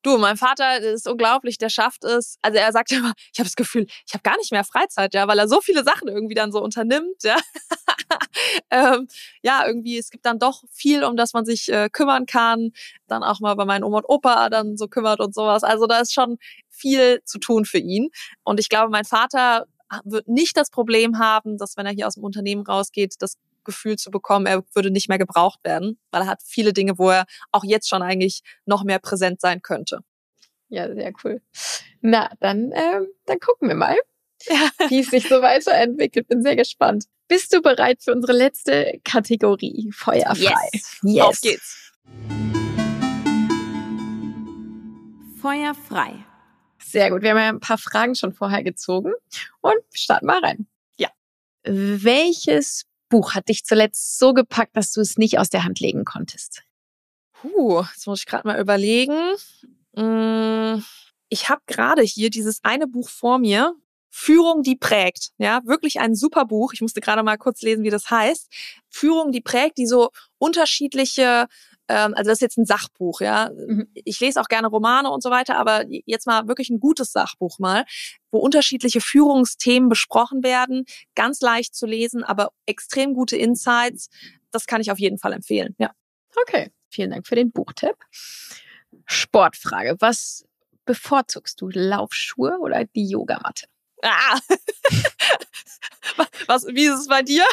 Du, 0.03 0.17
mein 0.17 0.35
Vater 0.35 0.79
ist 0.79 1.07
unglaublich, 1.07 1.57
der 1.57 1.69
schafft 1.69 2.03
es. 2.03 2.37
Also 2.41 2.59
er 2.59 2.71
sagt 2.73 2.91
immer, 2.91 3.13
ich 3.31 3.39
habe 3.39 3.47
das 3.47 3.55
Gefühl, 3.55 3.87
ich 4.05 4.13
habe 4.13 4.21
gar 4.21 4.37
nicht 4.37 4.51
mehr 4.51 4.63
Freizeit, 4.63 5.13
ja, 5.13 5.27
weil 5.27 5.39
er 5.39 5.47
so 5.47 5.61
viele 5.61 5.83
Sachen 5.83 6.09
irgendwie 6.09 6.35
dann 6.35 6.51
so 6.51 6.61
unternimmt, 6.61 7.23
ja. 7.23 7.37
ähm, 8.69 9.07
ja, 9.41 9.65
irgendwie, 9.65 9.97
es 9.97 10.09
gibt 10.09 10.25
dann 10.25 10.39
doch 10.39 10.63
viel, 10.71 11.03
um 11.03 11.15
das 11.15 11.33
man 11.33 11.45
sich 11.45 11.71
äh, 11.71 11.89
kümmern 11.89 12.25
kann. 12.25 12.71
Dann 13.07 13.23
auch 13.23 13.39
mal 13.39 13.55
bei 13.55 13.65
meinen 13.65 13.83
Oma 13.83 13.99
und 13.99 14.09
Opa 14.09 14.49
dann 14.49 14.77
so 14.77 14.87
kümmert 14.87 15.21
und 15.21 15.33
sowas. 15.33 15.63
Also 15.63 15.87
da 15.87 15.99
ist 15.99 16.13
schon 16.13 16.37
viel 16.69 17.21
zu 17.23 17.39
tun 17.39 17.65
für 17.65 17.77
ihn. 17.77 18.09
Und 18.43 18.59
ich 18.59 18.69
glaube, 18.69 18.89
mein 18.91 19.05
Vater 19.05 19.65
wird 20.03 20.27
nicht 20.27 20.57
das 20.57 20.69
Problem 20.69 21.19
haben, 21.19 21.57
dass 21.57 21.77
wenn 21.77 21.85
er 21.85 21.93
hier 21.93 22.07
aus 22.07 22.15
dem 22.15 22.23
Unternehmen 22.23 22.63
rausgeht, 22.65 23.15
das 23.19 23.37
Gefühl 23.63 23.97
zu 23.97 24.11
bekommen, 24.11 24.45
er 24.45 24.63
würde 24.73 24.91
nicht 24.91 25.09
mehr 25.09 25.17
gebraucht 25.17 25.59
werden, 25.63 25.99
weil 26.11 26.21
er 26.21 26.27
hat 26.27 26.41
viele 26.45 26.73
Dinge, 26.73 26.97
wo 26.97 27.09
er 27.09 27.25
auch 27.51 27.63
jetzt 27.63 27.89
schon 27.89 28.01
eigentlich 28.01 28.41
noch 28.65 28.83
mehr 28.83 28.99
präsent 28.99 29.41
sein 29.41 29.61
könnte. 29.61 29.99
Ja, 30.69 30.93
sehr 30.93 31.13
cool. 31.23 31.41
Na, 32.01 32.31
dann, 32.39 32.71
ähm, 32.73 33.07
dann 33.25 33.39
gucken 33.39 33.67
wir 33.67 33.75
mal, 33.75 33.97
ja. 34.47 34.69
wie 34.89 34.99
es 34.99 35.09
sich 35.09 35.27
so 35.27 35.41
weiterentwickelt. 35.41 36.27
Bin 36.27 36.41
sehr 36.41 36.55
gespannt. 36.55 37.05
Bist 37.27 37.53
du 37.53 37.61
bereit 37.61 38.01
für 38.03 38.11
unsere 38.11 38.33
letzte 38.33 38.99
Kategorie? 39.03 39.91
Feuerfrei. 39.93 40.69
Yes. 40.73 40.99
yes. 41.03 41.25
Auf 41.25 41.41
geht's. 41.41 41.91
Feuerfrei. 45.41 46.25
Sehr 46.83 47.09
gut. 47.09 47.21
Wir 47.21 47.31
haben 47.31 47.37
ja 47.37 47.49
ein 47.49 47.59
paar 47.59 47.77
Fragen 47.77 48.15
schon 48.15 48.33
vorher 48.33 48.63
gezogen 48.63 49.13
und 49.61 49.79
starten 49.91 50.25
mal 50.25 50.39
rein. 50.39 50.67
Ja. 50.97 51.09
Welches 51.63 52.85
Buch 53.13 53.35
hat 53.35 53.47
dich 53.47 53.63
zuletzt 53.63 54.17
so 54.17 54.33
gepackt, 54.33 54.75
dass 54.75 54.91
du 54.91 54.99
es 54.99 55.19
nicht 55.19 55.37
aus 55.37 55.51
der 55.51 55.63
Hand 55.63 55.79
legen 55.79 56.03
konntest? 56.03 56.63
Puh, 57.33 57.83
jetzt 57.93 58.07
muss 58.07 58.21
ich 58.21 58.25
gerade 58.25 58.47
mal 58.47 58.59
überlegen. 58.59 59.35
Hm, 59.95 60.83
ich 61.29 61.47
habe 61.47 61.61
gerade 61.67 62.01
hier 62.01 62.31
dieses 62.31 62.63
eine 62.63 62.87
Buch 62.87 63.09
vor 63.09 63.37
mir, 63.37 63.75
Führung, 64.09 64.63
die 64.63 64.75
prägt. 64.75 65.29
Ja, 65.37 65.61
wirklich 65.63 65.99
ein 65.99 66.15
super 66.15 66.45
Buch. 66.45 66.73
Ich 66.73 66.81
musste 66.81 67.01
gerade 67.01 67.21
mal 67.21 67.37
kurz 67.37 67.61
lesen, 67.61 67.83
wie 67.83 67.91
das 67.91 68.09
heißt. 68.09 68.51
Führung, 68.89 69.31
die 69.31 69.41
prägt, 69.41 69.77
die 69.77 69.85
so 69.85 70.09
unterschiedliche 70.39 71.45
ähm, 71.87 72.13
also 72.15 72.29
das 72.29 72.37
ist 72.37 72.41
jetzt 72.41 72.57
ein 72.57 72.65
Sachbuch, 72.65 73.21
ja. 73.21 73.51
Mhm. 73.55 73.87
Ich 73.93 74.19
lese 74.19 74.39
auch 74.39 74.47
gerne 74.47 74.67
Romane 74.67 75.09
und 75.09 75.21
so 75.21 75.29
weiter, 75.31 75.57
aber 75.57 75.85
jetzt 75.87 76.27
mal 76.27 76.47
wirklich 76.47 76.69
ein 76.69 76.79
gutes 76.79 77.11
Sachbuch 77.11 77.59
mal, 77.59 77.85
wo 78.31 78.39
unterschiedliche 78.39 79.01
Führungsthemen 79.01 79.89
besprochen 79.89 80.43
werden, 80.43 80.85
ganz 81.15 81.41
leicht 81.41 81.75
zu 81.75 81.85
lesen, 81.85 82.23
aber 82.23 82.51
extrem 82.65 83.13
gute 83.13 83.35
Insights. 83.35 84.09
Das 84.51 84.65
kann 84.65 84.81
ich 84.81 84.91
auf 84.91 84.99
jeden 84.99 85.17
Fall 85.17 85.33
empfehlen, 85.33 85.75
ja. 85.77 85.91
Okay, 86.41 86.71
vielen 86.89 87.11
Dank 87.11 87.27
für 87.27 87.35
den 87.35 87.51
Buchtipp. 87.51 87.97
Sportfrage. 89.05 89.95
Was 89.99 90.45
bevorzugst 90.85 91.59
du, 91.61 91.69
Laufschuhe 91.69 92.57
oder 92.59 92.85
die 92.85 93.07
Yogamatte? 93.09 93.67
Ah. 94.01 94.39
Was, 96.47 96.65
wie 96.67 96.85
ist 96.85 97.01
es 97.01 97.07
bei 97.07 97.21
dir? 97.21 97.45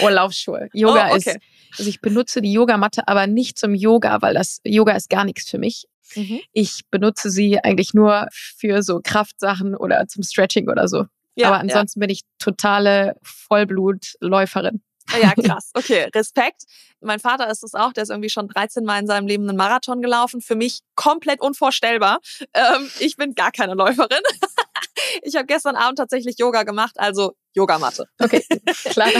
Oh, 0.00 0.08
Laufschuhe. 0.08 0.68
Yoga 0.72 1.10
oh, 1.10 1.16
okay. 1.16 1.32
ist 1.32 1.38
also 1.76 1.88
ich 1.88 2.00
benutze 2.00 2.40
die 2.40 2.52
Yogamatte 2.52 3.08
aber 3.08 3.26
nicht 3.26 3.58
zum 3.58 3.74
Yoga, 3.74 4.22
weil 4.22 4.34
das 4.34 4.60
Yoga 4.64 4.92
ist 4.92 5.10
gar 5.10 5.24
nichts 5.24 5.50
für 5.50 5.58
mich. 5.58 5.86
Mhm. 6.14 6.40
Ich 6.52 6.82
benutze 6.90 7.30
sie 7.30 7.58
eigentlich 7.62 7.94
nur 7.94 8.28
für 8.32 8.82
so 8.82 9.00
Kraftsachen 9.02 9.74
oder 9.74 10.06
zum 10.06 10.22
Stretching 10.22 10.68
oder 10.68 10.88
so. 10.88 11.04
Ja, 11.34 11.48
aber 11.48 11.58
ansonsten 11.60 12.00
ja. 12.00 12.06
bin 12.06 12.10
ich 12.10 12.22
totale 12.38 13.16
Vollblutläuferin. 13.22 14.82
Ah 15.12 15.18
ja, 15.18 15.32
krass. 15.34 15.70
Okay, 15.74 16.08
Respekt. 16.14 16.64
Mein 17.00 17.20
Vater 17.20 17.48
ist 17.50 17.62
es 17.62 17.74
auch, 17.74 17.92
der 17.92 18.02
ist 18.02 18.10
irgendwie 18.10 18.28
schon 18.28 18.48
13 18.48 18.84
Mal 18.84 19.00
in 19.00 19.06
seinem 19.06 19.26
Leben 19.26 19.48
einen 19.48 19.56
Marathon 19.56 20.02
gelaufen. 20.02 20.40
Für 20.40 20.56
mich 20.56 20.80
komplett 20.96 21.40
unvorstellbar. 21.40 22.18
Ähm, 22.52 22.90
ich 22.98 23.16
bin 23.16 23.34
gar 23.34 23.52
keine 23.52 23.74
Läuferin. 23.74 24.20
ich 25.22 25.36
habe 25.36 25.46
gestern 25.46 25.76
Abend 25.76 25.98
tatsächlich 25.98 26.38
Yoga 26.38 26.64
gemacht, 26.64 26.96
also 26.98 27.34
Yogamatte. 27.54 28.06
Okay, 28.18 28.44
klar. 28.90 29.10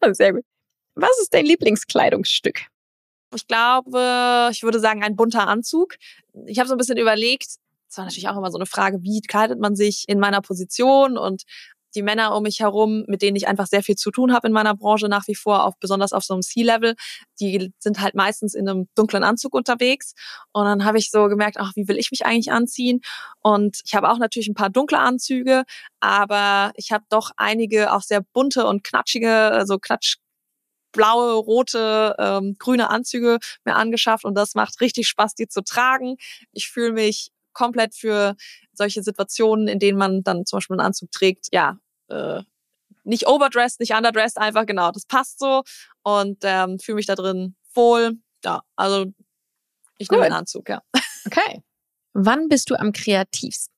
Also 0.00 0.12
sehr 0.14 0.32
gut. 0.32 0.44
Was 0.94 1.18
ist 1.20 1.32
dein 1.34 1.46
Lieblingskleidungsstück? 1.46 2.66
Ich 3.34 3.46
glaube, 3.46 4.48
ich 4.50 4.62
würde 4.62 4.80
sagen, 4.80 5.04
ein 5.04 5.16
bunter 5.16 5.46
Anzug. 5.46 5.96
Ich 6.46 6.58
habe 6.58 6.68
so 6.68 6.74
ein 6.74 6.78
bisschen 6.78 6.98
überlegt, 6.98 7.46
es 7.88 7.96
war 7.96 8.04
natürlich 8.04 8.28
auch 8.28 8.36
immer 8.36 8.50
so 8.50 8.58
eine 8.58 8.66
Frage, 8.66 9.02
wie 9.02 9.20
kleidet 9.20 9.60
man 9.60 9.76
sich 9.76 10.04
in 10.08 10.18
meiner 10.20 10.40
Position 10.40 11.16
und 11.16 11.44
die 11.94 12.02
Männer 12.02 12.36
um 12.36 12.44
mich 12.44 12.60
herum, 12.60 13.04
mit 13.08 13.22
denen 13.22 13.36
ich 13.36 13.48
einfach 13.48 13.66
sehr 13.66 13.82
viel 13.82 13.96
zu 13.96 14.10
tun 14.10 14.32
habe 14.32 14.46
in 14.46 14.52
meiner 14.52 14.76
Branche 14.76 15.08
nach 15.08 15.26
wie 15.26 15.34
vor, 15.34 15.64
auch 15.64 15.74
besonders 15.80 16.12
auf 16.12 16.24
so 16.24 16.34
einem 16.34 16.42
C-Level, 16.42 16.94
die 17.40 17.72
sind 17.78 18.00
halt 18.00 18.14
meistens 18.14 18.54
in 18.54 18.68
einem 18.68 18.88
dunklen 18.94 19.24
Anzug 19.24 19.54
unterwegs. 19.54 20.14
Und 20.52 20.64
dann 20.64 20.84
habe 20.84 20.98
ich 20.98 21.10
so 21.10 21.26
gemerkt, 21.26 21.56
ach, 21.58 21.72
wie 21.74 21.88
will 21.88 21.98
ich 21.98 22.10
mich 22.10 22.24
eigentlich 22.24 22.52
anziehen? 22.52 23.00
Und 23.40 23.80
ich 23.84 23.94
habe 23.94 24.08
auch 24.08 24.18
natürlich 24.18 24.48
ein 24.48 24.54
paar 24.54 24.70
dunkle 24.70 24.98
Anzüge, 24.98 25.64
aber 26.00 26.72
ich 26.76 26.92
habe 26.92 27.04
doch 27.08 27.32
einige 27.36 27.92
auch 27.92 28.02
sehr 28.02 28.20
bunte 28.20 28.66
und 28.66 28.84
knatschige, 28.84 29.30
also 29.30 29.78
knatsch 29.78 30.16
blaue, 30.92 31.34
rote, 31.34 32.14
ähm, 32.18 32.56
grüne 32.58 32.90
Anzüge 32.90 33.38
mir 33.64 33.76
angeschafft 33.76 34.24
und 34.24 34.34
das 34.34 34.54
macht 34.54 34.80
richtig 34.80 35.08
Spaß, 35.08 35.34
die 35.34 35.48
zu 35.48 35.62
tragen. 35.62 36.16
Ich 36.52 36.68
fühle 36.68 36.92
mich 36.92 37.30
komplett 37.52 37.94
für 37.94 38.36
solche 38.72 39.02
Situationen, 39.02 39.68
in 39.68 39.78
denen 39.78 39.98
man 39.98 40.22
dann 40.22 40.46
zum 40.46 40.58
Beispiel 40.58 40.74
einen 40.74 40.86
Anzug 40.86 41.10
trägt, 41.10 41.48
ja, 41.52 41.78
äh, 42.08 42.42
nicht 43.04 43.26
overdressed, 43.26 43.80
nicht 43.80 43.92
underdressed, 43.92 44.38
einfach 44.38 44.66
genau, 44.66 44.90
das 44.90 45.06
passt 45.06 45.38
so 45.38 45.62
und 46.02 46.38
ähm, 46.42 46.78
fühle 46.78 46.96
mich 46.96 47.06
da 47.06 47.14
drin 47.14 47.56
wohl. 47.74 48.18
Ja, 48.44 48.62
also 48.76 49.06
ich 49.98 50.08
Gut. 50.08 50.16
nehme 50.16 50.26
einen 50.26 50.34
Anzug, 50.34 50.68
ja. 50.68 50.82
Okay. 51.26 51.62
Wann 52.12 52.48
bist 52.48 52.70
du 52.70 52.74
am 52.74 52.92
kreativsten? 52.92 53.74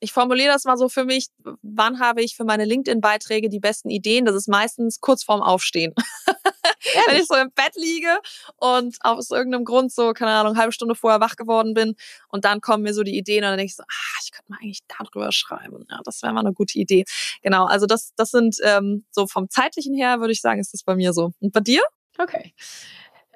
Ich 0.00 0.12
formuliere 0.12 0.52
das 0.52 0.64
mal 0.64 0.76
so 0.76 0.88
für 0.88 1.04
mich, 1.04 1.28
wann 1.62 2.00
habe 2.00 2.22
ich 2.22 2.36
für 2.36 2.44
meine 2.44 2.64
LinkedIn-Beiträge 2.64 3.48
die 3.48 3.58
besten 3.58 3.90
Ideen? 3.90 4.24
Das 4.24 4.34
ist 4.34 4.48
meistens 4.48 5.00
kurz 5.00 5.24
vorm 5.24 5.42
Aufstehen. 5.42 5.94
Wenn 7.06 7.16
ich 7.16 7.26
so 7.26 7.34
im 7.34 7.50
Bett 7.52 7.74
liege 7.74 8.18
und 8.56 8.96
aus 9.00 9.30
irgendeinem 9.30 9.64
Grund 9.64 9.92
so, 9.92 10.12
keine 10.12 10.32
Ahnung, 10.32 10.56
halbe 10.56 10.72
Stunde 10.72 10.94
vorher 10.94 11.20
wach 11.20 11.36
geworden 11.36 11.74
bin 11.74 11.96
und 12.28 12.44
dann 12.44 12.60
kommen 12.60 12.84
mir 12.84 12.94
so 12.94 13.02
die 13.02 13.16
Ideen 13.16 13.44
und 13.44 13.50
dann 13.50 13.58
denke 13.58 13.70
ich 13.70 13.76
so, 13.76 13.82
ah, 13.82 14.18
ich 14.22 14.30
könnte 14.30 14.50
mal 14.52 14.58
eigentlich 14.62 14.80
darüber 14.86 15.32
schreiben. 15.32 15.84
Ja, 15.90 16.00
das 16.04 16.22
wäre 16.22 16.32
mal 16.32 16.40
eine 16.40 16.52
gute 16.52 16.78
Idee. 16.78 17.04
Genau, 17.42 17.66
also 17.66 17.86
das, 17.86 18.12
das 18.16 18.30
sind 18.30 18.56
ähm, 18.62 19.04
so 19.10 19.26
vom 19.26 19.50
zeitlichen 19.50 19.94
her, 19.94 20.20
würde 20.20 20.32
ich 20.32 20.40
sagen, 20.40 20.60
ist 20.60 20.72
das 20.72 20.82
bei 20.84 20.94
mir 20.94 21.12
so. 21.12 21.32
Und 21.40 21.52
bei 21.52 21.60
dir? 21.60 21.82
Okay. 22.18 22.54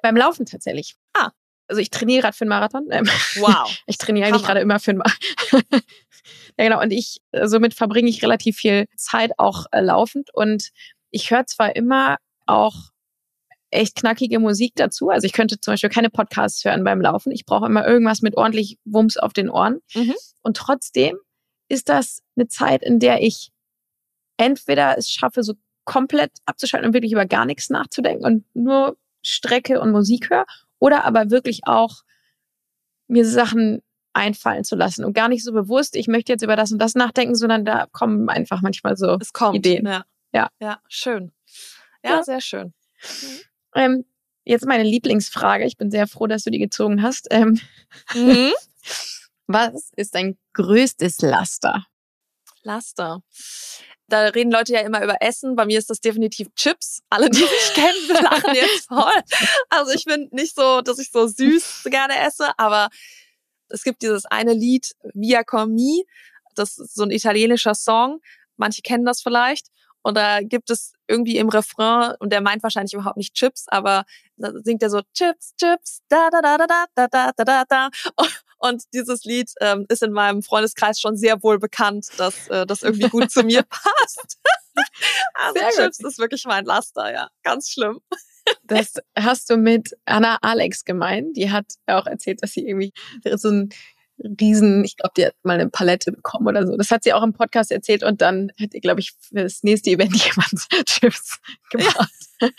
Beim 0.01 0.15
Laufen 0.15 0.45
tatsächlich. 0.45 0.95
Ah. 1.13 1.31
Also 1.67 1.81
ich 1.81 1.89
trainiere 1.89 2.21
gerade 2.21 2.35
für 2.35 2.43
einen 2.43 2.49
Marathon. 2.49 2.87
Ähm, 2.91 3.09
wow. 3.35 3.69
Ich 3.87 3.97
trainiere 3.97 4.27
eigentlich 4.27 4.43
gerade 4.43 4.59
immer 4.59 4.79
für 4.79 4.91
einen 4.91 4.99
Marathon. 4.99 5.81
ja, 6.57 6.65
genau. 6.65 6.81
Und 6.81 6.91
ich, 6.91 7.17
äh, 7.31 7.47
somit 7.47 7.73
verbringe 7.73 8.09
ich 8.09 8.23
relativ 8.23 8.57
viel 8.57 8.85
Zeit 8.95 9.31
auch 9.37 9.65
äh, 9.71 9.81
laufend. 9.81 10.33
Und 10.33 10.69
ich 11.11 11.31
höre 11.31 11.45
zwar 11.45 11.75
immer 11.75 12.17
auch 12.45 12.75
echt 13.71 13.95
knackige 13.95 14.39
Musik 14.39 14.73
dazu. 14.75 15.09
Also 15.09 15.25
ich 15.25 15.33
könnte 15.33 15.59
zum 15.59 15.73
Beispiel 15.73 15.89
keine 15.89 16.09
Podcasts 16.09 16.63
hören 16.63 16.83
beim 16.83 17.01
Laufen. 17.01 17.31
Ich 17.31 17.45
brauche 17.45 17.65
immer 17.65 17.85
irgendwas 17.85 18.21
mit 18.21 18.37
ordentlich 18.37 18.77
Wumms 18.85 19.17
auf 19.17 19.33
den 19.33 19.49
Ohren. 19.49 19.79
Mhm. 19.95 20.13
Und 20.43 20.57
trotzdem 20.57 21.17
ist 21.69 21.89
das 21.89 22.21
eine 22.35 22.47
Zeit, 22.47 22.83
in 22.83 22.99
der 22.99 23.21
ich 23.21 23.49
entweder 24.37 24.97
es 24.97 25.09
schaffe, 25.09 25.43
so 25.43 25.53
komplett 25.85 26.31
abzuschalten 26.45 26.87
und 26.87 26.93
wirklich 26.93 27.11
über 27.11 27.25
gar 27.25 27.45
nichts 27.45 27.69
nachzudenken 27.69 28.25
und 28.25 28.45
nur 28.53 28.97
Strecke 29.21 29.81
und 29.81 29.91
Musik 29.91 30.29
höre 30.29 30.45
oder 30.79 31.03
aber 31.03 31.29
wirklich 31.29 31.61
auch 31.65 32.03
mir 33.07 33.25
Sachen 33.25 33.81
einfallen 34.13 34.63
zu 34.63 34.75
lassen 34.75 35.03
und 35.03 35.13
gar 35.13 35.27
nicht 35.27 35.43
so 35.43 35.51
bewusst, 35.51 35.95
ich 35.95 36.07
möchte 36.07 36.31
jetzt 36.31 36.43
über 36.43 36.55
das 36.55 36.71
und 36.71 36.79
das 36.79 36.95
nachdenken, 36.95 37.35
sondern 37.35 37.65
da 37.65 37.87
kommen 37.91 38.29
einfach 38.29 38.61
manchmal 38.61 38.95
so 38.95 39.17
es 39.19 39.33
kommt, 39.33 39.55
Ideen. 39.55 39.85
Ja. 39.85 40.05
ja. 40.31 40.49
Ja, 40.59 40.79
schön. 40.87 41.31
Ja, 42.03 42.17
ja. 42.17 42.23
sehr 42.23 42.41
schön. 42.41 42.73
Mhm. 43.21 43.39
Ähm, 43.75 44.05
jetzt 44.43 44.65
meine 44.65 44.83
Lieblingsfrage. 44.83 45.65
Ich 45.65 45.77
bin 45.77 45.89
sehr 45.89 46.07
froh, 46.07 46.27
dass 46.27 46.43
du 46.43 46.51
die 46.51 46.59
gezogen 46.59 47.01
hast. 47.01 47.27
Ähm, 47.31 47.59
mhm. 48.13 48.51
Was 49.47 49.91
ist 49.95 50.15
dein 50.15 50.37
größtes 50.53 51.21
Laster? 51.21 51.85
Laster. 52.61 53.21
Da 54.07 54.27
reden 54.27 54.51
Leute 54.51 54.73
ja 54.73 54.81
immer 54.81 55.03
über 55.03 55.17
Essen. 55.21 55.55
Bei 55.55 55.65
mir 55.65 55.79
ist 55.79 55.89
das 55.89 55.99
definitiv 55.99 56.47
Chips. 56.55 57.01
Alle, 57.09 57.29
die 57.29 57.41
mich 57.41 57.73
kennen, 57.73 58.23
lachen 58.23 58.55
jetzt 58.55 58.87
voll. 58.87 59.21
Also 59.69 59.91
ich 59.91 60.05
bin 60.05 60.29
nicht 60.31 60.55
so, 60.55 60.81
dass 60.81 60.99
ich 60.99 61.11
so 61.11 61.27
süß 61.27 61.83
gerne 61.85 62.19
esse, 62.19 62.47
aber 62.57 62.89
es 63.73 63.83
gibt 63.83 64.01
dieses 64.01 64.25
eine 64.25 64.53
Lied, 64.53 64.95
Via 65.13 65.43
Con 65.43 65.73
Mi. 65.73 66.05
Das 66.55 66.77
ist 66.77 66.95
so 66.95 67.03
ein 67.03 67.11
italienischer 67.11 67.75
Song. 67.75 68.19
Manche 68.55 68.81
kennen 68.81 69.05
das 69.05 69.21
vielleicht. 69.21 69.67
Und 70.03 70.15
da 70.15 70.41
gibt 70.41 70.69
es 70.69 70.93
irgendwie 71.07 71.37
im 71.37 71.49
Refrain, 71.49 72.13
und 72.19 72.31
der 72.31 72.41
meint 72.41 72.61
wahrscheinlich 72.61 72.93
überhaupt 72.93 73.17
nicht 73.17 73.33
Chips, 73.33 73.65
aber 73.69 74.03
da 74.35 74.51
singt 74.61 74.83
er 74.83 74.89
so 74.89 75.01
Chips, 75.13 75.55
Chips, 75.55 76.01
da 76.09 76.29
da 76.29 76.41
da 76.41 76.57
da 76.57 76.65
da 76.93 77.07
da 77.07 77.31
da 77.35 77.43
da 77.43 77.63
da. 77.67 77.89
Und 78.59 78.83
dieses 78.93 79.25
Lied 79.25 79.51
ähm, 79.59 79.85
ist 79.89 80.03
in 80.03 80.13
meinem 80.13 80.41
Freundeskreis 80.41 80.97
schon 80.97 81.17
sehr 81.17 81.43
wohl 81.43 81.59
bekannt, 81.59 82.07
dass 82.15 82.47
äh, 82.47 82.65
das 82.65 82.81
irgendwie 82.81 83.09
gut 83.09 83.29
zu 83.29 83.43
mir 83.43 83.63
passt. 83.69 84.39
also 85.33 85.59
sehr 85.59 85.69
Chips 85.71 85.99
ist 85.99 86.17
wirklich 86.17 86.45
mein 86.45 86.63
Laster, 86.63 87.11
ja. 87.11 87.29
Ganz 87.43 87.69
schlimm. 87.69 87.99
Das 88.65 88.95
hast 89.17 89.49
du 89.49 89.57
mit 89.57 89.95
Anna 90.05 90.37
Alex 90.41 90.85
gemeint. 90.85 91.37
Die 91.37 91.51
hat 91.51 91.65
auch 91.85 92.07
erzählt, 92.07 92.41
dass 92.41 92.51
sie 92.51 92.67
irgendwie 92.67 92.93
so 93.35 93.49
ein 93.49 93.69
riesen, 94.39 94.83
ich 94.83 94.97
glaube, 94.97 95.13
die 95.17 95.25
hat 95.25 95.35
mal 95.43 95.59
eine 95.59 95.69
Palette 95.69 96.11
bekommen 96.11 96.47
oder 96.47 96.65
so. 96.65 96.77
Das 96.77 96.91
hat 96.91 97.03
sie 97.03 97.13
auch 97.13 97.23
im 97.23 97.33
Podcast 97.33 97.71
erzählt 97.71 98.03
und 98.03 98.21
dann 98.21 98.51
hat 98.59 98.73
ihr, 98.73 98.81
glaube 98.81 98.99
ich, 98.99 99.13
für 99.19 99.43
das 99.43 99.63
nächste 99.63 99.91
Event 99.91 100.15
jemand 100.25 100.87
Chips 100.87 101.39
gemacht. 101.71 102.11
Ja. 102.41 102.49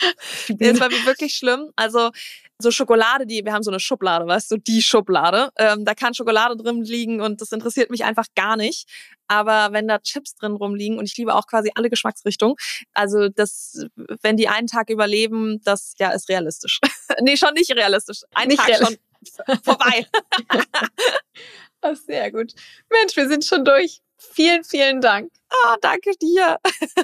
das 0.48 0.80
war 0.80 0.90
wirklich 0.90 1.34
schlimm. 1.34 1.70
Also 1.76 2.10
so 2.58 2.70
Schokolade, 2.70 3.26
die, 3.26 3.44
wir 3.44 3.52
haben 3.52 3.62
so 3.62 3.70
eine 3.70 3.80
Schublade, 3.80 4.26
weißt 4.26 4.50
du, 4.50 4.56
die 4.56 4.82
Schublade. 4.82 5.50
Ähm, 5.56 5.84
da 5.84 5.94
kann 5.94 6.14
Schokolade 6.14 6.56
drin 6.56 6.82
liegen 6.82 7.20
und 7.20 7.40
das 7.40 7.52
interessiert 7.52 7.90
mich 7.90 8.04
einfach 8.04 8.26
gar 8.34 8.56
nicht. 8.56 8.88
Aber 9.26 9.72
wenn 9.72 9.88
da 9.88 9.98
Chips 9.98 10.34
drin 10.36 10.52
rumliegen 10.52 10.98
und 10.98 11.06
ich 11.06 11.16
liebe 11.16 11.34
auch 11.34 11.46
quasi 11.46 11.70
alle 11.74 11.90
Geschmacksrichtungen, 11.90 12.56
also 12.92 13.28
das, 13.28 13.84
wenn 14.22 14.36
die 14.36 14.48
einen 14.48 14.66
Tag 14.66 14.90
überleben, 14.90 15.60
das 15.64 15.94
ja 15.98 16.10
ist 16.10 16.28
realistisch. 16.28 16.80
nee, 17.20 17.36
schon 17.36 17.54
nicht 17.54 17.70
realistisch. 17.74 18.22
Ein 18.34 18.48
nicht 18.48 18.58
Tag 18.58 18.68
realistisch. 18.68 18.98
schon 19.46 19.58
vorbei. 19.64 20.06
oh, 21.82 21.94
sehr 21.94 22.30
gut. 22.30 22.54
Mensch, 22.90 23.16
wir 23.16 23.28
sind 23.28 23.44
schon 23.44 23.64
durch. 23.64 24.00
Vielen, 24.32 24.64
vielen 24.64 25.00
Dank. 25.00 25.30
Ah, 25.50 25.76
danke 25.80 26.10
dir. 26.20 26.58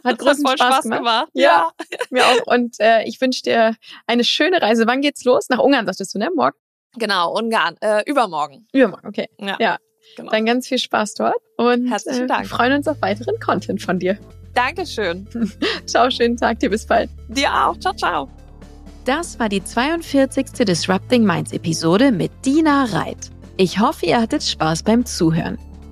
Hat 0.05 0.19
großen 0.19 0.47
Spaß, 0.47 0.59
Spaß 0.59 0.83
gemacht. 0.83 0.99
gemacht. 0.99 1.29
Ja. 1.35 1.71
ja, 1.91 1.97
mir 2.11 2.25
auch. 2.27 2.47
Und 2.55 2.77
äh, 2.81 3.05
ich 3.05 3.21
wünsche 3.21 3.43
dir 3.43 3.77
eine 4.07 4.25
schöne 4.25 4.61
Reise. 4.61 4.87
Wann 4.87 5.01
geht's 5.01 5.25
los? 5.25 5.49
Nach 5.49 5.59
Ungarn, 5.59 5.87
sagtest 5.87 6.15
du, 6.15 6.19
ne? 6.19 6.31
Morgen? 6.35 6.57
Genau, 6.97 7.33
Ungarn. 7.37 7.77
Äh, 7.81 8.03
übermorgen. 8.07 8.67
Übermorgen, 8.73 9.07
okay. 9.07 9.29
Ja. 9.39 9.57
ja. 9.61 9.79
Genau. 10.17 10.31
Dann 10.31 10.47
ganz 10.47 10.67
viel 10.67 10.79
Spaß 10.79 11.15
dort 11.15 11.37
und 11.57 11.89
Herzlichen 11.89 12.25
äh, 12.25 12.27
Dank. 12.27 12.47
freuen 12.49 12.73
uns 12.73 12.89
auf 12.89 13.01
weiteren 13.01 13.39
Content 13.39 13.81
von 13.81 13.99
dir. 13.99 14.19
Dankeschön. 14.55 15.29
ciao, 15.87 16.11
schönen 16.11 16.37
Tag 16.37 16.59
dir, 16.59 16.71
bis 16.71 16.87
bald. 16.87 17.11
Dir 17.29 17.49
auch. 17.53 17.79
Ciao, 17.79 17.95
ciao. 17.95 18.29
Das 19.05 19.39
war 19.39 19.49
die 19.49 19.63
42. 19.63 20.67
Disrupting 20.67 21.25
Minds 21.25 21.53
Episode 21.53 22.11
mit 22.13 22.33
Dina 22.45 22.85
Reit. 22.85 23.31
Ich 23.57 23.79
hoffe, 23.79 24.07
ihr 24.07 24.21
hattet 24.21 24.43
Spaß 24.43 24.83
beim 24.83 25.07
Zuhören. 25.07 25.59